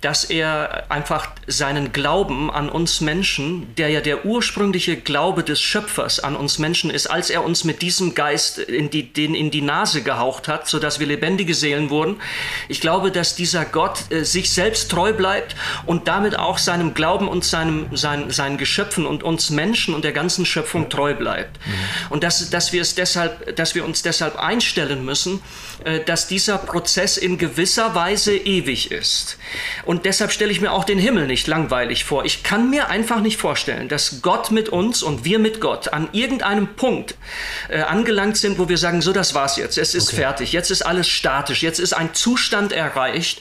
dass 0.00 0.24
er 0.24 0.90
einfach 0.90 1.28
seinen 1.46 1.92
Glauben 1.92 2.50
an 2.50 2.68
uns 2.68 3.00
Menschen, 3.00 3.74
der 3.76 3.90
ja 3.90 4.00
der 4.00 4.26
ursprüngliche 4.26 4.96
Glaube 4.96 5.44
des 5.44 5.60
Schöpfers 5.60 6.18
an 6.20 6.34
uns 6.34 6.58
Menschen 6.58 6.90
ist, 6.90 7.06
als 7.06 7.30
er 7.30 7.44
uns 7.44 7.62
mit 7.64 7.80
diesem 7.82 8.14
Geist 8.14 8.58
in 8.58 8.90
die, 8.90 9.12
den 9.12 9.34
in 9.34 9.50
die 9.50 9.62
Nase 9.62 10.02
gehaucht 10.02 10.48
hat, 10.48 10.68
sodass 10.68 10.98
wir 10.98 11.06
lebendige 11.06 11.54
Seelen 11.54 11.90
wurden. 11.90 12.16
Ich 12.68 12.80
glaube, 12.80 13.12
dass 13.12 13.36
dieser 13.36 13.64
Gott 13.64 14.10
äh, 14.10 14.24
sich 14.24 14.52
selbst 14.52 14.90
treu 14.90 15.12
bleibt 15.12 15.54
und 15.86 16.08
damit 16.08 16.38
auch 16.38 16.58
seinem 16.58 16.94
Glauben 16.94 17.28
und 17.28 17.44
seinem, 17.44 17.96
sein, 17.96 18.30
seinen 18.30 18.58
Geschöpfen 18.58 19.06
und 19.06 19.22
uns 19.22 19.50
Menschen 19.50 19.94
und 19.94 20.04
der 20.04 20.12
ganzen 20.12 20.44
Schöpfung 20.44 20.88
treu 20.88 21.14
bleibt. 21.14 21.58
Mhm. 21.64 21.72
Und 22.10 22.24
dass, 22.24 22.50
dass, 22.50 22.72
wir 22.72 22.82
es 22.82 22.94
deshalb, 22.94 23.54
dass 23.56 23.74
wir 23.74 23.84
uns 23.84 24.02
deshalb 24.02 24.36
einstellen 24.38 25.04
müssen, 25.04 25.40
äh, 25.84 26.00
dass 26.00 26.26
dieser 26.26 26.58
Prozess 26.58 27.16
in 27.16 27.38
gewisser 27.38 27.94
Weise 27.94 28.36
ewig 28.36 28.90
ist. 28.90 29.35
Und 29.84 30.04
deshalb 30.04 30.32
stelle 30.32 30.50
ich 30.50 30.60
mir 30.60 30.72
auch 30.72 30.84
den 30.84 30.98
Himmel 30.98 31.26
nicht 31.26 31.46
langweilig 31.46 32.04
vor. 32.04 32.24
Ich 32.24 32.42
kann 32.42 32.70
mir 32.70 32.88
einfach 32.88 33.20
nicht 33.20 33.36
vorstellen, 33.36 33.88
dass 33.88 34.22
Gott 34.22 34.50
mit 34.50 34.68
uns 34.68 35.02
und 35.02 35.24
wir 35.24 35.38
mit 35.38 35.60
Gott 35.60 35.92
an 35.92 36.08
irgendeinem 36.12 36.74
Punkt 36.74 37.14
äh, 37.68 37.80
angelangt 37.80 38.36
sind, 38.36 38.58
wo 38.58 38.68
wir 38.68 38.78
sagen, 38.78 39.02
so 39.02 39.12
das 39.12 39.34
war's 39.34 39.56
jetzt, 39.56 39.78
es 39.78 39.94
ist 39.94 40.08
okay. 40.08 40.22
fertig, 40.22 40.52
jetzt 40.52 40.70
ist 40.70 40.82
alles 40.82 41.08
statisch, 41.08 41.62
jetzt 41.62 41.78
ist 41.78 41.92
ein 41.92 42.14
Zustand 42.14 42.72
erreicht. 42.72 43.40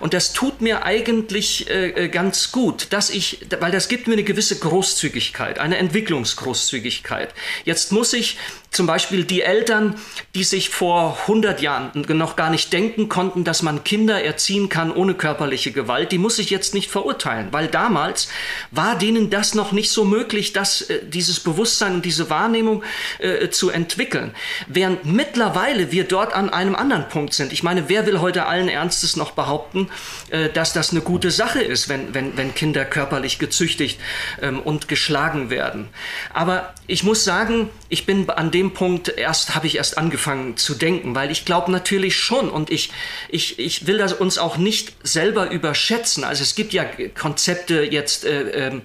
Und 0.00 0.14
das 0.14 0.32
tut 0.32 0.60
mir 0.60 0.84
eigentlich 0.84 1.70
äh, 1.70 2.04
äh 2.04 2.08
ganz 2.08 2.52
gut, 2.52 2.88
dass 2.90 3.10
ich, 3.10 3.46
weil 3.60 3.72
das 3.72 3.88
gibt 3.88 4.06
mir 4.06 4.14
eine 4.14 4.24
gewisse 4.24 4.58
Großzügigkeit, 4.58 5.58
eine 5.58 5.78
Entwicklungsgroßzügigkeit. 5.78 7.34
Jetzt 7.64 7.92
muss 7.92 8.12
ich 8.12 8.38
zum 8.74 8.86
Beispiel 8.86 9.24
die 9.24 9.42
Eltern, 9.42 9.94
die 10.34 10.44
sich 10.44 10.68
vor 10.68 11.16
100 11.22 11.60
Jahren 11.60 11.90
noch 12.08 12.34
gar 12.34 12.50
nicht 12.50 12.72
denken 12.72 13.08
konnten, 13.08 13.44
dass 13.44 13.62
man 13.62 13.84
Kinder 13.84 14.22
erziehen 14.22 14.68
kann 14.68 14.90
ohne 14.92 15.14
körperliche 15.14 15.70
Gewalt, 15.70 16.10
die 16.10 16.18
muss 16.18 16.38
ich 16.38 16.50
jetzt 16.50 16.74
nicht 16.74 16.90
verurteilen, 16.90 17.48
weil 17.52 17.68
damals 17.68 18.28
war 18.72 18.98
denen 18.98 19.30
das 19.30 19.54
noch 19.54 19.72
nicht 19.72 19.90
so 19.90 20.04
möglich, 20.04 20.52
dass 20.52 20.82
äh, 20.82 21.00
dieses 21.06 21.40
Bewusstsein 21.40 21.94
und 21.94 22.04
diese 22.04 22.30
Wahrnehmung 22.30 22.82
äh, 23.20 23.48
zu 23.50 23.70
entwickeln. 23.70 24.34
Während 24.66 25.04
mittlerweile 25.04 25.92
wir 25.92 26.04
dort 26.04 26.34
an 26.34 26.50
einem 26.50 26.74
anderen 26.74 27.08
Punkt 27.08 27.34
sind. 27.34 27.52
Ich 27.52 27.62
meine, 27.62 27.88
wer 27.88 28.06
will 28.06 28.20
heute 28.20 28.46
allen 28.46 28.68
Ernstes 28.68 29.14
noch 29.16 29.32
behaupten, 29.32 29.88
äh, 30.30 30.48
dass 30.48 30.72
das 30.72 30.90
eine 30.90 31.00
gute 31.00 31.30
Sache 31.30 31.62
ist, 31.62 31.88
wenn, 31.88 32.12
wenn, 32.12 32.36
wenn 32.36 32.54
Kinder 32.54 32.84
körperlich 32.84 33.38
gezüchtigt 33.38 34.00
ähm, 34.42 34.58
und 34.60 34.88
geschlagen 34.88 35.48
werden? 35.48 35.88
Aber 36.32 36.74
ich 36.88 37.04
muss 37.04 37.24
sagen, 37.24 37.70
ich 37.88 38.04
bin 38.04 38.28
an 38.30 38.50
dem 38.50 38.63
dem 38.64 38.74
Punkt 38.74 39.08
erst 39.08 39.54
habe 39.54 39.66
ich 39.66 39.76
erst 39.76 39.98
angefangen 39.98 40.56
zu 40.56 40.74
denken, 40.74 41.14
weil 41.14 41.30
ich 41.30 41.44
glaube 41.44 41.70
natürlich 41.70 42.16
schon 42.16 42.48
und 42.48 42.70
ich, 42.70 42.90
ich, 43.28 43.58
ich 43.58 43.86
will 43.86 43.98
das 43.98 44.12
uns 44.12 44.38
auch 44.38 44.56
nicht 44.56 44.92
selber 45.02 45.50
überschätzen. 45.50 46.24
Also 46.24 46.42
es 46.42 46.54
gibt 46.54 46.72
ja 46.72 46.84
Konzepte 47.18 47.82
jetzt, 47.82 48.24
äh, 48.24 48.68
äh, 48.68 48.80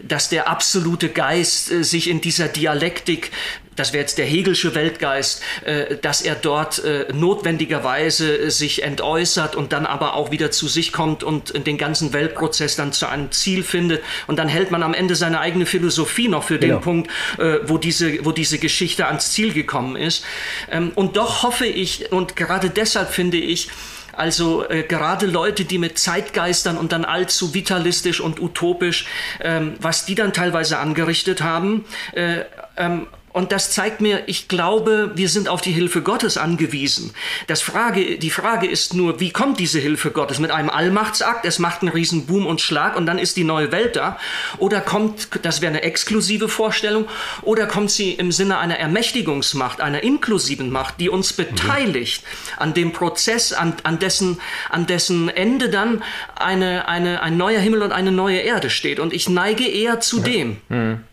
dass 0.00 0.28
der 0.28 0.48
absolute 0.48 1.08
Geist 1.08 1.70
äh, 1.70 1.82
sich 1.82 2.08
in 2.08 2.20
dieser 2.20 2.48
Dialektik 2.48 3.30
das 3.76 3.92
wäre 3.92 4.02
jetzt 4.02 4.18
der 4.18 4.26
Hegelsche 4.26 4.74
Weltgeist, 4.74 5.42
äh, 5.64 5.96
dass 5.96 6.22
er 6.22 6.34
dort 6.34 6.84
äh, 6.84 7.06
notwendigerweise 7.12 8.36
äh, 8.36 8.50
sich 8.50 8.82
entäußert 8.82 9.56
und 9.56 9.72
dann 9.72 9.86
aber 9.86 10.14
auch 10.14 10.30
wieder 10.30 10.50
zu 10.50 10.68
sich 10.68 10.92
kommt 10.92 11.24
und 11.24 11.66
den 11.66 11.78
ganzen 11.78 12.12
Weltprozess 12.12 12.76
dann 12.76 12.92
zu 12.92 13.06
einem 13.06 13.30
Ziel 13.32 13.62
findet. 13.62 14.02
Und 14.26 14.36
dann 14.38 14.48
hält 14.48 14.70
man 14.70 14.82
am 14.82 14.94
Ende 14.94 15.14
seine 15.16 15.40
eigene 15.40 15.66
Philosophie 15.66 16.28
noch 16.28 16.44
für 16.44 16.58
genau. 16.58 16.76
den 16.76 16.82
Punkt, 16.82 17.10
äh, 17.38 17.58
wo, 17.64 17.78
diese, 17.78 18.24
wo 18.24 18.32
diese 18.32 18.58
Geschichte 18.58 19.06
ans 19.06 19.32
Ziel 19.32 19.52
gekommen 19.52 19.96
ist. 19.96 20.24
Ähm, 20.70 20.92
und 20.94 21.16
doch 21.16 21.42
hoffe 21.42 21.66
ich, 21.66 22.12
und 22.12 22.36
gerade 22.36 22.70
deshalb 22.70 23.10
finde 23.10 23.38
ich, 23.38 23.68
Also 24.14 24.68
äh, 24.68 24.82
gerade 24.82 25.26
Leute, 25.26 25.64
die 25.64 25.78
mit 25.78 25.98
Zeitgeistern 25.98 26.76
und 26.76 26.92
dann 26.92 27.06
allzu 27.06 27.54
vitalistisch 27.54 28.20
und 28.20 28.40
utopisch, 28.40 29.06
ähm, 29.40 29.74
was 29.80 30.04
die 30.04 30.14
dann 30.14 30.34
teilweise 30.34 30.78
angerichtet 30.78 31.42
haben, 31.42 31.86
äh, 32.12 32.44
ähm, 32.76 33.06
und 33.32 33.50
das 33.50 33.70
zeigt 33.70 34.00
mir, 34.00 34.24
ich 34.26 34.48
glaube, 34.48 35.12
wir 35.14 35.28
sind 35.28 35.48
auf 35.48 35.62
die 35.62 35.72
Hilfe 35.72 36.02
Gottes 36.02 36.36
angewiesen. 36.36 37.14
Das 37.46 37.62
Frage, 37.62 38.18
die 38.18 38.30
Frage 38.30 38.66
ist 38.66 38.92
nur, 38.92 39.20
wie 39.20 39.30
kommt 39.30 39.58
diese 39.58 39.78
Hilfe 39.78 40.10
Gottes? 40.10 40.38
Mit 40.38 40.50
einem 40.50 40.68
Allmachtsakt, 40.68 41.46
es 41.46 41.58
macht 41.58 41.82
einen 41.82 41.90
riesen 41.90 42.26
Boom 42.26 42.46
und 42.46 42.60
Schlag 42.60 42.96
und 42.96 43.06
dann 43.06 43.18
ist 43.18 43.36
die 43.36 43.44
neue 43.44 43.72
Welt 43.72 43.96
da? 43.96 44.18
Oder 44.58 44.82
kommt, 44.82 45.28
das 45.42 45.62
wäre 45.62 45.70
eine 45.70 45.82
exklusive 45.82 46.48
Vorstellung, 46.48 47.06
oder 47.40 47.66
kommt 47.66 47.90
sie 47.90 48.12
im 48.12 48.32
Sinne 48.32 48.58
einer 48.58 48.78
Ermächtigungsmacht, 48.78 49.80
einer 49.80 50.02
inklusiven 50.02 50.70
Macht, 50.70 51.00
die 51.00 51.08
uns 51.08 51.32
beteiligt 51.32 52.22
mhm. 52.22 52.62
an 52.62 52.74
dem 52.74 52.92
Prozess, 52.92 53.54
an, 53.54 53.74
an, 53.82 53.98
dessen, 53.98 54.40
an 54.68 54.86
dessen 54.86 55.30
Ende 55.30 55.70
dann 55.70 56.02
eine, 56.36 56.86
eine, 56.86 57.22
ein 57.22 57.38
neuer 57.38 57.60
Himmel 57.60 57.82
und 57.82 57.92
eine 57.92 58.12
neue 58.12 58.38
Erde 58.38 58.68
steht? 58.68 59.00
Und 59.00 59.14
ich 59.14 59.28
neige 59.28 59.66
eher 59.66 60.00
zu 60.00 60.18
ja. 60.18 60.24
dem. 60.24 60.56
Mhm. 60.68 61.04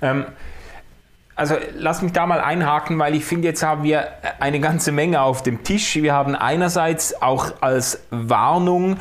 Ähm, 0.00 0.26
also 1.38 1.54
lass 1.76 2.02
mich 2.02 2.10
da 2.10 2.26
mal 2.26 2.40
einhaken, 2.40 2.98
weil 2.98 3.14
ich 3.14 3.24
finde, 3.24 3.46
jetzt 3.46 3.62
haben 3.62 3.84
wir 3.84 4.08
eine 4.40 4.58
ganze 4.58 4.90
Menge 4.90 5.22
auf 5.22 5.44
dem 5.44 5.62
Tisch. 5.62 5.94
Wir 5.94 6.12
haben 6.12 6.34
einerseits 6.34 7.22
auch 7.22 7.52
als 7.60 8.00
Warnung 8.10 8.96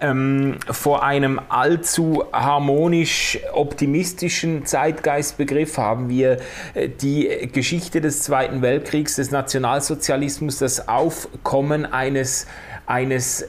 ähm, 0.00 0.58
vor 0.68 1.04
einem 1.04 1.40
allzu 1.48 2.24
harmonisch 2.32 3.38
optimistischen 3.52 4.66
Zeitgeistbegriff 4.66 5.78
haben 5.78 6.08
wir 6.08 6.38
äh, 6.74 6.88
die 6.88 7.48
Geschichte 7.52 8.00
des 8.00 8.22
Zweiten 8.22 8.60
Weltkriegs, 8.60 9.14
des 9.14 9.30
Nationalsozialismus, 9.30 10.58
das 10.58 10.88
Aufkommen 10.88 11.86
eines, 11.86 12.48
eines 12.86 13.48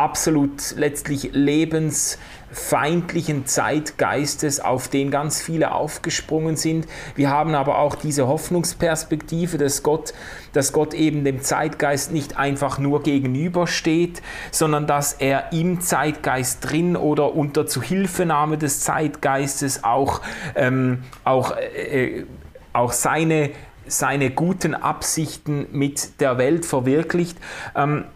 absolut 0.00 0.74
letztlich 0.76 1.30
lebens 1.32 2.18
feindlichen 2.52 3.46
Zeitgeistes, 3.46 4.58
auf 4.58 4.88
den 4.88 5.10
ganz 5.10 5.40
viele 5.40 5.72
aufgesprungen 5.72 6.56
sind. 6.56 6.86
Wir 7.14 7.30
haben 7.30 7.54
aber 7.54 7.78
auch 7.78 7.94
diese 7.94 8.26
Hoffnungsperspektive, 8.26 9.56
dass 9.56 9.82
Gott, 9.82 10.14
dass 10.52 10.72
Gott 10.72 10.94
eben 10.94 11.22
dem 11.24 11.42
Zeitgeist 11.42 12.12
nicht 12.12 12.38
einfach 12.38 12.78
nur 12.78 13.02
gegenübersteht, 13.02 14.20
sondern 14.50 14.86
dass 14.86 15.12
er 15.12 15.52
im 15.52 15.80
Zeitgeist 15.80 16.68
drin 16.68 16.96
oder 16.96 17.34
unter 17.34 17.66
Zuhilfenahme 17.66 18.58
des 18.58 18.80
Zeitgeistes 18.80 19.84
auch, 19.84 20.20
ähm, 20.56 21.04
auch, 21.22 21.56
äh, 21.56 22.24
auch 22.72 22.92
seine, 22.92 23.50
seine 23.86 24.30
guten 24.30 24.74
Absichten 24.74 25.66
mit 25.70 26.20
der 26.20 26.36
Welt 26.38 26.66
verwirklicht. 26.66 27.38
Ähm, 27.76 28.06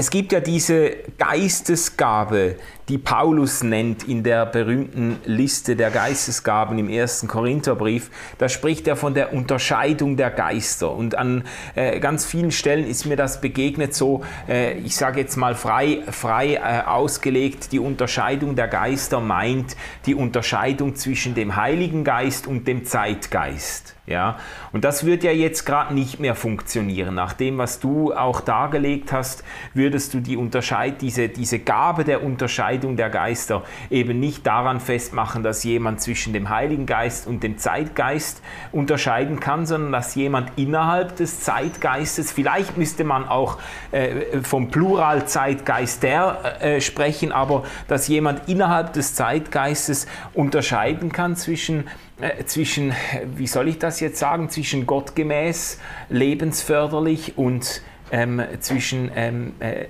es 0.00 0.08
gibt 0.08 0.32
ja 0.32 0.40
diese 0.40 0.96
Geistesgabe, 1.18 2.56
die 2.90 2.98
Paulus 2.98 3.62
nennt 3.62 4.08
in 4.08 4.24
der 4.24 4.44
berühmten 4.44 5.18
Liste 5.24 5.76
der 5.76 5.92
Geistesgaben 5.92 6.76
im 6.76 6.88
ersten 6.88 7.28
Korintherbrief. 7.28 8.10
Da 8.38 8.48
spricht 8.48 8.88
er 8.88 8.96
von 8.96 9.14
der 9.14 9.32
Unterscheidung 9.32 10.16
der 10.16 10.30
Geister. 10.30 10.90
Und 10.90 11.14
an 11.14 11.44
äh, 11.76 12.00
ganz 12.00 12.26
vielen 12.26 12.50
Stellen 12.50 12.84
ist 12.84 13.06
mir 13.06 13.14
das 13.14 13.40
begegnet, 13.40 13.94
so, 13.94 14.24
äh, 14.48 14.76
ich 14.78 14.96
sage 14.96 15.20
jetzt 15.20 15.36
mal 15.36 15.54
frei, 15.54 16.00
frei 16.10 16.54
äh, 16.54 16.84
ausgelegt, 16.84 17.70
die 17.70 17.78
Unterscheidung 17.78 18.56
der 18.56 18.66
Geister 18.66 19.20
meint 19.20 19.76
die 20.06 20.16
Unterscheidung 20.16 20.96
zwischen 20.96 21.36
dem 21.36 21.54
Heiligen 21.54 22.02
Geist 22.02 22.48
und 22.48 22.66
dem 22.66 22.84
Zeitgeist. 22.84 23.94
Ja, 24.10 24.38
und 24.72 24.84
das 24.84 25.06
wird 25.06 25.22
ja 25.22 25.30
jetzt 25.30 25.64
gerade 25.64 25.94
nicht 25.94 26.18
mehr 26.18 26.34
funktionieren. 26.34 27.14
Nach 27.14 27.32
dem, 27.32 27.58
was 27.58 27.78
du 27.78 28.12
auch 28.12 28.40
dargelegt 28.40 29.12
hast, 29.12 29.44
würdest 29.72 30.14
du 30.14 30.18
die 30.18 30.36
Unterscheid, 30.36 31.00
diese, 31.00 31.28
diese 31.28 31.60
Gabe 31.60 32.02
der 32.02 32.24
Unterscheidung 32.24 32.79
der 32.96 33.10
Geister. 33.10 33.62
Eben 33.90 34.20
nicht 34.20 34.46
daran 34.46 34.80
festmachen, 34.80 35.42
dass 35.42 35.64
jemand 35.64 36.00
zwischen 36.00 36.32
dem 36.32 36.48
Heiligen 36.48 36.86
Geist 36.86 37.26
und 37.26 37.42
dem 37.42 37.58
Zeitgeist 37.58 38.42
unterscheiden 38.72 39.40
kann, 39.40 39.66
sondern 39.66 39.92
dass 39.92 40.14
jemand 40.14 40.52
innerhalb 40.56 41.16
des 41.16 41.40
Zeitgeistes, 41.40 42.32
vielleicht 42.32 42.76
müsste 42.76 43.04
man 43.04 43.28
auch 43.28 43.58
äh, 43.92 44.40
vom 44.42 44.70
Plural 44.70 45.26
Zeitgeist 45.26 46.02
der 46.02 46.60
äh, 46.60 46.80
sprechen, 46.80 47.32
aber 47.32 47.64
dass 47.88 48.08
jemand 48.08 48.48
innerhalb 48.48 48.92
des 48.92 49.14
Zeitgeistes 49.14 50.06
unterscheiden 50.34 51.12
kann 51.12 51.36
zwischen 51.36 51.84
äh, 52.20 52.44
zwischen, 52.44 52.92
wie 53.34 53.46
soll 53.46 53.68
ich 53.68 53.78
das 53.78 54.00
jetzt 54.00 54.18
sagen, 54.18 54.50
zwischen 54.50 54.86
gottgemäß, 54.86 55.78
lebensförderlich 56.10 57.38
und 57.38 57.80
ähm, 58.12 58.42
zwischen 58.60 59.10
ähm, 59.14 59.54
äh, 59.60 59.86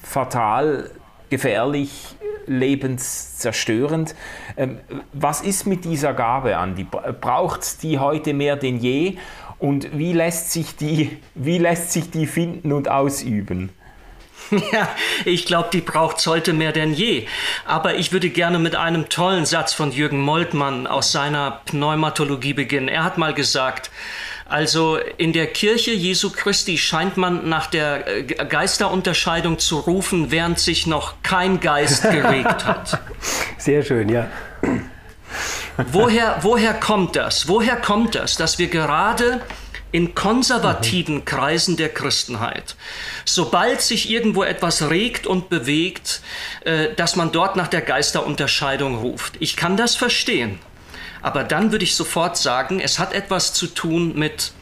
fatal, 0.00 0.90
gefährlich, 1.30 2.16
lebenszerstörend. 2.46 4.14
Ähm, 4.56 4.78
was 5.12 5.40
ist 5.40 5.66
mit 5.66 5.84
dieser 5.84 6.14
Gabe, 6.14 6.56
Andi? 6.56 6.84
Braucht 6.84 7.62
es 7.62 7.78
die 7.78 7.98
heute 7.98 8.34
mehr 8.34 8.56
denn 8.56 8.78
je? 8.78 9.16
Und 9.58 9.96
wie 9.96 10.12
lässt 10.12 10.52
sich 10.52 10.76
die, 10.76 11.16
wie 11.34 11.58
lässt 11.58 11.92
sich 11.92 12.10
die 12.10 12.26
finden 12.26 12.72
und 12.72 12.88
ausüben? 12.88 13.70
Ja, 14.72 14.88
ich 15.24 15.46
glaube, 15.46 15.70
die 15.72 15.80
braucht 15.80 16.18
es 16.18 16.26
heute 16.26 16.52
mehr 16.52 16.72
denn 16.72 16.92
je. 16.92 17.26
Aber 17.64 17.94
ich 17.94 18.12
würde 18.12 18.28
gerne 18.28 18.58
mit 18.58 18.76
einem 18.76 19.08
tollen 19.08 19.46
Satz 19.46 19.72
von 19.72 19.90
Jürgen 19.90 20.20
Moltmann 20.20 20.86
aus 20.86 21.12
seiner 21.12 21.62
Pneumatologie 21.64 22.52
beginnen. 22.52 22.88
Er 22.88 23.04
hat 23.04 23.18
mal 23.18 23.34
gesagt, 23.34 23.90
also 24.46 24.98
in 25.16 25.32
der 25.32 25.46
Kirche 25.46 25.92
Jesu 25.92 26.30
Christi 26.30 26.76
scheint 26.76 27.16
man 27.16 27.48
nach 27.48 27.66
der 27.66 28.06
äh, 28.06 28.22
Geisterunterscheidung 28.22 29.58
zu 29.58 29.78
rufen, 29.78 30.30
während 30.30 30.58
sich 30.58 30.86
noch 30.86 31.14
kein 31.22 31.60
Geist 31.60 32.02
geregt 32.10 32.66
hat. 32.66 33.00
Sehr 33.58 33.82
schön, 33.82 34.08
ja. 34.08 34.28
Woher, 35.92 36.38
woher 36.42 36.74
kommt 36.74 37.16
das? 37.16 37.48
Woher 37.48 37.76
kommt 37.76 38.14
das, 38.14 38.36
dass 38.36 38.58
wir 38.58 38.68
gerade 38.68 39.40
in 39.94 40.12
konservativen 40.16 41.24
Kreisen 41.24 41.76
der 41.76 41.88
Christenheit. 41.88 42.74
Sobald 43.24 43.80
sich 43.80 44.10
irgendwo 44.10 44.42
etwas 44.42 44.90
regt 44.90 45.24
und 45.24 45.50
bewegt, 45.50 46.20
äh, 46.64 46.92
dass 46.96 47.14
man 47.14 47.30
dort 47.30 47.54
nach 47.54 47.68
der 47.68 47.80
Geisterunterscheidung 47.80 48.98
ruft. 48.98 49.34
Ich 49.38 49.54
kann 49.54 49.76
das 49.76 49.94
verstehen. 49.94 50.58
Aber 51.24 51.42
dann 51.42 51.72
würde 51.72 51.84
ich 51.84 51.96
sofort 51.96 52.36
sagen, 52.36 52.80
es 52.80 52.98
hat 52.98 53.14
etwas 53.14 53.54
zu 53.54 53.66
tun 53.66 54.12
mit 54.14 54.52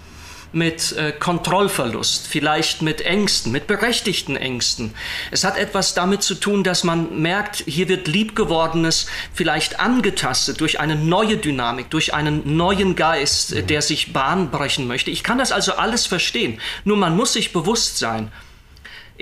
mit 0.54 0.92
äh, 0.92 1.12
Kontrollverlust, 1.12 2.26
vielleicht 2.26 2.82
mit 2.82 3.00
Ängsten, 3.00 3.52
mit 3.52 3.66
berechtigten 3.66 4.36
Ängsten. 4.36 4.94
Es 5.30 5.44
hat 5.44 5.56
etwas 5.56 5.94
damit 5.94 6.22
zu 6.22 6.34
tun, 6.34 6.62
dass 6.62 6.84
man 6.84 7.22
merkt, 7.22 7.64
hier 7.66 7.88
wird 7.88 8.06
Liebgewordenes 8.06 9.06
vielleicht 9.32 9.80
angetastet 9.80 10.60
durch 10.60 10.78
eine 10.78 10.94
neue 10.94 11.38
Dynamik, 11.38 11.88
durch 11.88 12.12
einen 12.12 12.54
neuen 12.54 12.96
Geist, 12.96 13.54
äh, 13.54 13.62
der 13.62 13.80
sich 13.80 14.12
Bahn 14.12 14.50
brechen 14.50 14.86
möchte. 14.86 15.10
Ich 15.10 15.24
kann 15.24 15.38
das 15.38 15.52
also 15.52 15.72
alles 15.72 16.06
verstehen. 16.06 16.60
Nur 16.84 16.98
man 16.98 17.16
muss 17.16 17.32
sich 17.32 17.54
bewusst 17.54 17.98
sein, 17.98 18.30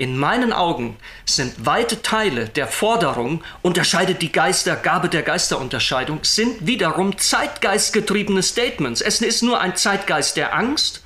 in 0.01 0.17
meinen 0.17 0.51
Augen 0.51 0.97
sind 1.27 1.67
weite 1.67 2.01
Teile 2.01 2.49
der 2.49 2.65
Forderung, 2.65 3.43
unterscheidet 3.61 4.23
die 4.23 4.31
Geister, 4.31 4.75
Gabe 4.75 5.09
der 5.09 5.21
Geisterunterscheidung, 5.21 6.21
sind 6.23 6.65
wiederum 6.65 7.19
zeitgeistgetriebene 7.19 8.41
Statements. 8.41 9.01
Es 9.01 9.21
ist 9.21 9.43
nur 9.43 9.61
ein 9.61 9.75
Zeitgeist 9.75 10.37
der 10.37 10.55
Angst, 10.55 11.03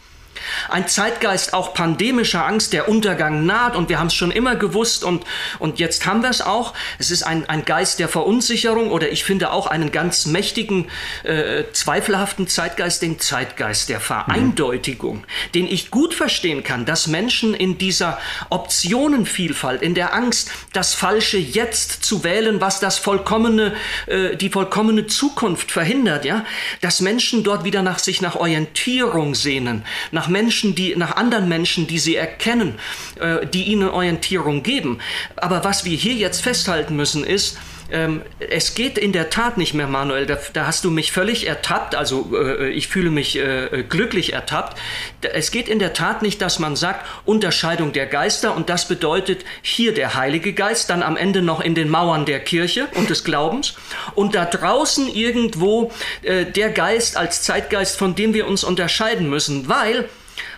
ein 0.69 0.87
Zeitgeist 0.87 1.53
auch 1.53 1.73
pandemischer 1.73 2.45
Angst, 2.45 2.73
der 2.73 2.89
Untergang 2.89 3.45
naht 3.45 3.75
und 3.75 3.89
wir 3.89 3.99
haben 3.99 4.07
es 4.07 4.13
schon 4.13 4.31
immer 4.31 4.55
gewusst 4.55 5.03
und, 5.03 5.23
und 5.59 5.79
jetzt 5.79 6.05
haben 6.05 6.21
wir 6.21 6.29
es 6.29 6.41
auch. 6.41 6.73
Es 6.99 7.11
ist 7.11 7.23
ein, 7.23 7.47
ein 7.49 7.65
Geist 7.65 7.99
der 7.99 8.09
Verunsicherung 8.09 8.91
oder 8.91 9.11
ich 9.11 9.23
finde 9.23 9.51
auch 9.51 9.67
einen 9.67 9.91
ganz 9.91 10.25
mächtigen, 10.25 10.87
äh, 11.23 11.63
zweifelhaften 11.71 12.47
Zeitgeist, 12.47 13.01
den 13.01 13.19
Zeitgeist 13.19 13.89
der 13.89 13.99
Vereindeutigung, 13.99 15.17
mhm. 15.17 15.51
den 15.53 15.67
ich 15.67 15.91
gut 15.91 16.13
verstehen 16.13 16.63
kann, 16.63 16.85
dass 16.85 17.07
Menschen 17.07 17.53
in 17.53 17.77
dieser 17.77 18.19
Optionenvielfalt, 18.49 19.81
in 19.81 19.95
der 19.95 20.13
Angst, 20.13 20.51
das 20.73 20.93
Falsche 20.93 21.37
jetzt 21.37 22.03
zu 22.03 22.23
wählen, 22.23 22.61
was 22.61 22.79
das 22.79 22.97
vollkommene, 22.97 23.75
äh, 24.07 24.35
die 24.35 24.49
vollkommene 24.49 25.07
Zukunft 25.07 25.71
verhindert, 25.71 26.25
ja, 26.25 26.45
dass 26.81 27.01
Menschen 27.01 27.43
dort 27.43 27.63
wieder 27.63 27.81
nach 27.81 27.99
sich 27.99 28.21
nach 28.21 28.35
Orientierung 28.35 29.35
sehnen, 29.35 29.85
nach 30.11 30.24
Menschen, 30.27 30.75
die, 30.75 30.95
nach 30.95 31.15
anderen 31.15 31.47
Menschen, 31.47 31.87
die 31.87 31.99
sie 31.99 32.15
erkennen, 32.15 32.75
äh, 33.19 33.45
die 33.47 33.63
ihnen 33.63 33.89
Orientierung 33.89 34.63
geben. 34.63 34.99
Aber 35.35 35.63
was 35.63 35.85
wir 35.85 35.95
hier 35.95 36.13
jetzt 36.13 36.41
festhalten 36.41 36.95
müssen 36.95 37.23
ist, 37.23 37.57
ähm, 37.91 38.21
es 38.39 38.75
geht 38.75 38.97
in 38.97 39.11
der 39.11 39.29
Tat 39.29 39.57
nicht 39.57 39.73
mehr, 39.73 39.87
Manuel. 39.87 40.25
Da, 40.25 40.37
da 40.53 40.67
hast 40.67 40.83
du 40.85 40.91
mich 40.91 41.11
völlig 41.11 41.47
ertappt. 41.47 41.95
Also 41.95 42.31
äh, 42.35 42.69
ich 42.69 42.87
fühle 42.87 43.11
mich 43.11 43.37
äh, 43.37 43.83
glücklich 43.87 44.33
ertappt. 44.33 44.77
Es 45.21 45.51
geht 45.51 45.69
in 45.69 45.79
der 45.79 45.93
Tat 45.93 46.21
nicht, 46.21 46.41
dass 46.41 46.59
man 46.59 46.75
sagt, 46.75 47.05
Unterscheidung 47.25 47.93
der 47.93 48.07
Geister 48.07 48.55
und 48.55 48.69
das 48.69 48.87
bedeutet 48.87 49.45
hier 49.61 49.93
der 49.93 50.15
Heilige 50.15 50.53
Geist, 50.53 50.89
dann 50.89 51.03
am 51.03 51.17
Ende 51.17 51.41
noch 51.41 51.61
in 51.61 51.75
den 51.75 51.89
Mauern 51.89 52.25
der 52.25 52.39
Kirche 52.39 52.87
und 52.95 53.09
des 53.09 53.23
Glaubens 53.23 53.75
und 54.15 54.35
da 54.35 54.45
draußen 54.45 55.07
irgendwo 55.07 55.91
äh, 56.21 56.45
der 56.45 56.69
Geist 56.69 57.17
als 57.17 57.43
Zeitgeist, 57.43 57.97
von 57.97 58.15
dem 58.15 58.33
wir 58.33 58.47
uns 58.47 58.63
unterscheiden 58.63 59.29
müssen, 59.29 59.67
weil 59.69 60.09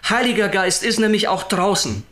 Heiliger 0.10 0.48
Geist 0.48 0.84
ist 0.84 1.00
nämlich 1.00 1.28
auch 1.28 1.44
draußen. 1.44 2.04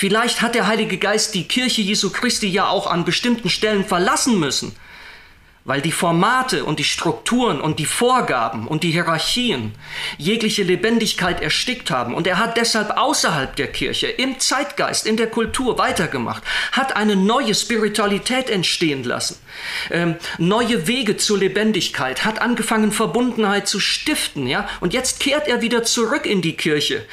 Vielleicht 0.00 0.40
hat 0.40 0.54
der 0.54 0.66
Heilige 0.66 0.96
Geist 0.96 1.34
die 1.34 1.46
Kirche 1.46 1.82
Jesu 1.82 2.08
Christi 2.08 2.48
ja 2.48 2.68
auch 2.68 2.86
an 2.86 3.04
bestimmten 3.04 3.50
Stellen 3.50 3.84
verlassen 3.84 4.40
müssen 4.40 4.74
weil 5.64 5.82
die 5.82 5.92
Formate 5.92 6.64
und 6.64 6.78
die 6.78 6.84
Strukturen 6.84 7.60
und 7.60 7.78
die 7.78 7.84
Vorgaben 7.84 8.66
und 8.66 8.82
die 8.82 8.90
Hierarchien 8.92 9.72
jegliche 10.16 10.62
Lebendigkeit 10.62 11.42
erstickt 11.42 11.90
haben. 11.90 12.14
Und 12.14 12.26
er 12.26 12.38
hat 12.38 12.56
deshalb 12.56 12.96
außerhalb 12.96 13.54
der 13.54 13.66
Kirche, 13.66 14.06
im 14.06 14.40
Zeitgeist, 14.40 15.06
in 15.06 15.18
der 15.18 15.26
Kultur 15.26 15.76
weitergemacht, 15.76 16.42
hat 16.72 16.96
eine 16.96 17.14
neue 17.14 17.54
Spiritualität 17.54 18.48
entstehen 18.48 19.04
lassen, 19.04 19.36
ähm, 19.90 20.16
neue 20.38 20.86
Wege 20.86 21.18
zur 21.18 21.38
Lebendigkeit, 21.38 22.24
hat 22.24 22.40
angefangen, 22.40 22.90
Verbundenheit 22.90 23.68
zu 23.68 23.80
stiften. 23.80 24.46
Ja? 24.46 24.66
Und 24.80 24.94
jetzt 24.94 25.20
kehrt 25.20 25.46
er 25.46 25.60
wieder 25.60 25.84
zurück 25.84 26.24
in 26.24 26.40
die 26.40 26.56
Kirche 26.56 27.04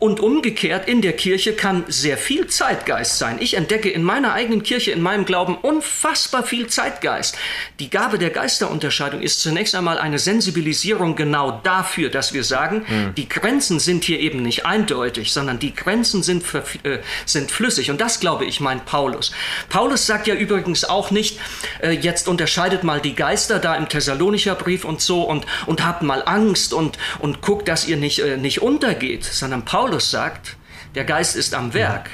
und 0.00 0.18
umgekehrt, 0.18 0.88
in 0.88 1.02
der 1.02 1.12
Kirche 1.12 1.52
kann 1.52 1.84
sehr 1.86 2.16
viel 2.16 2.46
Zeitgeist 2.46 3.18
sein. 3.18 3.36
Ich 3.38 3.54
entdecke 3.54 3.90
in 3.90 4.02
meiner 4.02 4.32
eigenen 4.32 4.62
Kirche, 4.62 4.92
in 4.92 5.02
meinem 5.02 5.26
Glauben 5.26 5.56
unfassbar 5.56 6.42
viel 6.42 6.68
Zeitgeist. 6.68 7.36
Die 7.80 7.90
Gabe 7.90 8.18
der 8.18 8.30
Geisterunterscheidung 8.30 9.20
ist 9.20 9.42
zunächst 9.42 9.74
einmal 9.74 9.98
eine 9.98 10.18
Sensibilisierung 10.18 11.16
genau 11.16 11.60
dafür, 11.62 12.08
dass 12.08 12.32
wir 12.32 12.44
sagen, 12.44 12.86
mhm. 12.88 13.14
die 13.14 13.28
Grenzen 13.28 13.78
sind 13.78 14.04
hier 14.04 14.20
eben 14.20 14.42
nicht 14.42 14.64
eindeutig, 14.64 15.34
sondern 15.34 15.58
die 15.58 15.74
Grenzen 15.74 16.22
sind, 16.22 16.44
äh, 16.82 17.00
sind 17.26 17.50
flüssig. 17.50 17.90
Und 17.90 18.00
das, 18.00 18.20
glaube 18.20 18.46
ich, 18.46 18.58
meint 18.60 18.86
Paulus. 18.86 19.32
Paulus 19.68 20.06
sagt 20.06 20.26
ja 20.26 20.34
übrigens 20.34 20.84
auch 20.84 21.10
nicht, 21.10 21.38
äh, 21.82 21.90
jetzt 21.90 22.26
unterscheidet 22.26 22.84
mal 22.84 23.02
die 23.02 23.14
Geister 23.14 23.58
da 23.58 23.76
im 23.76 23.86
Thessalonicher 23.86 24.54
Brief 24.54 24.86
und 24.86 25.02
so 25.02 25.24
und, 25.24 25.44
und 25.66 25.84
habt 25.84 26.00
mal 26.00 26.22
Angst 26.24 26.72
und, 26.72 26.96
und 27.18 27.42
guckt, 27.42 27.68
dass 27.68 27.86
ihr 27.86 27.98
nicht, 27.98 28.20
äh, 28.20 28.38
nicht 28.38 28.62
untergeht, 28.62 29.24
sondern 29.24 29.66
Paulus 29.66 29.89
Paulus 29.90 30.08
sagt, 30.12 30.56
der 30.94 31.02
Geist 31.02 31.34
ist 31.34 31.52
am 31.52 31.74
Werk 31.74 32.10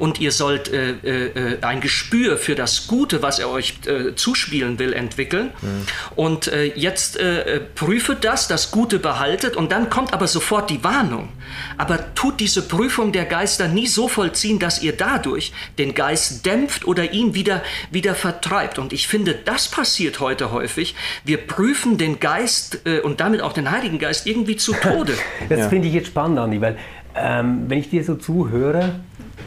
und 0.00 0.18
ihr 0.18 0.32
sollt 0.32 0.72
äh, 0.72 0.92
äh, 0.92 1.58
ein 1.60 1.80
Gespür 1.80 2.38
für 2.38 2.54
das 2.54 2.86
Gute, 2.86 3.22
was 3.22 3.38
er 3.38 3.50
euch 3.50 3.74
äh, 3.86 4.14
zuspielen 4.16 4.78
will, 4.78 4.94
entwickeln. 4.94 5.50
Mhm. 5.60 5.86
Und 6.16 6.48
äh, 6.48 6.64
jetzt 6.74 7.18
äh, 7.18 7.60
prüfet 7.74 8.24
das, 8.24 8.48
das 8.48 8.70
Gute 8.70 8.98
behaltet 8.98 9.56
und 9.56 9.70
dann 9.70 9.90
kommt 9.90 10.14
aber 10.14 10.26
sofort 10.26 10.70
die 10.70 10.82
Warnung. 10.82 11.28
Aber 11.76 12.14
tut 12.14 12.40
diese 12.40 12.62
Prüfung 12.62 13.12
der 13.12 13.26
Geister 13.26 13.68
nie 13.68 13.86
so 13.86 14.08
vollziehen, 14.08 14.58
dass 14.58 14.82
ihr 14.82 14.96
dadurch 14.96 15.52
den 15.78 15.94
Geist 15.94 16.46
dämpft 16.46 16.86
oder 16.86 17.12
ihn 17.12 17.34
wieder, 17.34 17.62
wieder 17.90 18.14
vertreibt. 18.14 18.78
Und 18.78 18.94
ich 18.94 19.06
finde, 19.06 19.34
das 19.34 19.68
passiert 19.68 20.18
heute 20.20 20.50
häufig. 20.50 20.94
Wir 21.24 21.36
prüfen 21.36 21.98
den 21.98 22.20
Geist 22.20 22.86
äh, 22.86 23.00
und 23.00 23.20
damit 23.20 23.42
auch 23.42 23.52
den 23.52 23.70
Heiligen 23.70 23.98
Geist 23.98 24.26
irgendwie 24.26 24.56
zu 24.56 24.72
Tode. 24.72 25.12
Das 25.48 25.58
ja. 25.58 25.68
finde 25.68 25.88
ich 25.88 25.94
jetzt 25.94 26.08
spannend, 26.08 26.38
Andi, 26.38 26.60
weil 26.60 26.76
ähm, 27.14 27.64
wenn 27.68 27.78
ich 27.78 27.90
dir 27.90 28.04
so 28.04 28.14
zuhöre, 28.14 29.00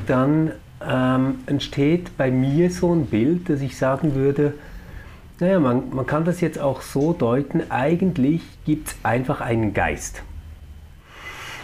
dann 0.08 0.52
ähm, 0.88 1.40
entsteht 1.46 2.18
bei 2.18 2.32
mir 2.32 2.70
so 2.70 2.94
ein 2.94 3.06
Bild, 3.06 3.50
dass 3.50 3.62
ich 3.62 3.78
sagen 3.78 4.16
würde, 4.16 4.54
naja, 5.40 5.60
man, 5.60 5.94
man 5.94 6.06
kann 6.06 6.26
das 6.26 6.42
jetzt 6.42 6.60
auch 6.60 6.82
so 6.82 7.14
deuten, 7.14 7.70
eigentlich 7.70 8.42
gibt 8.66 8.90
es 8.90 8.96
einfach 9.04 9.42
einen 9.42 9.74
Geist. 9.74 10.22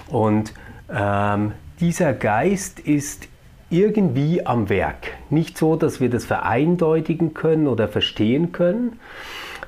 Und 0.08 0.54
ähm, 0.92 1.54
dieser 1.80 2.14
Geist 2.14 2.80
ist 2.80 3.28
irgendwie 3.70 4.46
am 4.46 4.70
Werk. 4.70 5.12
Nicht 5.30 5.58
so, 5.58 5.76
dass 5.76 6.02
wir 6.02 6.10
das 6.10 6.26
vereindeutigen 6.26 7.34
können 7.34 7.68
oder 7.68 7.88
verstehen 7.88 8.52
können, 8.52 9.00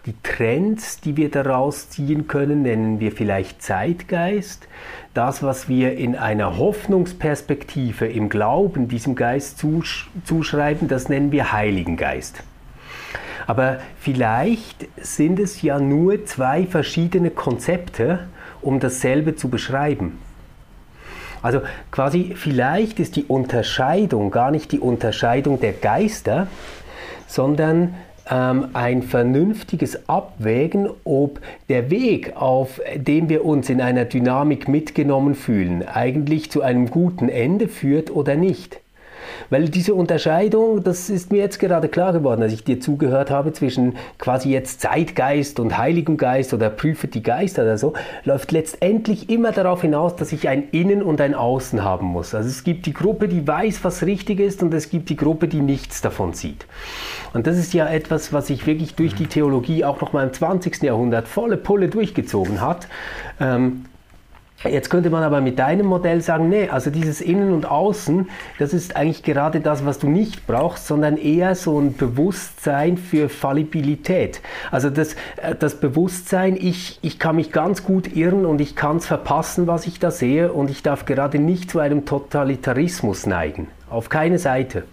die 0.05 0.15
Trends, 0.23 0.99
die 0.99 1.15
wir 1.15 1.29
daraus 1.29 1.89
ziehen 1.89 2.27
können, 2.27 2.63
nennen 2.63 2.99
wir 2.99 3.11
vielleicht 3.11 3.61
Zeitgeist. 3.61 4.67
Das, 5.13 5.43
was 5.43 5.69
wir 5.69 5.95
in 5.97 6.15
einer 6.15 6.57
Hoffnungsperspektive 6.57 8.07
im 8.07 8.29
Glauben 8.29 8.87
diesem 8.87 9.15
Geist 9.15 9.59
zusch 9.59 10.09
zuschreiben, 10.23 10.87
das 10.87 11.09
nennen 11.09 11.31
wir 11.31 11.51
Heiligen 11.51 11.97
Geist. 11.97 12.43
Aber 13.45 13.79
vielleicht 13.99 14.87
sind 14.97 15.39
es 15.39 15.61
ja 15.61 15.79
nur 15.79 16.25
zwei 16.25 16.65
verschiedene 16.65 17.29
Konzepte, 17.29 18.27
um 18.61 18.79
dasselbe 18.79 19.35
zu 19.35 19.49
beschreiben. 19.49 20.19
Also 21.41 21.61
quasi 21.91 22.33
vielleicht 22.35 22.99
ist 22.99 23.15
die 23.15 23.25
Unterscheidung 23.25 24.31
gar 24.31 24.51
nicht 24.51 24.71
die 24.71 24.79
Unterscheidung 24.79 25.59
der 25.59 25.73
Geister, 25.73 26.47
sondern 27.27 27.95
ähm, 28.31 28.69
ein 28.73 29.03
vernünftiges 29.03 30.07
Abwägen, 30.09 30.89
ob 31.03 31.39
der 31.69 31.91
Weg, 31.91 32.35
auf 32.35 32.81
dem 32.95 33.29
wir 33.29 33.45
uns 33.45 33.69
in 33.69 33.81
einer 33.81 34.05
Dynamik 34.05 34.67
mitgenommen 34.67 35.35
fühlen, 35.35 35.87
eigentlich 35.87 36.49
zu 36.49 36.61
einem 36.61 36.89
guten 36.89 37.29
Ende 37.29 37.67
führt 37.67 38.09
oder 38.09 38.35
nicht. 38.35 38.79
Weil 39.49 39.69
diese 39.69 39.93
Unterscheidung, 39.93 40.83
das 40.83 41.09
ist 41.09 41.31
mir 41.31 41.39
jetzt 41.39 41.59
gerade 41.59 41.89
klar 41.89 42.13
geworden, 42.13 42.41
als 42.41 42.53
ich 42.53 42.63
dir 42.63 42.79
zugehört 42.79 43.29
habe, 43.29 43.53
zwischen 43.53 43.95
quasi 44.17 44.49
jetzt 44.49 44.81
Zeitgeist 44.81 45.59
und 45.59 45.77
Heiligem 45.77 46.17
Geist 46.17 46.53
oder 46.53 46.69
prüfe 46.69 47.07
die 47.07 47.23
Geister 47.23 47.63
oder 47.63 47.77
so, 47.77 47.93
läuft 48.23 48.51
letztendlich 48.51 49.29
immer 49.29 49.51
darauf 49.51 49.81
hinaus, 49.81 50.15
dass 50.15 50.31
ich 50.31 50.47
ein 50.47 50.69
Innen 50.71 51.01
und 51.01 51.21
ein 51.21 51.35
Außen 51.35 51.83
haben 51.83 52.07
muss. 52.07 52.33
Also 52.35 52.49
es 52.49 52.63
gibt 52.63 52.85
die 52.85 52.93
Gruppe, 52.93 53.27
die 53.27 53.47
weiß, 53.47 53.83
was 53.83 54.03
richtig 54.03 54.39
ist 54.39 54.63
und 54.63 54.73
es 54.73 54.89
gibt 54.89 55.09
die 55.09 55.15
Gruppe, 55.17 55.47
die 55.47 55.61
nichts 55.61 56.01
davon 56.01 56.33
sieht. 56.33 56.65
Und 57.33 57.47
das 57.47 57.57
ist 57.57 57.73
ja 57.73 57.87
etwas, 57.87 58.33
was 58.33 58.47
sich 58.47 58.65
wirklich 58.67 58.95
durch 58.95 59.15
die 59.15 59.27
Theologie 59.27 59.85
auch 59.85 60.01
noch 60.01 60.13
mal 60.13 60.25
im 60.25 60.33
20. 60.33 60.83
Jahrhundert 60.83 61.27
volle 61.27 61.57
Pulle 61.57 61.89
durchgezogen 61.89 62.61
hat. 62.61 62.87
Ähm, 63.39 63.85
Jetzt 64.63 64.89
könnte 64.89 65.09
man 65.09 65.23
aber 65.23 65.41
mit 65.41 65.57
deinem 65.57 65.87
Modell 65.87 66.21
sagen, 66.21 66.47
nee, 66.47 66.69
also 66.69 66.91
dieses 66.91 67.19
Innen 67.19 67.51
und 67.51 67.65
Außen, 67.65 68.29
das 68.59 68.73
ist 68.73 68.95
eigentlich 68.95 69.23
gerade 69.23 69.59
das, 69.59 69.85
was 69.85 69.97
du 69.97 70.07
nicht 70.07 70.45
brauchst, 70.45 70.85
sondern 70.85 71.17
eher 71.17 71.55
so 71.55 71.79
ein 71.79 71.95
Bewusstsein 71.95 72.97
für 72.97 73.27
Fallibilität. 73.29 74.41
Also 74.69 74.91
das, 74.91 75.15
äh, 75.37 75.55
das 75.57 75.79
Bewusstsein, 75.79 76.55
ich, 76.55 76.99
ich 77.01 77.17
kann 77.17 77.37
mich 77.37 77.51
ganz 77.51 77.83
gut 77.83 78.15
irren 78.15 78.45
und 78.45 78.61
ich 78.61 78.75
kann 78.75 78.97
es 78.97 79.07
verpassen, 79.07 79.65
was 79.65 79.87
ich 79.87 79.99
da 79.99 80.11
sehe 80.11 80.53
und 80.53 80.69
ich 80.69 80.83
darf 80.83 81.05
gerade 81.05 81.39
nicht 81.39 81.71
zu 81.71 81.79
einem 81.79 82.05
Totalitarismus 82.05 83.25
neigen. 83.25 83.67
Auf 83.89 84.09
keine 84.09 84.37
Seite. 84.37 84.83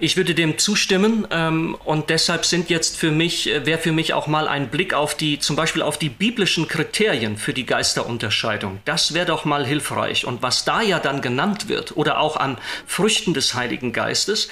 Ich 0.00 0.16
würde 0.16 0.34
dem 0.34 0.58
zustimmen 0.58 1.26
ähm, 1.30 1.76
und 1.84 2.10
deshalb 2.10 2.44
sind 2.44 2.68
jetzt 2.68 2.96
für 2.96 3.12
mich, 3.12 3.48
äh, 3.48 3.64
wäre 3.64 3.78
für 3.78 3.92
mich 3.92 4.12
auch 4.12 4.26
mal 4.26 4.48
ein 4.48 4.68
Blick 4.68 4.92
auf 4.92 5.16
die, 5.16 5.38
zum 5.38 5.54
Beispiel 5.54 5.82
auf 5.82 5.98
die 5.98 6.08
biblischen 6.08 6.66
Kriterien 6.66 7.36
für 7.36 7.52
die 7.52 7.64
Geisterunterscheidung. 7.64 8.80
Das 8.84 9.14
wäre 9.14 9.26
doch 9.26 9.44
mal 9.44 9.64
hilfreich. 9.64 10.26
Und 10.26 10.42
was 10.42 10.64
da 10.64 10.82
ja 10.82 10.98
dann 10.98 11.20
genannt 11.20 11.68
wird 11.68 11.96
oder 11.96 12.18
auch 12.18 12.36
an 12.36 12.58
Früchten 12.88 13.34
des 13.34 13.54
Heiligen 13.54 13.92
Geistes, 13.92 14.48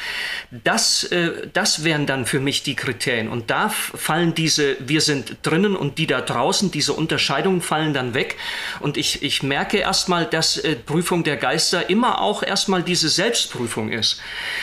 das, 0.53 1.05
äh, 1.05 1.49
das 1.53 1.83
wären 1.83 2.07
dann 2.07 2.25
für 2.25 2.39
mich 2.39 2.63
die 2.63 2.77
Kriterien. 2.77 3.29
Und 3.29 3.51
da 3.51 3.69
fallen 3.69 4.35
diese, 4.35 4.77
wir 4.79 5.01
sind 5.01 5.39
drinnen 5.43 5.75
und 5.75 5.99
die 5.99 6.07
da 6.07 6.21
draußen, 6.21 6.71
diese 6.71 6.93
Unterscheidungen 6.93 7.63
fallen 7.63 7.95
dann 7.95 8.15
weg. 8.15 8.37
Und 8.79 8.97
ich, 8.97 9.25
ich 9.25 9.43
merke 9.43 9.79
erstmal, 9.79 10.25
dass 10.25 10.57
äh, 10.57 10.77
Prüfung 10.77 11.25
der 11.25 11.37
Geister 11.37 11.91
immer 11.91 12.21
auch 12.21 12.45
erstmal 12.45 12.85
diese 12.85 13.09
Selbstprüfung 13.09 13.91
ist. 13.91 14.21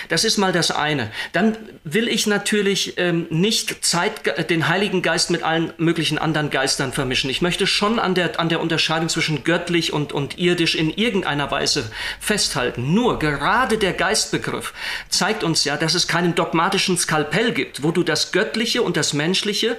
Das 0.08 0.24
ist 0.24 0.38
mal 0.38 0.54
das 0.54 0.70
eine. 0.80 1.12
Dann 1.34 1.58
will 1.84 2.08
ich 2.08 2.28
natürlich 2.28 2.98
ähm, 2.98 3.28
nicht 3.30 3.84
Zeit, 3.86 4.50
den 4.50 4.68
Heiligen 4.68 5.02
Geist 5.02 5.30
mit 5.30 5.44
allen 5.44 5.74
möglichen 5.78 6.18
anderen 6.18 6.50
Geistern 6.50 6.94
vermischen. 6.94 7.30
Ich 7.30 7.42
möchte 7.42 7.68
schon 7.68 8.00
an 8.00 8.16
der, 8.16 8.40
an 8.40 8.50
der 8.50 8.62
Unterscheidung 8.62 9.10
zwischen 9.10 9.44
göttlich 9.44 9.94
und, 9.94 10.14
und 10.14 10.38
irdisch 10.38 10.76
in 10.76 10.90
irgendeiner 10.90 11.52
Weise 11.52 11.92
festhalten. 12.20 12.94
Nur 12.94 13.20
gerade 13.20 13.78
der 13.78 13.94
Geistbegriff 13.94 14.74
zeigt 15.10 15.44
uns 15.44 15.64
ja, 15.64 15.78
dass 15.78 15.94
es 15.94 16.08
keinen 16.08 16.36
dogmatischen 16.36 16.98
Skalpell 16.98 17.52
gibt, 17.52 17.84
wo 17.84 17.92
du 17.92 18.04
das 18.04 18.32
Göttliche 18.32 18.82
und 18.82 18.98
das 18.98 19.14
Menschliche 19.14 19.78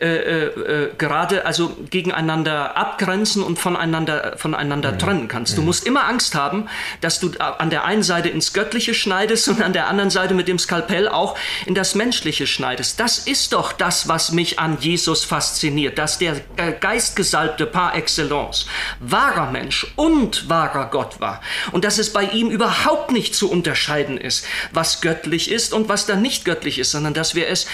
äh, 0.00 0.06
äh, 0.06 0.44
äh 0.46 0.90
gerade 0.96 1.46
also 1.46 1.76
gegeneinander 1.90 2.76
abgrenzen 2.76 3.42
und 3.42 3.58
voneinander, 3.58 4.34
voneinander 4.36 4.92
mhm. 4.92 4.98
trennen 4.98 5.28
kannst. 5.28 5.56
Du 5.56 5.62
musst 5.62 5.86
immer 5.86 6.04
Angst 6.04 6.34
haben, 6.34 6.68
dass 7.00 7.20
du 7.20 7.32
an 7.38 7.70
der 7.70 7.84
einen 7.84 8.02
Seite 8.02 8.28
ins 8.28 8.52
Göttliche 8.52 8.94
schneidest 8.94 9.48
und 9.48 9.62
an 9.62 9.72
der 9.72 9.88
anderen 9.88 10.10
Seite 10.12 10.34
mit 10.34 10.46
dem 10.46 10.58
Skalpell 10.58 11.08
auch 11.08 11.36
in 11.66 11.74
das 11.74 11.96
Menschliche 11.96 12.46
schneidest. 12.46 13.00
Das 13.00 13.18
ist 13.18 13.52
doch 13.52 13.72
das, 13.72 14.06
was 14.06 14.30
mich 14.30 14.58
an 14.60 14.78
Jesus 14.80 15.24
fasziniert, 15.24 15.98
dass 15.98 16.18
der 16.18 16.40
Geistgesalbte 16.80 17.66
par 17.66 17.96
excellence 17.96 18.66
wahrer 19.00 19.50
Mensch 19.50 19.86
und 19.96 20.48
wahrer 20.48 20.90
Gott 20.90 21.20
war. 21.20 21.42
Und 21.72 21.84
dass 21.84 21.98
es 21.98 22.12
bei 22.12 22.24
ihm 22.24 22.50
überhaupt 22.50 23.10
nicht 23.10 23.34
zu 23.34 23.50
unterscheiden 23.50 24.18
ist, 24.18 24.44
was 24.72 25.00
göttlich 25.00 25.50
ist 25.50 25.72
und 25.72 25.88
was 25.88 26.06
dann 26.06 26.22
nicht 26.22 26.44
göttlich 26.44 26.78
ist, 26.78 26.92
sondern 26.92 27.14
dass 27.14 27.34
wir 27.34 27.48
es 27.48 27.66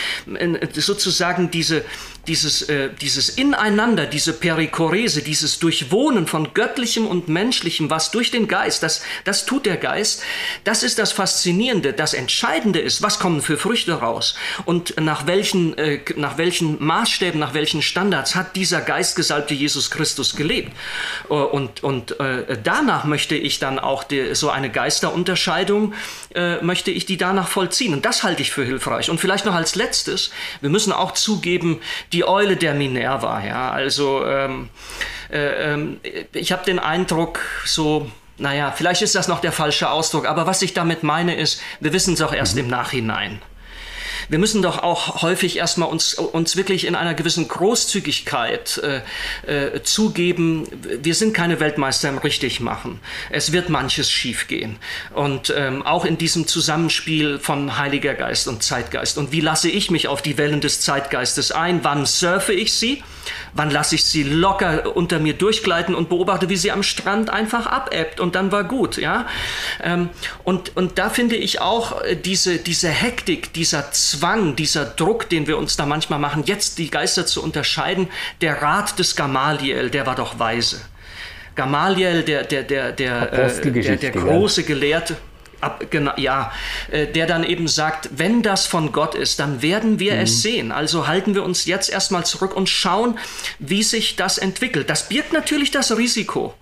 sozusagen 0.74 1.50
diese, 1.50 1.84
dieses, 2.26 2.62
äh, 2.62 2.90
dieses 3.00 3.30
Ineinander, 3.30 4.06
diese 4.06 4.32
Perikorese, 4.32 5.22
dieses 5.22 5.58
Durchwohnen 5.58 6.26
von 6.26 6.54
Göttlichem 6.54 7.06
und 7.06 7.28
Menschlichem, 7.28 7.90
was 7.90 8.10
durch 8.10 8.30
den 8.30 8.48
Geist, 8.48 8.82
das, 8.82 9.02
das 9.24 9.46
tut 9.46 9.66
der 9.66 9.76
Geist, 9.76 10.22
das 10.64 10.82
ist 10.82 10.98
das 10.98 11.12
Faszinierende, 11.12 11.92
das 11.92 12.14
Entscheidende 12.28 12.78
ist, 12.78 13.00
was 13.00 13.18
kommen 13.18 13.40
für 13.40 13.56
Früchte 13.56 13.94
raus 13.94 14.34
und 14.66 15.00
nach 15.00 15.26
welchen, 15.26 15.78
äh, 15.78 16.00
nach 16.16 16.36
welchen 16.36 16.76
Maßstäben, 16.84 17.40
nach 17.40 17.54
welchen 17.54 17.80
Standards 17.80 18.34
hat 18.34 18.54
dieser 18.54 18.82
geistgesalbte 18.82 19.54
Jesus 19.54 19.90
Christus 19.90 20.36
gelebt. 20.36 20.70
Äh, 21.30 21.32
und, 21.32 21.82
und 21.82 22.20
äh, 22.20 22.58
danach 22.62 23.04
möchte 23.04 23.34
ich 23.34 23.60
dann 23.60 23.78
auch 23.78 24.04
die, 24.04 24.34
so 24.34 24.50
eine 24.50 24.68
Geisterunterscheidung, 24.68 25.94
äh, 26.34 26.60
möchte 26.60 26.90
ich 26.90 27.06
die 27.06 27.16
danach 27.16 27.48
vollziehen. 27.48 27.94
Und 27.94 28.04
das 28.04 28.22
halte 28.24 28.42
ich 28.42 28.50
für 28.50 28.62
hilfreich. 28.62 29.08
Und 29.08 29.18
vielleicht 29.18 29.46
noch 29.46 29.54
als 29.54 29.74
letztes, 29.74 30.30
wir 30.60 30.68
müssen 30.68 30.92
auch 30.92 31.12
zugeben, 31.12 31.80
die 32.12 32.24
Eule 32.28 32.58
der 32.58 32.74
Minerva, 32.74 33.42
ja, 33.42 33.70
also 33.70 34.22
ähm, 34.26 34.68
äh, 35.30 35.72
ähm, 35.72 36.00
ich 36.34 36.52
habe 36.52 36.66
den 36.66 36.78
Eindruck, 36.78 37.40
so 37.64 38.10
naja, 38.38 38.72
vielleicht 38.72 39.02
ist 39.02 39.14
das 39.14 39.28
noch 39.28 39.40
der 39.40 39.52
falsche 39.52 39.90
Ausdruck, 39.90 40.26
aber 40.26 40.46
was 40.46 40.62
ich 40.62 40.74
damit 40.74 41.02
meine 41.02 41.34
ist, 41.34 41.60
wir 41.80 41.92
wissen 41.92 42.14
es 42.14 42.22
auch 42.22 42.32
erst 42.32 42.54
mhm. 42.54 42.62
im 42.62 42.68
Nachhinein 42.68 43.42
wir 44.28 44.38
müssen 44.38 44.62
doch 44.62 44.82
auch 44.82 45.22
häufig 45.22 45.56
erstmal 45.56 45.88
uns, 45.88 46.14
uns 46.14 46.56
wirklich 46.56 46.86
in 46.86 46.94
einer 46.94 47.14
gewissen 47.14 47.48
Großzügigkeit 47.48 48.78
äh, 48.78 49.00
äh, 49.46 49.82
zugeben, 49.82 50.66
wir 51.02 51.14
sind 51.14 51.32
keine 51.32 51.60
Weltmeister 51.60 52.08
im 52.08 52.18
Richtigmachen. 52.18 53.00
Es 53.30 53.52
wird 53.52 53.68
manches 53.68 54.10
schiefgehen. 54.10 54.76
Und 55.14 55.52
ähm, 55.56 55.82
auch 55.82 56.04
in 56.04 56.18
diesem 56.18 56.46
Zusammenspiel 56.46 57.38
von 57.38 57.78
Heiliger 57.78 58.14
Geist 58.14 58.48
und 58.48 58.62
Zeitgeist. 58.62 59.18
Und 59.18 59.32
wie 59.32 59.40
lasse 59.40 59.68
ich 59.68 59.90
mich 59.90 60.08
auf 60.08 60.22
die 60.22 60.36
Wellen 60.38 60.60
des 60.60 60.80
Zeitgeistes 60.80 61.52
ein? 61.52 61.80
Wann 61.82 62.04
surfe 62.06 62.52
ich 62.52 62.74
sie? 62.74 63.02
Wann 63.54 63.70
lasse 63.70 63.94
ich 63.94 64.04
sie 64.04 64.22
locker 64.22 64.96
unter 64.96 65.18
mir 65.18 65.34
durchgleiten 65.34 65.94
und 65.94 66.08
beobachte, 66.08 66.48
wie 66.48 66.56
sie 66.56 66.72
am 66.72 66.82
Strand 66.82 67.30
einfach 67.30 67.66
abebbt 67.66 68.20
und 68.20 68.34
dann 68.34 68.52
war 68.52 68.64
gut, 68.64 68.96
ja? 68.96 69.26
Ähm, 69.82 70.10
und, 70.44 70.76
und 70.76 70.98
da 70.98 71.10
finde 71.10 71.36
ich 71.36 71.60
auch 71.60 72.02
äh, 72.02 72.16
diese, 72.16 72.58
diese 72.58 72.88
Hektik, 72.88 73.52
dieser 73.52 73.90
Zwang, 73.92 74.17
Zwang, 74.18 74.56
dieser 74.56 74.84
Druck, 74.84 75.28
den 75.28 75.46
wir 75.46 75.58
uns 75.58 75.76
da 75.76 75.86
manchmal 75.86 76.18
machen, 76.18 76.44
jetzt 76.46 76.78
die 76.78 76.90
Geister 76.90 77.26
zu 77.26 77.42
unterscheiden, 77.42 78.08
der 78.40 78.62
Rat 78.62 78.98
des 78.98 79.14
Gamaliel, 79.14 79.90
der 79.90 80.06
war 80.06 80.14
doch 80.14 80.38
weise. 80.38 80.80
Gamaliel, 81.54 82.22
der, 82.22 82.44
der, 82.44 82.62
der, 82.62 82.92
der, 82.92 83.32
äh, 83.32 83.70
der, 83.70 83.96
der 83.96 84.10
große 84.10 84.64
Gelehrte, 84.64 85.16
Ab, 85.60 85.86
genau, 85.90 86.12
ja, 86.16 86.52
äh, 86.92 87.08
der 87.08 87.26
dann 87.26 87.42
eben 87.42 87.66
sagt, 87.66 88.10
wenn 88.12 88.42
das 88.42 88.66
von 88.66 88.92
Gott 88.92 89.16
ist, 89.16 89.40
dann 89.40 89.60
werden 89.60 89.98
wir 89.98 90.14
mhm. 90.14 90.20
es 90.20 90.40
sehen. 90.40 90.70
Also 90.70 91.08
halten 91.08 91.34
wir 91.34 91.42
uns 91.42 91.64
jetzt 91.64 91.90
erstmal 91.90 92.24
zurück 92.24 92.54
und 92.54 92.68
schauen, 92.68 93.18
wie 93.58 93.82
sich 93.82 94.14
das 94.14 94.38
entwickelt. 94.38 94.88
Das 94.88 95.08
birgt 95.08 95.32
natürlich 95.32 95.72
das 95.72 95.96
Risiko. 95.96 96.54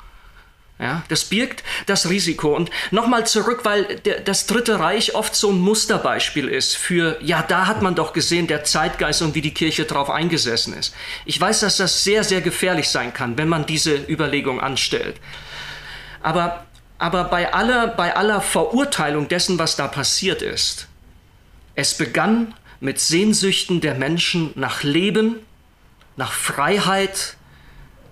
Ja, 0.79 1.03
das 1.09 1.25
birgt 1.25 1.65
das 1.87 2.11
Risiko. 2.11 2.55
Und 2.55 2.71
nochmal 2.91 3.27
zurück, 3.27 3.61
weil 3.65 3.97
der, 4.01 4.21
das 4.21 4.47
Dritte 4.47 4.79
Reich 4.79 5.15
oft 5.15 5.35
so 5.35 5.51
ein 5.51 5.59
Musterbeispiel 5.59 6.49
ist 6.49 6.77
für, 6.77 7.17
ja, 7.23 7.43
da 7.43 7.67
hat 7.67 7.81
man 7.81 7.95
doch 7.95 8.13
gesehen, 8.13 8.47
der 8.47 8.63
Zeitgeist 8.65 9.23
und 9.23 9.35
wie 9.35 9.41
die 9.41 9.55
Kirche 9.55 9.87
drauf 9.87 10.11
eingesessen 10.11 10.75
ist. 10.75 10.95
Ich 11.25 11.41
weiß, 11.41 11.61
dass 11.61 11.79
das 11.79 12.05
sehr, 12.05 12.25
sehr 12.25 12.43
gefährlich 12.43 12.91
sein 12.91 13.15
kann, 13.15 13.39
wenn 13.39 13.49
man 13.49 13.65
diese 13.65 13.97
Überlegung 13.97 14.61
anstellt. 14.61 15.17
Aber, 16.23 16.67
aber 16.99 17.25
bei, 17.25 17.55
aller, 17.55 17.87
bei 17.87 18.15
aller 18.15 18.43
Verurteilung 18.43 19.29
dessen, 19.29 19.59
was 19.59 19.77
da 19.77 19.89
passiert 19.89 20.43
ist, 20.43 20.89
es 21.75 21.97
begann 21.97 22.55
mit 22.81 23.01
Sehnsüchten 23.01 23.81
der 23.81 23.95
Menschen 23.95 24.53
nach 24.57 24.83
Leben, 24.83 25.37
nach 26.17 26.33
Freiheit, 26.33 27.37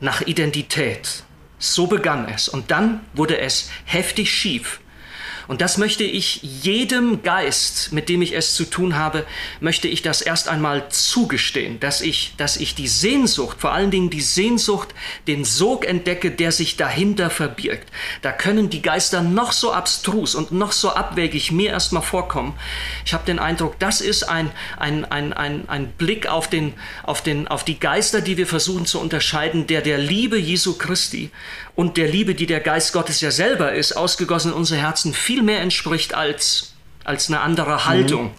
nach 0.01 0.23
Identität. 0.23 1.25
So 1.65 1.87
begann 1.87 2.29
es. 2.29 2.47
Und 2.47 2.71
dann 2.71 3.01
wurde 3.15 3.39
es 3.39 3.71
heftig 3.87 4.31
schief. 4.31 4.81
Und 5.49 5.61
das 5.61 5.79
möchte 5.79 6.05
ich 6.05 6.41
jedem 6.43 7.23
Geist, 7.23 7.93
mit 7.93 8.09
dem 8.09 8.23
ich 8.23 8.35
es 8.35 8.55
zu 8.55 8.65
tun 8.65 8.97
habe, 8.97 9.27
möchte 9.61 9.89
ich 9.89 10.03
das 10.03 10.23
erst 10.23 10.49
einmal 10.49 10.89
zugestehen, 10.89 11.81
dass 11.81 12.01
ich, 12.01 12.35
dass 12.37 12.57
ich 12.57 12.75
die 12.75 12.89
Sehnsucht, 12.89 13.61
vor 13.61 13.73
allen 13.73 13.91
Dingen 13.91 14.11
die 14.11 14.21
Sehnsucht, 14.21 14.95
den 15.27 15.45
Sog 15.45 15.87
entdecke, 15.87 16.31
der 16.31 16.53
sich 16.53 16.77
dahinter 16.77 17.31
verbirgt. 17.31 17.91
Da 18.23 18.33
können 18.33 18.71
die 18.71 18.83
Geister 18.83 19.23
noch 19.23 19.53
so 19.53 19.73
abstrus 19.73 20.35
und 20.35 20.53
noch 20.53 20.73
so 20.73 20.91
abwegig 20.91 21.53
mir 21.53 21.71
erstmal 21.71 22.03
vorkommen. 22.03 22.55
Ich 23.05 23.15
habe 23.15 23.25
den 23.25 23.39
Eindruck, 23.39 23.79
das 23.79 24.01
ist 24.01 24.25
ein, 24.25 24.51
ein, 24.79 25.05
ein, 25.05 25.33
ein, 25.33 25.69
ein 25.69 25.93
Blick 25.93 26.27
auf, 26.27 26.49
den, 26.49 26.75
auf, 27.03 27.23
den, 27.23 27.49
auf 27.49 27.65
die 27.65 27.79
Geister, 27.79 28.21
die 28.21 28.37
wir 28.37 28.47
versuchen 28.47 28.87
zu 28.87 28.99
unterscheiden, 29.01 29.67
der 29.67 29.83
der 29.83 29.99
Liebe 29.99 30.39
Jesu 30.39 30.75
Christi 30.79 31.31
und 31.77 31.97
der 31.97 32.09
Liebe, 32.09 32.35
die 32.35 32.47
der 32.47 32.61
Geist 32.61 32.93
Gottes 32.93 33.21
ja 33.21 33.31
selber 33.31 33.73
ist, 33.73 33.97
ausgegossen 33.97 34.53
in 34.53 34.57
unsere 34.57 34.81
Herzen, 34.81 35.13
viel 35.13 35.43
mehr 35.43 35.61
entspricht 35.61 36.15
als, 36.15 36.75
als 37.05 37.29
eine 37.29 37.41
andere 37.41 37.87
Haltung. 37.87 38.31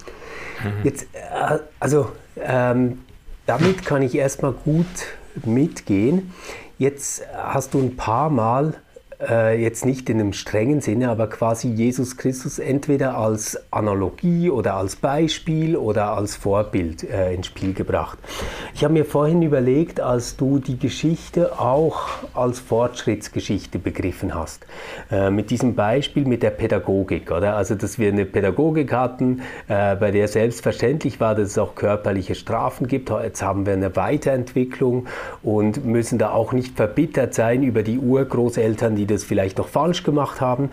Mhm. 0.63 0.83
Jetzt, 0.83 1.07
äh, 1.13 1.59
also 1.79 2.11
ähm, 2.41 2.99
damit 3.45 3.85
kann 3.85 4.01
ich 4.01 4.15
erstmal 4.15 4.53
gut 4.53 4.85
mitgehen. 5.43 6.33
Jetzt 6.77 7.23
hast 7.35 7.73
du 7.73 7.81
ein 7.81 7.95
paar 7.95 8.29
Mal 8.29 8.75
äh, 9.19 9.61
jetzt 9.61 9.85
nicht 9.85 10.09
in 10.09 10.19
einem 10.19 10.33
strengen 10.33 10.81
Sinne, 10.81 11.09
aber 11.09 11.27
quasi 11.27 11.69
Jesus 11.69 12.17
Christus 12.17 12.59
entweder 12.59 13.17
als 13.17 13.59
Analogie 13.71 14.49
oder 14.49 14.75
als 14.75 14.95
Beispiel 14.95 15.75
oder 15.75 16.17
als 16.17 16.35
Vorbild 16.35 17.03
äh, 17.03 17.33
ins 17.33 17.47
Spiel 17.47 17.73
gebracht. 17.73 18.17
Ich 18.73 18.83
habe 18.83 18.93
mir 18.93 19.05
vorhin 19.05 19.41
überlegt, 19.41 19.99
als 19.99 20.35
du 20.37 20.59
die 20.59 20.77
Geschichte 20.77 21.59
auch 21.59 22.07
als 22.33 22.59
Fortschrittsgeschichte 22.59 23.79
begriffen 23.79 24.33
hast, 24.33 24.65
äh, 25.11 25.29
mit 25.29 25.49
diesem 25.49 25.75
Beispiel 25.75 26.25
mit 26.25 26.43
der 26.43 26.51
Pädagogik, 26.51 27.31
oder? 27.31 27.55
Also, 27.55 27.75
dass 27.75 27.97
wir 27.99 28.09
eine 28.09 28.25
Pädagogik 28.25 28.91
hatten, 28.91 29.41
äh, 29.67 29.95
bei 29.95 30.11
der 30.11 30.27
selbstverständlich 30.27 31.19
war, 31.19 31.35
dass 31.35 31.49
es 31.49 31.57
auch 31.57 31.75
körperliche 31.75 32.35
Strafen 32.35 32.87
gibt. 32.87 33.09
Jetzt 33.09 33.41
haben 33.41 33.65
wir 33.65 33.73
eine 33.73 33.95
Weiterentwicklung 33.95 35.07
und 35.43 35.85
müssen 35.85 36.17
da 36.17 36.31
auch 36.31 36.51
nicht 36.53 36.75
verbittert 36.75 37.33
sein 37.33 37.63
über 37.63 37.83
die 37.83 37.99
Urgroßeltern, 37.99 38.95
die 38.95 39.04
das 39.05 39.15
das 39.15 39.23
vielleicht 39.23 39.57
noch 39.57 39.67
falsch 39.67 40.03
gemacht 40.03 40.41
haben. 40.41 40.69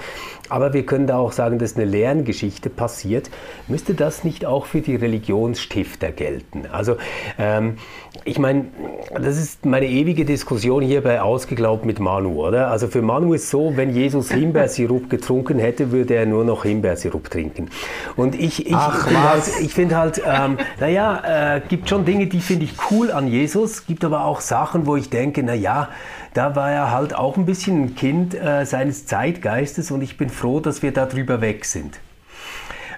Aber 0.48 0.74
wir 0.74 0.84
können 0.84 1.06
da 1.06 1.16
auch 1.16 1.32
sagen, 1.32 1.58
dass 1.58 1.76
eine 1.76 1.86
Lerngeschichte 1.86 2.68
passiert. 2.68 3.30
Müsste 3.68 3.94
das 3.94 4.24
nicht 4.24 4.44
auch 4.44 4.66
für 4.66 4.80
die 4.82 4.96
Religionsstifter 4.96 6.12
gelten? 6.12 6.66
Also 6.70 6.96
ähm, 7.38 7.76
ich 8.24 8.38
meine, 8.38 8.66
das 9.14 9.38
ist 9.38 9.64
meine 9.64 9.86
ewige 9.86 10.24
Diskussion 10.24 10.82
hier 10.82 11.02
bei 11.02 11.22
Ausgeglaubt 11.22 11.86
mit 11.86 11.98
Manu, 11.98 12.46
oder? 12.46 12.68
Also 12.68 12.88
für 12.88 13.00
Manu 13.00 13.32
ist 13.32 13.48
so, 13.48 13.72
wenn 13.76 13.94
Jesus 13.94 14.30
Himbeersirup 14.32 15.08
getrunken 15.08 15.58
hätte, 15.58 15.92
würde 15.92 16.14
er 16.14 16.26
nur 16.26 16.44
noch 16.44 16.64
Himbeersirup 16.64 17.30
trinken. 17.30 17.70
Und 18.16 18.38
ich, 18.38 18.66
ich, 18.66 18.74
Ach, 18.74 19.10
ich 19.10 19.16
halt, 19.16 19.42
ich 19.62 19.74
finde 19.74 19.96
halt, 19.96 20.22
ähm, 20.26 20.58
naja, 20.78 21.56
äh, 21.56 21.60
gibt 21.66 21.88
schon 21.88 22.04
Dinge, 22.04 22.26
die 22.26 22.40
finde 22.40 22.64
ich 22.64 22.74
cool 22.90 23.10
an 23.10 23.28
Jesus, 23.28 23.86
gibt 23.86 24.04
aber 24.04 24.24
auch 24.26 24.40
Sachen, 24.40 24.86
wo 24.86 24.96
ich 24.96 25.08
denke, 25.08 25.42
naja, 25.42 25.88
da 26.34 26.54
war 26.54 26.70
er 26.70 26.90
halt 26.90 27.14
auch 27.14 27.36
ein 27.36 27.46
bisschen 27.46 27.82
ein 27.82 27.94
Kind 27.94 28.34
äh, 28.34 28.64
seines 28.66 29.06
Zeitgeistes 29.06 29.90
und 29.90 30.02
ich 30.02 30.18
bin 30.18 30.28
froh, 30.28 30.60
dass 30.60 30.82
wir 30.82 30.92
darüber 30.92 31.40
weg 31.40 31.64
sind. 31.64 31.98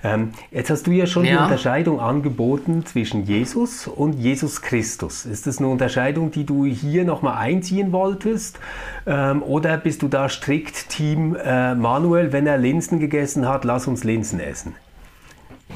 Ähm, 0.05 0.33
jetzt 0.51 0.71
hast 0.71 0.87
du 0.87 0.91
ja 0.91 1.07
schon 1.07 1.25
ja. 1.25 1.33
die 1.33 1.43
Unterscheidung 1.43 1.99
angeboten 1.99 2.85
zwischen 2.85 3.25
Jesus 3.25 3.87
und 3.89 4.13
Jesus 4.13 4.61
Christus. 4.61 5.25
Ist 5.25 5.47
das 5.47 5.59
eine 5.59 5.69
Unterscheidung, 5.69 6.31
die 6.31 6.45
du 6.45 6.67
hier 6.67 7.05
nochmal 7.05 7.39
einziehen 7.39 7.91
wolltest? 7.91 8.61
Ähm, 9.07 9.43
oder 9.43 9.79
bist 9.79 10.03
du 10.03 10.09
da 10.09 10.29
strikt 10.29 10.91
Team 10.91 11.35
äh, 11.35 11.75
Manuel, 11.75 12.33
wenn 12.33 12.47
er 12.47 12.59
Linsen 12.59 13.01
gegessen 13.01 13.49
hat, 13.49 13.65
lass 13.65 13.89
uns 13.89 14.05
Linsen 14.05 14.41
essen? 14.41 14.75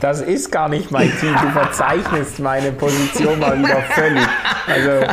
Das 0.00 0.20
ist 0.20 0.52
gar 0.52 0.68
nicht 0.68 0.90
mein 0.90 1.10
Team. 1.18 1.34
Du 1.40 1.48
verzeichnest 1.50 2.38
meine 2.38 2.72
Position 2.72 3.38
mal 3.40 3.58
wieder 3.58 3.82
völlig. 3.90 4.26
Also, 4.66 5.06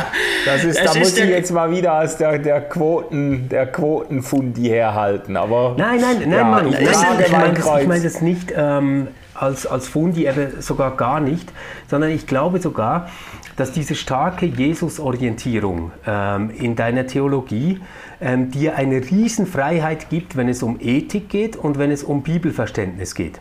das 0.44 0.64
ist, 0.64 0.78
da 0.78 0.98
muss 0.98 1.16
ich 1.16 1.28
jetzt 1.28 1.50
mal 1.52 1.70
wieder 1.70 1.94
als 1.94 2.16
der, 2.18 2.38
der 2.38 2.60
Quoten, 2.60 3.48
der 3.48 3.66
Quotenfundi 3.66 4.68
herhalten. 4.68 5.36
Aber 5.36 5.74
nein, 5.76 6.00
nein, 6.00 6.18
nein, 6.20 6.32
ja, 6.32 6.44
Mann, 6.44 6.68
ich, 6.68 6.78
ich 6.78 7.32
meine 7.32 7.54
das, 7.54 7.80
ich 7.80 7.88
mein 7.88 8.02
das 8.02 8.20
nicht 8.20 8.52
ähm, 8.56 9.08
als, 9.34 9.66
als 9.66 9.88
Fundi, 9.88 10.28
sogar 10.60 10.96
gar 10.96 11.20
nicht, 11.20 11.52
sondern 11.88 12.10
ich 12.10 12.26
glaube 12.26 12.60
sogar, 12.60 13.08
dass 13.56 13.72
diese 13.72 13.94
starke 13.94 14.46
Jesus-Orientierung 14.46 15.92
ähm, 16.06 16.50
in 16.50 16.76
deiner 16.76 17.06
Theologie 17.06 17.80
ähm, 18.20 18.50
dir 18.50 18.76
eine 18.76 18.96
Riesenfreiheit 18.96 20.10
gibt, 20.10 20.36
wenn 20.36 20.48
es 20.48 20.62
um 20.62 20.78
Ethik 20.80 21.28
geht 21.28 21.56
und 21.56 21.78
wenn 21.78 21.90
es 21.90 22.04
um 22.04 22.22
Bibelverständnis 22.22 23.14
geht. 23.14 23.40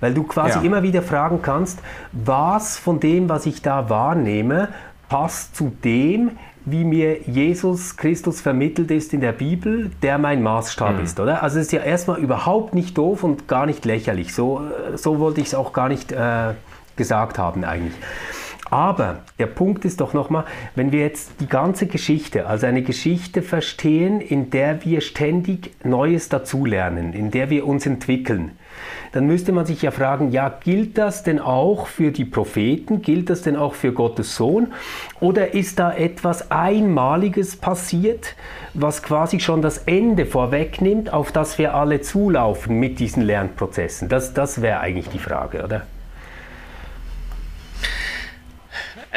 Weil 0.00 0.14
du 0.14 0.24
quasi 0.24 0.58
ja. 0.58 0.64
immer 0.64 0.82
wieder 0.82 1.02
fragen 1.02 1.40
kannst, 1.42 1.80
was 2.12 2.76
von 2.78 3.00
dem, 3.00 3.28
was 3.28 3.46
ich 3.46 3.62
da 3.62 3.88
wahrnehme, 3.88 4.68
passt 5.08 5.56
zu 5.56 5.72
dem, 5.84 6.32
wie 6.64 6.84
mir 6.84 7.22
Jesus 7.22 7.96
Christus 7.96 8.40
vermittelt 8.40 8.90
ist 8.90 9.14
in 9.14 9.20
der 9.20 9.32
Bibel, 9.32 9.90
der 10.02 10.18
mein 10.18 10.42
Maßstab 10.42 10.96
mhm. 10.96 11.04
ist, 11.04 11.20
oder? 11.20 11.42
Also 11.42 11.58
es 11.60 11.66
ist 11.66 11.72
ja 11.72 11.80
erstmal 11.80 12.18
überhaupt 12.18 12.74
nicht 12.74 12.98
doof 12.98 13.22
und 13.22 13.46
gar 13.46 13.66
nicht 13.66 13.84
lächerlich. 13.84 14.34
So, 14.34 14.62
so 14.96 15.20
wollte 15.20 15.40
ich 15.40 15.48
es 15.48 15.54
auch 15.54 15.72
gar 15.72 15.88
nicht 15.88 16.10
äh, 16.10 16.54
gesagt 16.96 17.38
haben 17.38 17.64
eigentlich. 17.64 17.94
Aber 18.68 19.20
der 19.38 19.46
Punkt 19.46 19.84
ist 19.84 20.00
doch 20.00 20.12
nochmal, 20.12 20.44
wenn 20.74 20.90
wir 20.90 21.00
jetzt 21.00 21.40
die 21.40 21.46
ganze 21.46 21.86
Geschichte, 21.86 22.48
also 22.48 22.66
eine 22.66 22.82
Geschichte 22.82 23.42
verstehen, 23.42 24.20
in 24.20 24.50
der 24.50 24.84
wir 24.84 25.02
ständig 25.02 25.70
Neues 25.84 26.28
dazulernen, 26.28 27.12
in 27.12 27.30
der 27.30 27.48
wir 27.48 27.64
uns 27.64 27.86
entwickeln, 27.86 28.58
dann 29.12 29.26
müsste 29.26 29.52
man 29.52 29.66
sich 29.66 29.82
ja 29.82 29.90
fragen, 29.90 30.30
ja, 30.30 30.48
gilt 30.48 30.98
das 30.98 31.22
denn 31.22 31.40
auch 31.40 31.86
für 31.86 32.10
die 32.10 32.24
Propheten? 32.24 33.02
Gilt 33.02 33.30
das 33.30 33.42
denn 33.42 33.56
auch 33.56 33.74
für 33.74 33.92
Gottes 33.92 34.36
Sohn? 34.36 34.72
Oder 35.20 35.54
ist 35.54 35.78
da 35.78 35.92
etwas 35.92 36.50
Einmaliges 36.50 37.56
passiert, 37.56 38.34
was 38.74 39.02
quasi 39.02 39.40
schon 39.40 39.62
das 39.62 39.78
Ende 39.78 40.26
vorwegnimmt, 40.26 41.12
auf 41.12 41.32
das 41.32 41.58
wir 41.58 41.74
alle 41.74 42.00
zulaufen 42.00 42.78
mit 42.78 42.98
diesen 42.98 43.22
Lernprozessen? 43.22 44.08
Das, 44.08 44.34
das 44.34 44.62
wäre 44.62 44.80
eigentlich 44.80 45.08
die 45.08 45.18
Frage, 45.18 45.64
oder? 45.64 45.82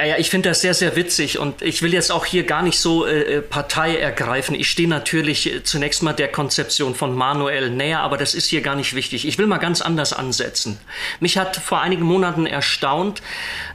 Ja, 0.06 0.18
ich 0.18 0.30
finde 0.30 0.50
das 0.50 0.62
sehr, 0.62 0.74
sehr 0.74 0.96
witzig 0.96 1.40
und 1.40 1.62
ich 1.62 1.82
will 1.82 1.94
jetzt 1.94 2.10
auch 2.10 2.26
hier 2.26 2.44
gar 2.44 2.62
nicht 2.62 2.80
so 2.80 3.06
äh, 3.06 3.20
äh, 3.20 3.42
Partei 3.42 3.98
ergreifen. 3.98 4.56
Ich 4.56 4.72
stehe 4.72 4.88
natürlich 4.88 5.54
äh, 5.54 5.64
zunächst 5.64 6.04
mal 6.04 6.14
der 6.14 6.30
Konzeption 6.30 6.96
von 6.96 7.14
Manuel 7.14 7.70
näher, 7.70 8.00
aber 8.00 8.16
das 8.16 8.34
ist 8.34 8.48
hier 8.48 8.62
gar 8.62 8.76
nicht 8.76 8.96
wichtig. 8.96 9.28
Ich 9.28 9.38
will 9.38 9.46
mal 9.46 9.58
ganz 9.58 9.82
anders 9.82 10.14
ansetzen. 10.14 10.80
Mich 11.20 11.38
hat 11.38 11.58
vor 11.58 11.82
einigen 11.82 12.04
Monaten 12.04 12.46
erstaunt, 12.46 13.22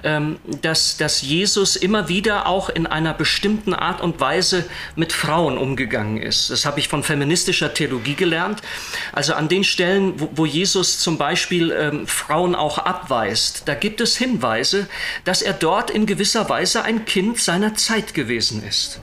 ähm, 0.02 0.38
dass, 0.62 0.96
dass 0.96 1.20
Jesus 1.20 1.76
immer 1.76 2.08
wieder 2.08 2.46
auch 2.46 2.70
in 2.70 2.86
einer 2.86 3.12
bestimmten 3.12 3.74
Art 3.74 4.00
und 4.00 4.18
Weise 4.18 4.64
mit 4.96 5.12
Frauen 5.12 5.58
umgegangen 5.58 6.22
ist. 6.22 6.48
Das 6.48 6.64
habe 6.64 6.80
ich 6.80 6.88
von 6.88 7.02
feministischer 7.02 7.74
Theologie 7.74 8.14
gelernt. 8.14 8.62
Also 9.12 9.34
an 9.34 9.48
den 9.48 9.62
Stellen, 9.62 10.18
wo, 10.18 10.30
wo 10.32 10.46
Jesus 10.46 11.00
zum 11.00 11.18
Beispiel 11.18 11.70
ähm, 11.70 12.06
Frauen 12.06 12.54
auch 12.54 12.78
abweist, 12.78 13.64
da 13.66 13.74
gibt 13.74 14.00
es 14.00 14.16
Hinweise, 14.16 14.86
dass 15.24 15.42
er 15.42 15.52
dort 15.52 15.90
in 15.90 16.06
gewisser 16.14 16.48
Weise 16.48 16.84
ein 16.84 17.04
Kind 17.04 17.40
seiner 17.40 17.74
Zeit 17.74 18.14
gewesen 18.14 18.62
ist. 18.62 19.00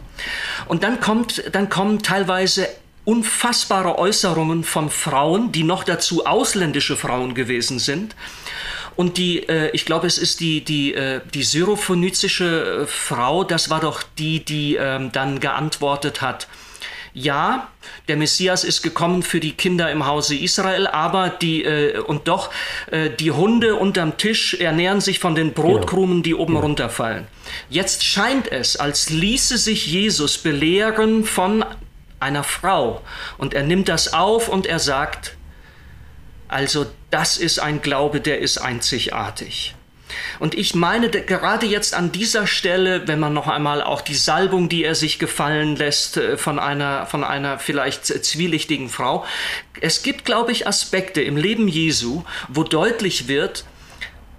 Und 0.67 0.83
dann 0.83 1.01
kommt, 1.01 1.43
dann 1.51 1.67
kommen 1.69 2.01
teilweise 2.01 2.69
unfassbare 3.03 3.97
Äußerungen 3.97 4.63
von 4.63 4.89
Frauen, 4.89 5.51
die 5.51 5.63
noch 5.63 5.83
dazu 5.83 6.25
ausländische 6.25 6.95
Frauen 6.95 7.33
gewesen 7.33 7.79
sind. 7.79 8.15
Und 8.95 9.17
die, 9.17 9.47
äh, 9.49 9.71
ich 9.71 9.85
glaube, 9.85 10.07
es 10.07 10.17
ist 10.17 10.39
die, 10.39 10.63
die, 10.63 10.93
äh, 10.93 11.21
die 11.33 11.43
syrophönizische 11.43 12.83
äh, 12.83 12.87
Frau, 12.87 13.43
das 13.43 13.69
war 13.69 13.79
doch 13.81 14.03
die, 14.17 14.43
die 14.43 14.75
ähm, 14.75 15.11
dann 15.11 15.39
geantwortet 15.39 16.21
hat, 16.21 16.47
ja, 17.13 17.69
der 18.07 18.15
Messias 18.15 18.63
ist 18.63 18.81
gekommen 18.81 19.23
für 19.23 19.39
die 19.39 19.51
Kinder 19.51 19.91
im 19.91 20.05
Hause 20.05 20.35
Israel, 20.35 20.87
aber 20.87 21.29
die 21.29 21.63
äh, 21.63 21.99
und 21.99 22.27
doch 22.27 22.51
äh, 22.89 23.09
die 23.09 23.31
Hunde 23.31 23.75
unterm 23.75 24.17
Tisch 24.17 24.53
ernähren 24.53 25.01
sich 25.01 25.19
von 25.19 25.35
den 25.35 25.53
Brotkrumen, 25.53 26.23
die 26.23 26.35
oben 26.35 26.55
ja. 26.55 26.61
runterfallen. 26.61 27.27
Jetzt 27.69 28.05
scheint 28.05 28.51
es, 28.51 28.77
als 28.77 29.09
ließe 29.09 29.57
sich 29.57 29.87
Jesus 29.87 30.37
belehren 30.37 31.25
von 31.25 31.65
einer 32.19 32.43
Frau 32.43 33.01
und 33.37 33.53
er 33.53 33.63
nimmt 33.63 33.89
das 33.89 34.13
auf 34.13 34.47
und 34.47 34.65
er 34.65 34.79
sagt, 34.79 35.35
also 36.47 36.85
das 37.09 37.37
ist 37.37 37.59
ein 37.59 37.81
Glaube, 37.81 38.21
der 38.21 38.39
ist 38.39 38.57
einzigartig. 38.57 39.75
Und 40.39 40.55
ich 40.55 40.75
meine 40.75 41.09
gerade 41.09 41.65
jetzt 41.65 41.93
an 41.93 42.11
dieser 42.11 42.47
Stelle, 42.47 43.07
wenn 43.07 43.19
man 43.19 43.33
noch 43.33 43.47
einmal 43.47 43.81
auch 43.81 44.01
die 44.01 44.15
Salbung, 44.15 44.69
die 44.69 44.83
er 44.83 44.95
sich 44.95 45.19
gefallen 45.19 45.75
lässt 45.75 46.17
äh, 46.17 46.37
von 46.37 46.59
einer, 46.59 47.05
von 47.05 47.23
einer 47.23 47.59
vielleicht 47.59 48.05
zwielichtigen 48.05 48.89
Frau, 48.89 49.25
es 49.79 50.03
gibt, 50.03 50.25
glaube 50.25 50.51
ich, 50.51 50.67
Aspekte 50.67 51.21
im 51.21 51.37
Leben 51.37 51.67
Jesu, 51.67 52.23
wo 52.49 52.63
deutlich 52.63 53.27
wird, 53.27 53.65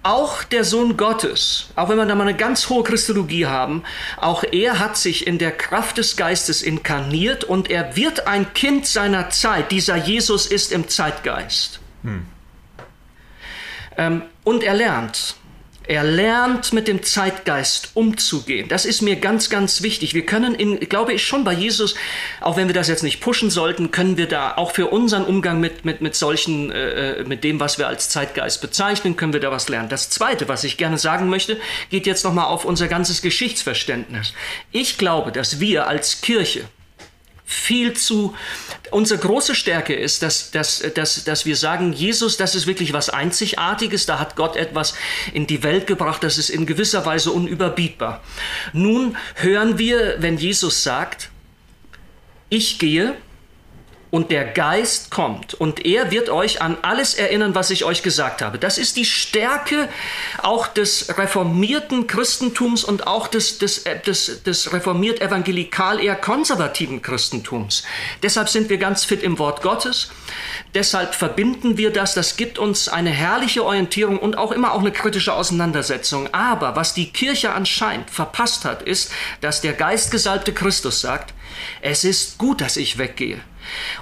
auch 0.03 0.43
der 0.43 0.65
Sohn 0.65 0.97
Gottes, 0.97 1.69
auch 1.77 1.87
wenn 1.87 1.97
wir 1.97 2.05
da 2.05 2.13
mal 2.13 2.27
eine 2.27 2.35
ganz 2.35 2.67
hohe 2.69 2.83
Christologie 2.83 3.45
haben, 3.45 3.83
auch 4.17 4.43
er 4.43 4.79
hat 4.79 4.97
sich 4.97 5.25
in 5.25 5.37
der 5.37 5.51
Kraft 5.51 5.97
des 5.97 6.17
Geistes 6.17 6.61
inkarniert 6.61 7.45
und 7.45 7.71
er 7.71 7.95
wird 7.95 8.27
ein 8.27 8.53
Kind 8.53 8.85
seiner 8.85 9.29
Zeit. 9.29 9.71
Dieser 9.71 9.95
Jesus 9.95 10.45
ist 10.45 10.73
im 10.73 10.89
Zeitgeist. 10.89 11.79
Hm. 12.03 12.25
Ähm, 13.97 14.23
und 14.43 14.63
er 14.63 14.73
lernt. 14.73 15.35
Er 15.85 16.03
lernt 16.03 16.71
mit 16.71 16.87
dem 16.87 17.03
Zeitgeist 17.03 17.91
umzugehen. 17.93 18.69
Das 18.69 18.85
ist 18.85 19.01
mir 19.01 19.17
ganz, 19.17 19.49
ganz 19.49 19.81
wichtig. 19.81 20.13
Wir 20.13 20.25
können, 20.25 20.55
in, 20.55 20.79
glaube 20.79 21.11
ich, 21.11 21.25
schon 21.25 21.43
bei 21.43 21.51
Jesus, 21.51 21.95
auch 22.39 22.55
wenn 22.55 22.67
wir 22.67 22.73
das 22.73 22.87
jetzt 22.87 23.03
nicht 23.03 23.19
pushen 23.19 23.49
sollten, 23.49 23.91
können 23.91 24.15
wir 24.15 24.27
da 24.27 24.55
auch 24.55 24.71
für 24.71 24.87
unseren 24.87 25.25
Umgang 25.25 25.59
mit, 25.59 25.83
mit, 25.83 25.99
mit 25.99 26.15
solchen, 26.15 26.71
äh, 26.71 27.19
äh, 27.19 27.23
mit 27.25 27.43
dem, 27.43 27.59
was 27.59 27.77
wir 27.77 27.87
als 27.87 28.07
Zeitgeist 28.07 28.61
bezeichnen, 28.61 29.17
können 29.17 29.33
wir 29.33 29.41
da 29.41 29.51
was 29.51 29.67
lernen. 29.67 29.89
Das 29.89 30.09
Zweite, 30.09 30.47
was 30.47 30.63
ich 30.63 30.77
gerne 30.77 30.97
sagen 30.97 31.27
möchte, 31.27 31.59
geht 31.89 32.07
jetzt 32.07 32.23
nochmal 32.23 32.45
auf 32.45 32.63
unser 32.63 32.87
ganzes 32.87 33.21
Geschichtsverständnis. 33.21 34.33
Ich 34.71 34.97
glaube, 34.97 35.33
dass 35.33 35.59
wir 35.59 35.87
als 35.87 36.21
Kirche 36.21 36.63
viel 37.45 37.93
zu. 37.93 38.35
Unsere 38.91 39.19
große 39.19 39.55
Stärke 39.55 39.93
ist, 39.93 40.21
dass, 40.21 40.51
dass, 40.51 40.83
dass, 40.93 41.23
dass 41.23 41.45
wir 41.45 41.55
sagen, 41.55 41.93
Jesus, 41.93 42.37
das 42.37 42.55
ist 42.55 42.67
wirklich 42.67 42.93
was 42.93 43.09
Einzigartiges, 43.09 44.05
da 44.05 44.19
hat 44.19 44.35
Gott 44.35 44.55
etwas 44.55 44.95
in 45.33 45.47
die 45.47 45.63
Welt 45.63 45.87
gebracht, 45.87 46.23
das 46.23 46.37
ist 46.37 46.49
in 46.49 46.65
gewisser 46.65 47.05
Weise 47.05 47.31
unüberbietbar. 47.31 48.23
Nun 48.71 49.17
hören 49.35 49.77
wir, 49.77 50.17
wenn 50.19 50.37
Jesus 50.37 50.83
sagt, 50.83 51.29
ich 52.49 52.79
gehe, 52.79 53.15
und 54.13 54.29
der 54.29 54.45
Geist 54.45 55.09
kommt 55.09 55.55
und 55.55 55.87
er 55.87 56.11
wird 56.11 56.29
euch 56.29 56.61
an 56.61 56.77
alles 56.83 57.15
erinnern, 57.15 57.55
was 57.55 57.71
ich 57.71 57.83
euch 57.83 58.03
gesagt 58.03 58.43
habe. 58.43 58.59
Das 58.59 58.77
ist 58.77 58.95
die 58.95 59.05
Stärke 59.05 59.89
auch 60.43 60.67
des 60.67 61.17
reformierten 61.17 62.05
Christentums 62.05 62.83
und 62.83 63.07
auch 63.07 63.27
des, 63.27 63.57
des, 63.57 63.79
äh, 63.87 63.99
des, 63.99 64.43
des 64.43 64.71
reformiert 64.71 65.19
evangelikal 65.19 65.99
eher 65.99 66.15
konservativen 66.15 67.01
Christentums. 67.01 67.81
Deshalb 68.21 68.49
sind 68.49 68.69
wir 68.69 68.77
ganz 68.77 69.03
fit 69.03 69.23
im 69.23 69.39
Wort 69.39 69.63
Gottes. 69.63 70.11
Deshalb 70.75 71.15
verbinden 71.15 71.79
wir 71.79 71.89
das. 71.91 72.13
Das 72.13 72.37
gibt 72.37 72.59
uns 72.59 72.89
eine 72.89 73.09
herrliche 73.09 73.65
Orientierung 73.65 74.19
und 74.19 74.37
auch 74.37 74.51
immer 74.51 74.73
auch 74.73 74.81
eine 74.81 74.91
kritische 74.91 75.33
Auseinandersetzung. 75.33 76.31
Aber 76.35 76.75
was 76.75 76.93
die 76.93 77.11
Kirche 77.11 77.53
anscheinend 77.53 78.11
verpasst 78.11 78.63
hat, 78.63 78.83
ist, 78.83 79.11
dass 79.41 79.61
der 79.61 79.73
geistgesalbte 79.73 80.53
Christus 80.53 81.01
sagt, 81.01 81.33
es 81.81 82.03
ist 82.03 82.37
gut, 82.37 82.61
dass 82.61 82.77
ich 82.77 82.99
weggehe. 82.99 83.41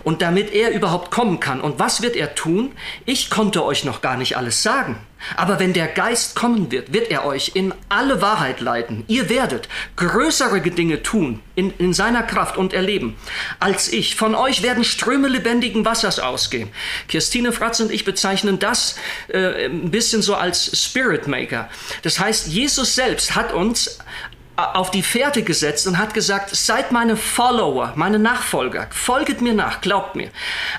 Und 0.04 0.22
damit 0.22 0.54
er 0.54 0.72
überhaupt 0.72 1.12
kommen 1.12 1.40
kann. 1.40 1.62
Und 1.62 1.80
was 1.80 2.02
wird 2.02 2.16
er 2.16 2.36
tun? 2.36 2.72
Ich 3.06 3.30
konnte 3.30 3.64
euch 3.64 3.84
noch 3.84 4.02
gar 4.02 4.18
nicht 4.18 4.38
alles 4.38 4.64
sagen. 4.64 4.98
Aber 5.36 5.60
wenn 5.60 5.74
der 5.74 5.88
Geist 5.88 6.36
kommen 6.36 6.72
wird, 6.72 6.94
wird 6.94 7.12
er 7.12 7.26
euch 7.26 7.52
in 7.54 7.74
alle 7.90 8.22
Wahrheit 8.22 8.60
leiten. 8.60 9.04
Ihr 9.08 9.30
werdet 9.30 9.68
größere 9.96 10.62
Dinge 10.62 11.04
tun 11.04 11.42
in, 11.56 11.72
in 11.78 11.94
seiner 11.94 12.24
Kraft 12.24 12.58
und 12.58 12.74
erleben 12.74 13.16
als 13.60 13.92
ich. 13.92 14.16
Von 14.16 14.36
euch 14.36 14.64
werden 14.64 14.84
Ströme 14.84 15.28
lebendigen 15.28 15.86
Wassers 15.86 16.20
ausgehen. 16.20 16.70
Christine 17.08 17.52
Fratz 17.52 17.80
und 17.80 17.92
ich 17.92 18.06
bezeichnen 18.06 18.60
das 18.60 18.96
äh, 19.28 19.66
ein 19.66 19.92
bisschen 19.92 20.22
so 20.22 20.36
als 20.36 20.82
Spirit 20.84 21.28
Maker. 21.28 21.70
Das 22.02 22.20
heißt, 22.20 22.48
Jesus 22.48 22.96
selbst 22.96 23.36
hat 23.36 23.54
uns 23.54 24.00
auf 24.56 24.92
die 24.92 25.02
Fährte 25.02 25.44
gesetzt 25.44 25.88
und 25.88 25.98
hat 25.98 26.14
gesagt, 26.14 26.56
seid 26.56 26.92
meine 26.92 27.16
Follower, 27.16 27.94
meine 27.96 28.20
Nachfolger, 28.20 28.88
folget 28.92 29.42
mir 29.42 29.54
nach, 29.54 29.82
glaubt 29.82 30.16
mir. 30.16 30.30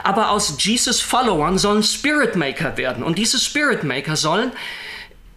Aber 0.03 0.31
aus 0.31 0.57
Jesus 0.59 1.01
Followern 1.01 1.59
sollen 1.59 1.83
Spirit 1.83 2.37
Maker 2.37 2.77
werden 2.77 3.03
und 3.03 3.18
diese 3.18 3.39
Spirit 3.39 3.85
Maker 3.85 4.16
sollen 4.16 4.53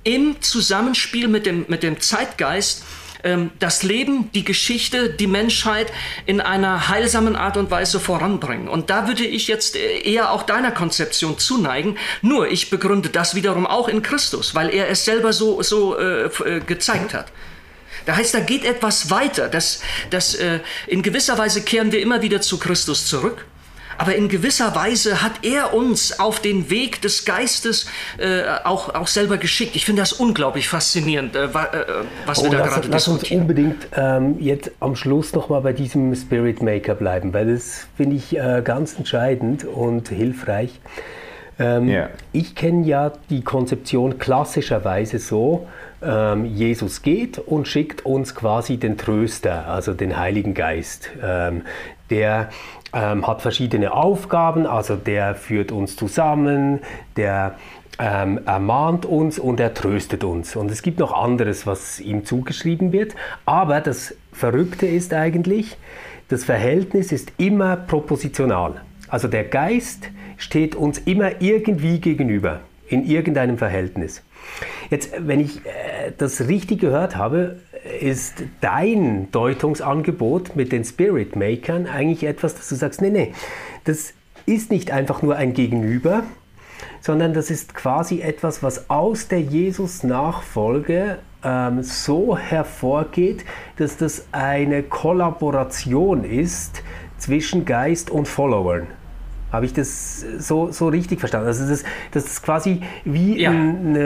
im 0.04 0.40
Zusammenspiel 0.42 1.28
mit 1.28 1.46
dem, 1.46 1.66
mit 1.68 1.82
dem 1.82 2.00
Zeitgeist 2.00 2.84
ähm, 3.26 3.50
das 3.60 3.82
Leben, 3.82 4.30
die 4.34 4.46
Geschichte, 4.46 5.10
die 5.10 5.28
Menschheit 5.28 5.92
in 6.28 6.40
einer 6.40 6.88
heilsamen 6.88 7.36
Art 7.36 7.58
und 7.58 7.72
Weise 7.72 8.00
voranbringen. 8.00 8.68
Und 8.68 8.92
da 8.92 9.08
würde 9.08 9.26
ich 9.26 9.48
jetzt 9.48 9.76
äh, 9.76 9.98
eher 10.02 10.32
auch 10.32 10.44
deiner 10.44 10.72
Konzeption 10.72 11.40
zuneigen. 11.40 11.98
Nur 12.22 12.50
ich 12.50 12.70
begründe 12.70 13.10
das 13.10 13.34
wiederum 13.34 13.66
auch 13.66 13.88
in 13.88 14.04
Christus, 14.04 14.54
weil 14.54 14.70
er 14.70 14.90
es 14.90 15.06
selber 15.06 15.34
so, 15.34 15.62
so 15.64 15.98
äh, 15.98 16.26
äh 16.26 16.60
gezeigt 16.60 17.16
hat. 17.16 17.32
Da 18.06 18.16
heißt, 18.16 18.34
da 18.34 18.39
geht 18.39 18.66
etwas 18.66 19.10
weiter. 19.10 19.47
Das, 19.47 19.82
das, 20.10 20.36
äh, 20.36 20.60
in 20.88 21.01
gewisser 21.01 21.38
Weise 21.38 21.62
kehren 21.62 21.91
wir 21.91 22.01
immer 22.01 22.22
wieder 22.22 22.41
zu 22.41 22.58
Christus 22.58 23.08
zurück. 23.08 23.45
Aber 23.97 24.16
in 24.16 24.28
gewisser 24.28 24.76
Weise 24.76 25.22
hat 25.22 25.34
er 25.43 25.74
uns 25.74 26.20
auf 26.20 26.39
den 26.39 26.70
Weg 26.70 27.01
des 27.01 27.26
Geistes 27.26 27.88
äh, 28.18 28.43
auch, 28.64 28.93
auch 28.93 29.08
selber 29.08 29.38
geschickt. 29.38 29.76
Ich 29.76 29.86
finde 29.86 30.01
das 30.01 30.14
unglaublich 30.14 30.68
faszinierend, 30.68 31.36
äh, 31.36 31.45
äh 31.45 31.49
was 32.26 32.41
wir 32.41 32.49
oh, 32.49 32.51
da 32.51 32.60
lass, 32.60 32.74
gerade 32.74 32.88
lass 32.89 33.08
uns 33.08 33.32
unbedingt 33.32 33.88
ähm, 33.95 34.38
jetzt 34.39 34.72
am 34.80 34.95
Schluss 34.95 35.34
nochmal 35.34 35.62
bei 35.62 35.74
diesem 35.74 36.14
Spirit 36.16 36.62
Maker 36.62 36.95
bleiben, 36.95 37.34
weil 37.34 37.53
das 37.53 37.88
finde 37.95 38.18
ich 38.18 38.36
äh, 38.38 38.62
ganz 38.64 38.97
entscheidend 38.97 39.64
und 39.64 40.10
hilfreich. 40.10 40.72
Ähm, 41.58 41.88
yeah. 41.88 42.10
Ich 42.32 42.56
kenne 42.56 42.86
ja 42.86 43.12
die 43.30 43.41
Konzeption 43.41 44.20
klassischerweise 44.20 45.20
so, 45.20 45.68
ähm, 46.01 46.45
Jesus 46.45 47.01
geht 47.01 47.39
und 47.39 47.68
schickt 47.68 48.06
uns 48.06 48.36
quasi 48.36 48.78
den 48.78 48.97
Tröster, 48.97 49.68
also 49.68 49.93
den 49.93 50.18
Heiligen 50.18 50.53
Geist. 50.53 51.10
Ähm, 51.24 51.64
der 52.10 52.49
ähm, 52.93 53.26
hat 53.26 53.41
verschiedene 53.41 53.93
Aufgaben, 53.93 54.68
also 54.68 54.95
der 54.95 55.36
führt 55.36 55.72
uns 55.72 55.95
zusammen, 55.95 56.80
der 57.18 57.56
ähm, 57.97 58.41
er 58.45 58.60
mahnt 58.60 59.06
uns 59.06 59.39
und 59.39 59.60
er 59.60 59.74
tröstet 59.74 60.24
uns. 60.24 60.56
Und 60.56 60.70
es 60.70 60.82
gibt 60.82 60.99
noch 60.99 61.14
anderes, 61.14 61.66
was 61.66 61.99
ihm 61.99 62.26
zugeschrieben 62.26 62.91
wird. 62.91 63.16
Aber 63.45 63.80
das 63.80 64.16
Verrückte 64.34 64.86
ist 64.86 65.14
eigentlich, 65.14 65.78
das 66.28 66.43
Verhältnis 66.43 67.14
ist 67.14 67.32
immer 67.38 67.78
propositional. 67.78 68.82
Also 69.08 69.28
der 69.28 69.45
Geist 69.45 70.10
steht 70.38 70.76
uns 70.76 71.00
immer 71.00 71.42
irgendwie 71.42 72.00
gegenüber, 72.00 72.62
in 72.88 73.06
irgendeinem 73.06 73.58
Verhältnis. 73.58 74.24
Jetzt, 74.90 75.12
wenn 75.18 75.40
ich 75.40 75.66
äh, 75.66 76.12
das 76.18 76.48
richtig 76.48 76.80
gehört 76.80 77.16
habe, 77.16 77.58
ist 78.00 78.44
dein 78.62 79.32
Deutungsangebot 79.32 80.56
mit 80.56 80.72
den 80.72 80.84
Spirit 80.84 81.36
Makern 81.36 81.88
eigentlich 81.88 82.24
etwas, 82.24 82.56
dass 82.56 82.70
du 82.70 82.76
sagst, 82.76 83.02
nee, 83.02 83.10
nee, 83.10 83.34
das 83.84 84.14
ist 84.46 84.72
nicht 84.72 84.92
einfach 84.92 85.22
nur 85.22 85.36
ein 85.36 85.54
Gegenüber, 85.54 86.24
sondern 87.02 87.34
das 87.34 87.52
ist 87.52 87.74
quasi 87.76 88.22
etwas, 88.22 88.64
was 88.64 88.90
aus 88.90 89.28
der 89.28 89.42
Jesus-Nachfolge 89.42 91.20
ähm, 91.44 91.84
so 91.84 92.38
hervorgeht, 92.38 93.46
dass 93.78 93.98
das 93.98 94.26
eine 94.32 94.84
Kollaboration 94.84 96.24
ist 96.24 96.84
zwischen 97.18 97.66
Geist 97.66 98.10
und 98.10 98.28
Followern. 98.28 98.88
Habe 99.52 99.66
ich 99.66 99.74
das 99.74 100.26
so, 100.39 100.72
so 100.72 100.88
richtig 100.88 101.20
verstanden? 101.20 101.48
Also, 101.48 101.68
das, 101.68 101.84
dass 102.12 102.26
es 102.26 102.41
quasi 102.41 102.82
wie 103.06 103.41
ja. 103.41 103.52
ein, 103.52 103.98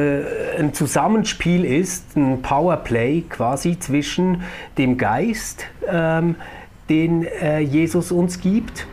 ein, 0.58 0.74
Zusammenspiel 0.74 1.66
ist, 1.66 2.16
ein 2.16 2.42
Powerplay 2.42 3.22
quasi 3.22 3.80
zwischen 3.80 4.44
dem 4.78 4.98
Geist, 4.98 5.66
ähm, 5.88 6.36
den 6.90 7.24
äh, 7.24 7.60
Jesus 7.60 8.12
uns 8.12 8.42
gibt, 8.42 8.86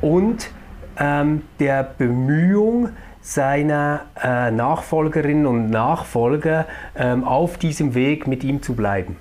und 0.00 0.50
ähm, 0.98 1.42
der 1.58 1.82
Bemühung, 1.82 2.90
seiner 3.22 4.06
äh, 4.20 4.50
Nachfolgerinnen 4.50 5.46
und 5.46 5.70
Nachfolger 5.70 6.66
ähm, 6.96 7.22
auf 7.22 7.56
diesem 7.56 7.94
Weg 7.94 8.26
mit 8.26 8.42
ihm 8.42 8.62
zu 8.62 8.74
bleiben. 8.74 9.16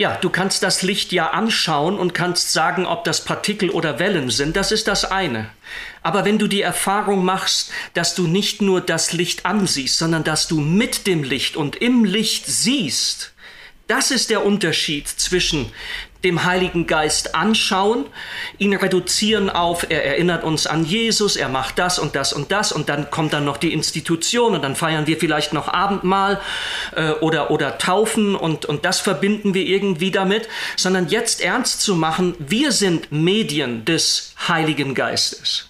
Ja, 0.00 0.16
du 0.16 0.30
kannst 0.30 0.62
das 0.62 0.80
Licht 0.80 1.12
ja 1.12 1.28
anschauen 1.32 1.98
und 1.98 2.14
kannst 2.14 2.54
sagen, 2.54 2.86
ob 2.86 3.04
das 3.04 3.22
Partikel 3.22 3.68
oder 3.68 3.98
Wellen 3.98 4.30
sind. 4.30 4.56
Das 4.56 4.72
ist 4.72 4.88
das 4.88 5.04
eine. 5.04 5.50
Aber 6.02 6.24
wenn 6.24 6.38
du 6.38 6.46
die 6.46 6.62
Erfahrung 6.62 7.22
machst, 7.22 7.70
dass 7.92 8.14
du 8.14 8.26
nicht 8.26 8.62
nur 8.62 8.80
das 8.80 9.12
Licht 9.12 9.44
ansiehst, 9.44 9.98
sondern 9.98 10.24
dass 10.24 10.48
du 10.48 10.58
mit 10.58 11.06
dem 11.06 11.22
Licht 11.22 11.54
und 11.54 11.76
im 11.76 12.06
Licht 12.06 12.46
siehst, 12.46 13.34
das 13.88 14.10
ist 14.10 14.30
der 14.30 14.46
Unterschied 14.46 15.06
zwischen 15.06 15.70
dem 16.24 16.44
Heiligen 16.44 16.86
Geist 16.86 17.34
anschauen, 17.34 18.04
ihn 18.58 18.74
reduzieren 18.74 19.48
auf, 19.48 19.86
er 19.88 20.04
erinnert 20.04 20.44
uns 20.44 20.66
an 20.66 20.84
Jesus, 20.84 21.36
er 21.36 21.48
macht 21.48 21.78
das 21.78 21.98
und 21.98 22.14
das 22.14 22.32
und 22.32 22.52
das 22.52 22.72
und 22.72 22.88
dann 22.88 23.10
kommt 23.10 23.32
dann 23.32 23.44
noch 23.44 23.56
die 23.56 23.72
Institution 23.72 24.54
und 24.54 24.62
dann 24.62 24.76
feiern 24.76 25.06
wir 25.06 25.16
vielleicht 25.16 25.52
noch 25.52 25.68
Abendmahl 25.68 26.40
äh, 26.94 27.12
oder, 27.12 27.50
oder 27.50 27.78
Taufen 27.78 28.34
und, 28.34 28.66
und 28.66 28.84
das 28.84 29.00
verbinden 29.00 29.54
wir 29.54 29.64
irgendwie 29.64 30.10
damit, 30.10 30.48
sondern 30.76 31.08
jetzt 31.08 31.40
ernst 31.40 31.80
zu 31.80 31.94
machen, 31.94 32.34
wir 32.38 32.72
sind 32.72 33.10
Medien 33.12 33.84
des 33.84 34.34
Heiligen 34.48 34.94
Geistes. 34.94 35.69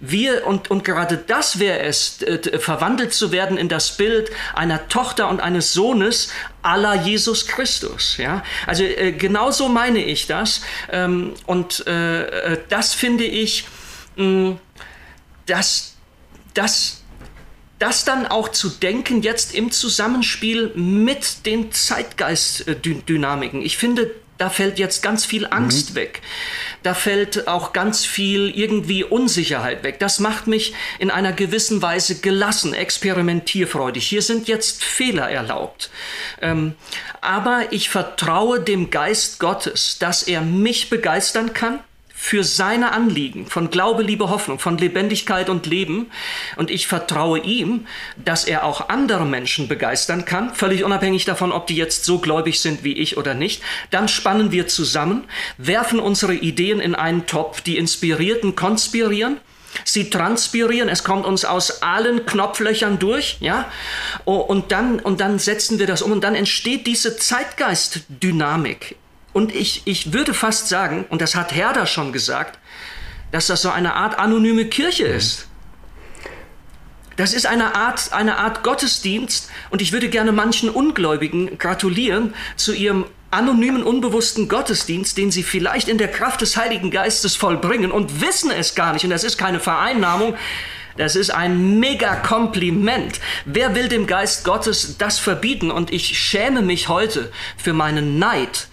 Wir, 0.00 0.46
und, 0.46 0.70
und 0.70 0.84
gerade 0.84 1.16
das 1.16 1.58
wäre 1.58 1.80
es, 1.80 2.22
äh, 2.22 2.58
verwandelt 2.58 3.12
zu 3.12 3.32
werden 3.32 3.56
in 3.56 3.68
das 3.68 3.96
Bild 3.96 4.30
einer 4.54 4.88
Tochter 4.88 5.28
und 5.28 5.40
eines 5.40 5.72
Sohnes 5.72 6.30
aller 6.62 6.94
Jesus 6.94 7.46
Christus. 7.46 8.16
Ja? 8.16 8.42
Also 8.66 8.84
äh, 8.84 9.12
genau 9.12 9.50
so 9.50 9.68
meine 9.68 10.04
ich 10.04 10.26
das. 10.26 10.62
Ähm, 10.90 11.34
und 11.46 11.86
äh, 11.86 12.52
äh 12.54 12.58
das 12.68 12.94
finde 12.94 13.24
ich, 13.24 13.66
mh, 14.16 14.56
dass 15.46 15.94
das 16.54 17.02
das 17.78 18.04
dann 18.04 18.26
auch 18.26 18.48
zu 18.48 18.70
denken 18.70 19.22
jetzt 19.22 19.54
im 19.54 19.70
Zusammenspiel 19.70 20.72
mit 20.74 21.44
den 21.44 21.72
Zeitgeistdynamiken. 21.72 23.60
Ich 23.60 23.76
finde, 23.76 24.10
da 24.38 24.50
fällt 24.50 24.78
jetzt 24.78 25.02
ganz 25.02 25.24
viel 25.24 25.46
Angst 25.46 25.90
mhm. 25.90 25.94
weg. 25.96 26.22
Da 26.82 26.94
fällt 26.94 27.48
auch 27.48 27.72
ganz 27.72 28.04
viel 28.04 28.50
irgendwie 28.50 29.04
Unsicherheit 29.04 29.82
weg. 29.82 29.98
Das 29.98 30.20
macht 30.20 30.46
mich 30.46 30.74
in 30.98 31.10
einer 31.10 31.32
gewissen 31.32 31.82
Weise 31.82 32.20
gelassen, 32.20 32.74
experimentierfreudig. 32.74 34.06
Hier 34.06 34.22
sind 34.22 34.48
jetzt 34.48 34.84
Fehler 34.84 35.30
erlaubt. 35.30 35.90
Ähm, 36.40 36.74
aber 37.20 37.64
ich 37.70 37.88
vertraue 37.88 38.60
dem 38.60 38.90
Geist 38.90 39.38
Gottes, 39.38 39.98
dass 39.98 40.22
er 40.22 40.42
mich 40.42 40.90
begeistern 40.90 41.52
kann 41.52 41.80
für 42.26 42.42
seine 42.42 42.90
Anliegen 42.90 43.46
von 43.46 43.70
Glaube, 43.70 44.02
Liebe, 44.02 44.28
Hoffnung, 44.30 44.58
von 44.58 44.78
Lebendigkeit 44.78 45.48
und 45.48 45.64
Leben. 45.64 46.10
Und 46.56 46.72
ich 46.72 46.88
vertraue 46.88 47.38
ihm, 47.38 47.86
dass 48.16 48.46
er 48.46 48.64
auch 48.64 48.88
andere 48.88 49.24
Menschen 49.24 49.68
begeistern 49.68 50.24
kann, 50.24 50.52
völlig 50.52 50.82
unabhängig 50.82 51.24
davon, 51.24 51.52
ob 51.52 51.68
die 51.68 51.76
jetzt 51.76 52.04
so 52.04 52.18
gläubig 52.18 52.58
sind 52.58 52.82
wie 52.82 52.94
ich 52.94 53.16
oder 53.16 53.34
nicht. 53.34 53.62
Dann 53.92 54.08
spannen 54.08 54.50
wir 54.50 54.66
zusammen, 54.66 55.22
werfen 55.56 56.00
unsere 56.00 56.34
Ideen 56.34 56.80
in 56.80 56.96
einen 56.96 57.26
Topf, 57.26 57.60
die 57.60 57.78
Inspirierten 57.78 58.56
konspirieren. 58.56 59.36
Sie 59.84 60.10
transpirieren, 60.10 60.88
es 60.88 61.04
kommt 61.04 61.26
uns 61.26 61.44
aus 61.44 61.80
allen 61.82 62.26
Knopflöchern 62.26 62.98
durch, 62.98 63.36
ja, 63.38 63.70
und 64.24 64.72
dann, 64.72 64.98
und 64.98 65.20
dann 65.20 65.38
setzen 65.38 65.78
wir 65.78 65.86
das 65.86 66.02
um 66.02 66.10
und 66.10 66.24
dann 66.24 66.34
entsteht 66.34 66.88
diese 66.88 67.18
Zeitgeistdynamik 67.18 68.96
und 69.36 69.54
ich, 69.54 69.82
ich 69.84 70.14
würde 70.14 70.32
fast 70.32 70.70
sagen, 70.70 71.04
und 71.10 71.20
das 71.20 71.34
hat 71.34 71.54
Herder 71.54 71.84
schon 71.84 72.10
gesagt, 72.10 72.58
dass 73.32 73.48
das 73.48 73.60
so 73.60 73.68
eine 73.68 73.92
Art 73.92 74.18
anonyme 74.18 74.64
Kirche 74.64 75.04
ist. 75.04 75.46
Das 77.16 77.34
ist 77.34 77.44
eine 77.44 77.74
Art, 77.74 78.14
eine 78.14 78.38
Art 78.38 78.62
Gottesdienst 78.62 79.50
und 79.68 79.82
ich 79.82 79.92
würde 79.92 80.08
gerne 80.08 80.32
manchen 80.32 80.70
Ungläubigen 80.70 81.58
gratulieren 81.58 82.32
zu 82.56 82.72
ihrem 82.72 83.04
anonymen, 83.30 83.82
unbewussten 83.82 84.48
Gottesdienst, 84.48 85.18
den 85.18 85.30
sie 85.30 85.42
vielleicht 85.42 85.88
in 85.88 85.98
der 85.98 86.08
Kraft 86.08 86.40
des 86.40 86.56
Heiligen 86.56 86.90
Geistes 86.90 87.36
vollbringen 87.36 87.92
und 87.92 88.22
wissen 88.22 88.50
es 88.50 88.74
gar 88.74 88.94
nicht. 88.94 89.04
Und 89.04 89.10
das 89.10 89.22
ist 89.22 89.36
keine 89.36 89.60
Vereinnahmung, 89.60 90.34
das 90.96 91.14
ist 91.14 91.28
ein 91.28 91.78
mega 91.78 92.16
Kompliment. 92.16 93.20
Wer 93.44 93.74
will 93.74 93.88
dem 93.88 94.06
Geist 94.06 94.44
Gottes 94.44 94.96
das 94.96 95.18
verbieten? 95.18 95.70
Und 95.70 95.92
ich 95.92 96.18
schäme 96.18 96.62
mich 96.62 96.88
heute 96.88 97.30
für 97.58 97.74
meinen 97.74 98.18
Neid, 98.18 98.68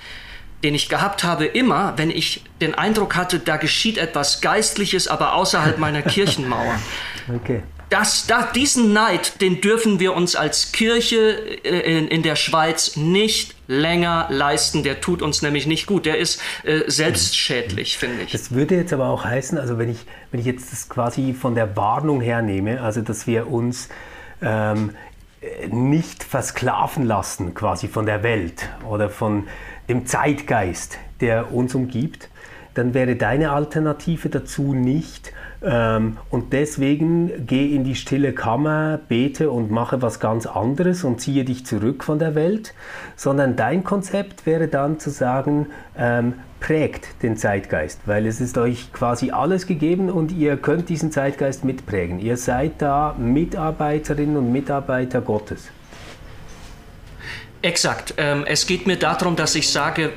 den 0.64 0.76
ich 0.76 0.90
gehabt 0.90 1.24
habe, 1.24 1.46
immer, 1.46 1.94
wenn 1.98 2.10
ich 2.10 2.44
den 2.62 2.74
Eindruck 2.74 3.16
hatte, 3.16 3.40
da 3.40 3.58
geschieht 3.58 3.98
etwas 3.98 4.42
Geistliches, 4.42 5.08
aber 5.08 5.34
außerhalb 5.36 5.78
meiner 5.78 6.02
Kirchenmauer. 6.04 6.76
Okay. 7.36 7.62
Das, 7.90 8.26
das, 8.26 8.54
diesen 8.54 8.92
Neid, 8.92 9.40
den 9.40 9.62
dürfen 9.62 10.00
wir 10.00 10.16
uns 10.16 10.36
als 10.36 10.72
Kirche 10.72 11.38
äh, 11.64 11.98
in, 11.98 12.08
in, 12.08 12.24
der 12.24 12.36
Schweiz 12.36 12.96
nicht 12.96 13.56
länger 13.68 14.28
leisten. 14.32 14.82
Der 14.82 15.00
tut 15.00 15.22
uns 15.22 15.44
nämlich 15.44 15.68
nicht 15.68 15.86
gut. 15.86 16.08
Der 16.08 16.18
ist 16.18 16.42
äh, 16.64 16.82
selbstschädlich, 16.88 18.00
finde 18.00 18.24
ich. 18.24 18.32
Das 18.32 18.52
würde 18.52 18.76
jetzt 18.76 18.94
aber 18.94 19.10
auch 19.10 19.26
heißen, 19.26 19.60
also 19.60 19.78
wenn 19.78 19.90
ich, 19.90 20.00
wenn 20.32 20.40
ich 20.40 20.48
jetzt 20.48 20.72
das 20.72 20.90
quasi 20.90 21.34
von 21.34 21.54
der 21.54 21.76
Warnung 21.76 22.20
hernehme, 22.20 22.82
also 22.82 23.02
dass 23.02 23.28
wir 23.28 23.48
uns 23.48 23.90
ähm, 24.42 24.96
nicht 25.70 26.24
versklaven 26.24 27.06
lassen 27.06 27.54
quasi 27.54 27.88
von 27.88 28.08
der 28.08 28.24
Welt 28.24 28.70
oder 28.90 29.10
von 29.10 29.48
dem 29.90 30.06
Zeitgeist, 30.06 30.98
der 31.22 31.54
uns 31.54 31.76
umgibt, 31.76 32.30
dann 32.74 32.94
wäre 32.94 33.16
deine 33.16 33.52
Alternative 33.52 34.30
dazu 34.30 34.74
nicht, 34.74 35.32
ähm, 35.64 36.18
und 36.30 36.52
deswegen 36.52 37.46
geh 37.48 37.74
in 37.74 37.86
die 37.86 37.96
stille 37.96 38.34
Kammer, 38.34 39.00
bete 39.08 39.50
und 39.50 39.72
mache 39.72 40.02
was 40.02 40.20
ganz 40.20 40.46
anderes 40.46 41.04
und 41.04 41.22
ziehe 41.22 41.46
dich 41.46 41.66
zurück 41.66 42.04
von 42.04 42.20
der 42.20 42.36
Welt, 42.36 42.74
sondern 43.16 43.56
dein 43.56 43.84
Konzept 43.84 44.46
wäre 44.46 44.68
dann 44.68 45.00
zu 45.00 45.10
sagen, 45.10 45.68
ähm, 45.98 46.34
prägt 46.60 47.24
den 47.24 47.38
Zeitgeist, 47.38 48.02
weil 48.06 48.26
es 48.26 48.42
ist 48.42 48.58
euch 48.58 48.92
quasi 48.92 49.32
alles 49.32 49.66
gegeben 49.68 50.10
und 50.10 50.32
ihr 50.32 50.58
könnt 50.58 50.90
diesen 50.90 51.12
Zeitgeist 51.12 51.64
mitprägen. 51.64 52.20
Ihr 52.20 52.38
seid 52.38 52.82
da 52.82 53.16
Mitarbeiterinnen 53.18 54.38
und 54.38 54.52
Mitarbeiter 54.52 55.22
Gottes. 55.22 55.70
Exakt. 57.64 58.16
Ähm, 58.18 58.44
es 58.46 58.68
geht 58.68 58.88
mir 58.88 58.98
darum, 58.98 59.38
dass 59.38 59.56
ich 59.56 59.70
sage, 59.70 60.12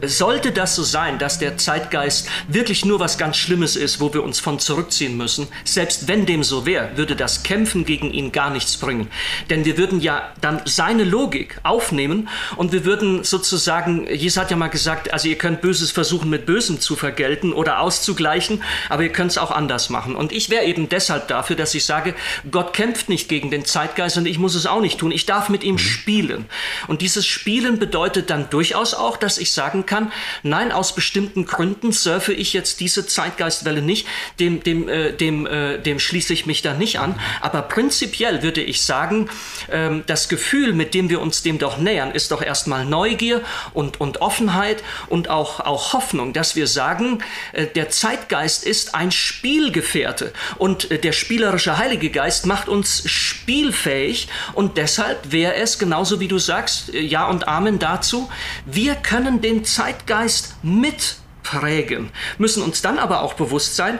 sollte 0.00 0.52
das 0.52 0.74
so 0.74 0.82
sein, 0.82 1.18
dass 1.18 1.38
der 1.38 1.56
Zeitgeist 1.56 2.28
wirklich 2.48 2.84
nur 2.84 3.00
was 3.00 3.18
ganz 3.18 3.36
Schlimmes 3.36 3.76
ist, 3.76 4.00
wo 4.00 4.12
wir 4.12 4.22
uns 4.22 4.40
von 4.40 4.58
zurückziehen 4.58 5.16
müssen, 5.16 5.48
selbst 5.64 6.08
wenn 6.08 6.26
dem 6.26 6.42
so 6.42 6.66
wäre, 6.66 6.96
würde 6.96 7.16
das 7.16 7.42
Kämpfen 7.42 7.84
gegen 7.84 8.10
ihn 8.10 8.32
gar 8.32 8.50
nichts 8.50 8.76
bringen. 8.76 9.08
Denn 9.50 9.64
wir 9.64 9.78
würden 9.78 10.00
ja 10.00 10.32
dann 10.40 10.62
seine 10.64 11.04
Logik 11.04 11.58
aufnehmen 11.62 12.28
und 12.56 12.72
wir 12.72 12.84
würden 12.84 13.24
sozusagen, 13.24 14.06
Jesus 14.08 14.40
hat 14.40 14.50
ja 14.50 14.56
mal 14.56 14.68
gesagt, 14.68 15.12
also 15.12 15.28
ihr 15.28 15.38
könnt 15.38 15.60
Böses 15.60 15.90
versuchen 15.90 16.30
mit 16.30 16.46
Bösem 16.46 16.80
zu 16.80 16.96
vergelten 16.96 17.52
oder 17.52 17.80
auszugleichen, 17.80 18.62
aber 18.88 19.04
ihr 19.04 19.12
könnt 19.12 19.32
es 19.32 19.38
auch 19.38 19.50
anders 19.50 19.90
machen. 19.90 20.16
Und 20.16 20.32
ich 20.32 20.50
wäre 20.50 20.64
eben 20.64 20.88
deshalb 20.88 21.28
dafür, 21.28 21.56
dass 21.56 21.74
ich 21.74 21.84
sage, 21.84 22.14
Gott 22.50 22.72
kämpft 22.72 23.08
nicht 23.08 23.28
gegen 23.28 23.50
den 23.50 23.64
Zeitgeist 23.64 24.16
und 24.16 24.26
ich 24.26 24.38
muss 24.38 24.54
es 24.54 24.66
auch 24.66 24.80
nicht 24.80 24.98
tun. 24.98 25.12
Ich 25.12 25.26
darf 25.26 25.48
mit 25.48 25.62
ihm 25.62 25.74
mhm. 25.74 25.78
spielen. 25.78 26.44
Und 26.88 27.02
dieses 27.02 27.26
Spielen 27.26 27.78
bedeutet 27.78 28.30
dann 28.30 28.50
durchaus 28.50 28.94
auch, 28.94 29.16
dass 29.16 29.38
ich 29.38 29.52
sagen 29.52 29.86
kann, 29.86 30.12
nein, 30.42 30.72
aus 30.72 30.94
bestimmten 30.94 31.46
Gründen 31.46 31.92
surfe 31.92 32.32
ich 32.32 32.52
jetzt 32.52 32.80
diese 32.80 33.06
Zeitgeistwelle 33.06 33.82
nicht, 33.82 34.06
dem, 34.40 34.62
dem, 34.62 34.88
äh, 34.88 35.12
dem, 35.12 35.46
äh, 35.46 35.78
dem 35.78 35.98
schließe 35.98 36.32
ich 36.32 36.46
mich 36.46 36.62
da 36.62 36.74
nicht 36.74 36.98
an. 36.98 37.18
Aber 37.40 37.62
prinzipiell 37.62 38.42
würde 38.42 38.62
ich 38.62 38.82
sagen, 38.82 39.28
ähm, 39.70 40.04
das 40.06 40.28
Gefühl, 40.28 40.72
mit 40.72 40.94
dem 40.94 41.10
wir 41.10 41.20
uns 41.20 41.42
dem 41.42 41.58
doch 41.58 41.78
nähern, 41.78 42.12
ist 42.12 42.30
doch 42.30 42.42
erstmal 42.42 42.84
Neugier 42.84 43.42
und, 43.72 44.00
und 44.00 44.20
Offenheit 44.20 44.82
und 45.08 45.28
auch, 45.28 45.60
auch 45.60 45.92
Hoffnung, 45.92 46.32
dass 46.32 46.56
wir 46.56 46.66
sagen, 46.66 47.22
äh, 47.52 47.66
der 47.66 47.90
Zeitgeist 47.90 48.64
ist 48.64 48.94
ein 48.94 49.10
Spielgefährte 49.10 50.32
und 50.58 50.90
äh, 50.90 50.98
der 50.98 51.12
spielerische 51.12 51.78
Heilige 51.78 52.10
Geist 52.10 52.46
macht 52.46 52.68
uns 52.68 53.08
spielfähig 53.08 54.28
und 54.52 54.76
deshalb 54.76 55.32
wäre 55.32 55.54
es, 55.54 55.78
genauso 55.78 56.20
wie 56.20 56.28
du 56.28 56.38
sagst, 56.38 56.51
äh, 56.92 57.00
Ja 57.00 57.26
und 57.26 57.48
Amen 57.48 57.78
dazu, 57.78 58.30
wir 58.66 58.94
können 58.94 59.40
den 59.40 59.64
Zeitgeist 59.64 60.56
mitprägen, 60.62 62.10
müssen 62.38 62.62
uns 62.62 62.82
dann 62.82 62.98
aber 62.98 63.22
auch 63.22 63.34
bewusst 63.34 63.76
sein, 63.76 63.98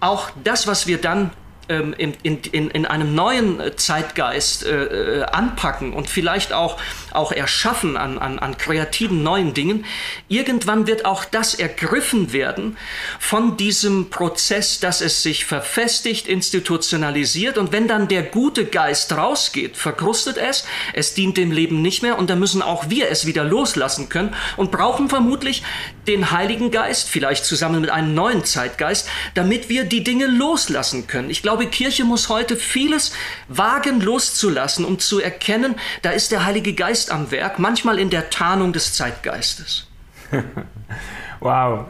auch 0.00 0.30
das, 0.44 0.66
was 0.66 0.86
wir 0.86 1.00
dann 1.00 1.30
ähm, 1.70 1.94
in, 1.96 2.14
in, 2.22 2.70
in, 2.70 2.84
einem 2.84 3.14
neuen 3.14 3.60
Zeitgeist 3.76 4.66
äh, 4.66 5.24
anpacken 5.30 5.92
und 5.92 6.10
vielleicht 6.10 6.52
auch 6.52 6.78
auch 7.12 7.32
erschaffen 7.32 7.96
an, 7.96 8.18
an, 8.18 8.38
an 8.38 8.56
kreativen 8.56 9.22
neuen 9.22 9.54
Dingen, 9.54 9.84
irgendwann 10.28 10.86
wird 10.86 11.04
auch 11.04 11.24
das 11.24 11.54
ergriffen 11.54 12.32
werden 12.32 12.76
von 13.18 13.56
diesem 13.56 14.10
Prozess, 14.10 14.80
dass 14.80 15.00
es 15.00 15.22
sich 15.22 15.44
verfestigt, 15.44 16.26
institutionalisiert 16.26 17.58
und 17.58 17.72
wenn 17.72 17.88
dann 17.88 18.08
der 18.08 18.22
gute 18.22 18.64
Geist 18.64 19.12
rausgeht, 19.12 19.76
verkrustet 19.76 20.36
es, 20.36 20.64
es 20.92 21.14
dient 21.14 21.36
dem 21.36 21.52
Leben 21.52 21.82
nicht 21.82 22.02
mehr 22.02 22.18
und 22.18 22.30
dann 22.30 22.38
müssen 22.38 22.62
auch 22.62 22.90
wir 22.90 23.08
es 23.08 23.26
wieder 23.26 23.44
loslassen 23.44 24.08
können 24.08 24.34
und 24.56 24.70
brauchen 24.70 25.08
vermutlich 25.08 25.62
den 26.06 26.30
Heiligen 26.30 26.70
Geist, 26.70 27.08
vielleicht 27.08 27.44
zusammen 27.44 27.80
mit 27.80 27.90
einem 27.90 28.14
neuen 28.14 28.44
Zeitgeist, 28.44 29.08
damit 29.34 29.68
wir 29.68 29.84
die 29.84 30.02
Dinge 30.02 30.26
loslassen 30.26 31.06
können. 31.06 31.30
Ich 31.30 31.42
glaube, 31.42 31.59
Kirche 31.66 32.04
muss 32.04 32.28
heute 32.28 32.56
vieles 32.56 33.12
wagen 33.48 34.00
loszulassen, 34.00 34.84
um 34.84 34.98
zu 34.98 35.20
erkennen, 35.20 35.76
da 36.02 36.10
ist 36.10 36.30
der 36.30 36.44
Heilige 36.44 36.74
Geist 36.74 36.90
Geist 36.90 37.12
am 37.12 37.30
Werk, 37.30 37.60
manchmal 37.60 38.00
in 38.00 38.10
der 38.10 38.30
Tarnung 38.30 38.72
des 38.72 38.94
Zeitgeistes. 38.94 39.86
wow. 41.40 41.86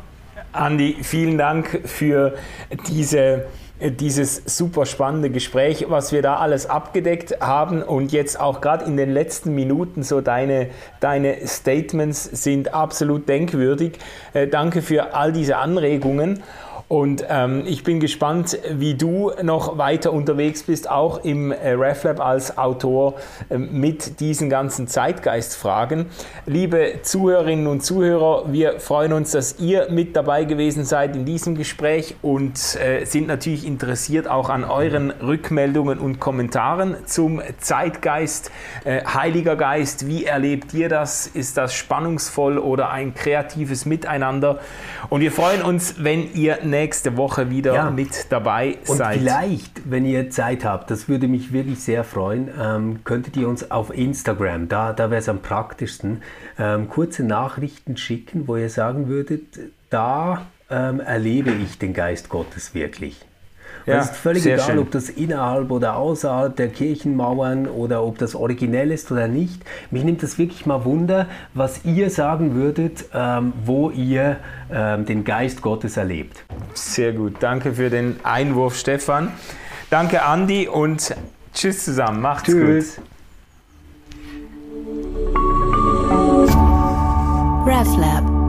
Andi, 0.52 0.98
vielen 1.02 1.38
Dank 1.38 1.80
für 1.86 2.36
diese 2.86 3.46
dieses 3.82 4.42
super 4.44 4.84
spannende 4.84 5.30
Gespräch, 5.30 5.86
was 5.88 6.12
wir 6.12 6.20
da 6.20 6.36
alles 6.36 6.68
abgedeckt 6.68 7.40
haben 7.40 7.82
und 7.82 8.12
jetzt 8.12 8.38
auch 8.38 8.60
gerade 8.60 8.84
in 8.84 8.98
den 8.98 9.10
letzten 9.10 9.54
Minuten 9.54 10.02
so 10.02 10.20
deine, 10.20 10.68
deine 11.00 11.46
Statements 11.46 12.24
sind 12.24 12.74
absolut 12.74 13.26
denkwürdig. 13.26 13.98
Äh, 14.34 14.48
danke 14.48 14.82
für 14.82 15.14
all 15.14 15.32
diese 15.32 15.56
Anregungen 15.56 16.42
und 16.90 17.24
ähm, 17.28 17.62
ich 17.66 17.84
bin 17.84 18.00
gespannt, 18.00 18.58
wie 18.68 18.94
du 18.94 19.30
noch 19.44 19.78
weiter 19.78 20.12
unterwegs 20.12 20.64
bist, 20.64 20.90
auch 20.90 21.22
im 21.22 21.52
äh, 21.52 21.70
RefLab 21.70 22.18
als 22.18 22.58
Autor 22.58 23.14
äh, 23.48 23.58
mit 23.58 24.18
diesen 24.18 24.50
ganzen 24.50 24.88
Zeitgeistfragen. 24.88 26.06
Liebe 26.46 26.94
Zuhörerinnen 27.02 27.68
und 27.68 27.84
Zuhörer, 27.84 28.52
wir 28.52 28.80
freuen 28.80 29.12
uns, 29.12 29.30
dass 29.30 29.60
ihr 29.60 29.86
mit 29.92 30.16
dabei 30.16 30.42
gewesen 30.42 30.84
seid 30.84 31.14
in 31.14 31.24
diesem 31.24 31.54
Gespräch 31.54 32.16
und 32.22 32.58
äh, 32.74 33.04
sind 33.04 33.28
natürlich 33.28 33.68
interessiert 33.68 34.26
auch 34.26 34.48
an 34.48 34.64
euren 34.64 35.12
Rückmeldungen 35.12 36.00
und 36.00 36.18
Kommentaren 36.18 36.96
zum 37.06 37.40
Zeitgeist. 37.60 38.50
Äh, 38.82 39.04
Heiliger 39.04 39.54
Geist, 39.54 40.08
wie 40.08 40.24
erlebt 40.24 40.74
ihr 40.74 40.88
das? 40.88 41.28
Ist 41.28 41.56
das 41.56 41.72
spannungsvoll 41.72 42.58
oder 42.58 42.90
ein 42.90 43.14
kreatives 43.14 43.86
Miteinander? 43.86 44.58
Und 45.08 45.20
wir 45.20 45.30
freuen 45.30 45.62
uns, 45.62 45.94
wenn 46.02 46.34
ihr 46.34 46.58
nächste 46.80 47.16
Woche 47.16 47.50
wieder 47.50 47.74
ja. 47.74 47.90
mit 47.90 48.32
dabei 48.32 48.78
seid. 48.84 49.16
Und 49.16 49.20
vielleicht, 49.20 49.90
wenn 49.90 50.04
ihr 50.06 50.30
Zeit 50.30 50.64
habt, 50.64 50.90
das 50.90 51.08
würde 51.08 51.28
mich 51.28 51.52
wirklich 51.52 51.80
sehr 51.80 52.04
freuen, 52.04 52.48
ähm, 52.58 53.00
könntet 53.04 53.36
ihr 53.36 53.48
uns 53.48 53.70
auf 53.70 53.94
Instagram, 53.94 54.68
da, 54.68 54.92
da 54.92 55.10
wäre 55.10 55.20
es 55.20 55.28
am 55.28 55.40
praktischsten, 55.40 56.22
ähm, 56.58 56.88
kurze 56.88 57.22
Nachrichten 57.22 57.96
schicken, 57.96 58.48
wo 58.48 58.56
ihr 58.56 58.70
sagen 58.70 59.08
würdet, 59.08 59.58
da 59.90 60.46
ähm, 60.70 61.00
erlebe 61.00 61.50
ich 61.50 61.78
den 61.78 61.92
Geist 61.92 62.28
Gottes 62.28 62.74
wirklich. 62.74 63.26
Ja, 63.86 63.98
es 63.98 64.06
ist 64.06 64.16
völlig 64.16 64.46
egal, 64.46 64.60
schön. 64.60 64.78
ob 64.78 64.90
das 64.90 65.08
innerhalb 65.08 65.70
oder 65.70 65.96
außerhalb 65.96 66.54
der 66.54 66.68
Kirchenmauern 66.68 67.66
oder 67.66 68.02
ob 68.04 68.18
das 68.18 68.34
originell 68.34 68.90
ist 68.90 69.10
oder 69.10 69.28
nicht. 69.28 69.62
Mich 69.90 70.04
nimmt 70.04 70.22
das 70.22 70.38
wirklich 70.38 70.66
mal 70.66 70.84
Wunder, 70.84 71.26
was 71.54 71.84
ihr 71.84 72.10
sagen 72.10 72.54
würdet, 72.54 73.06
ähm, 73.14 73.52
wo 73.64 73.90
ihr 73.90 74.36
ähm, 74.72 75.06
den 75.06 75.24
Geist 75.24 75.62
Gottes 75.62 75.96
erlebt. 75.96 76.44
Sehr 76.74 77.12
gut. 77.12 77.36
Danke 77.40 77.72
für 77.72 77.90
den 77.90 78.16
Einwurf, 78.22 78.76
Stefan. 78.76 79.32
Danke, 79.90 80.22
Andi, 80.22 80.68
und 80.68 81.14
tschüss 81.52 81.84
zusammen. 81.84 82.20
Macht's 82.20 82.44
tschüss. 82.50 82.96
gut. 82.96 83.04
RefLab 87.66 88.39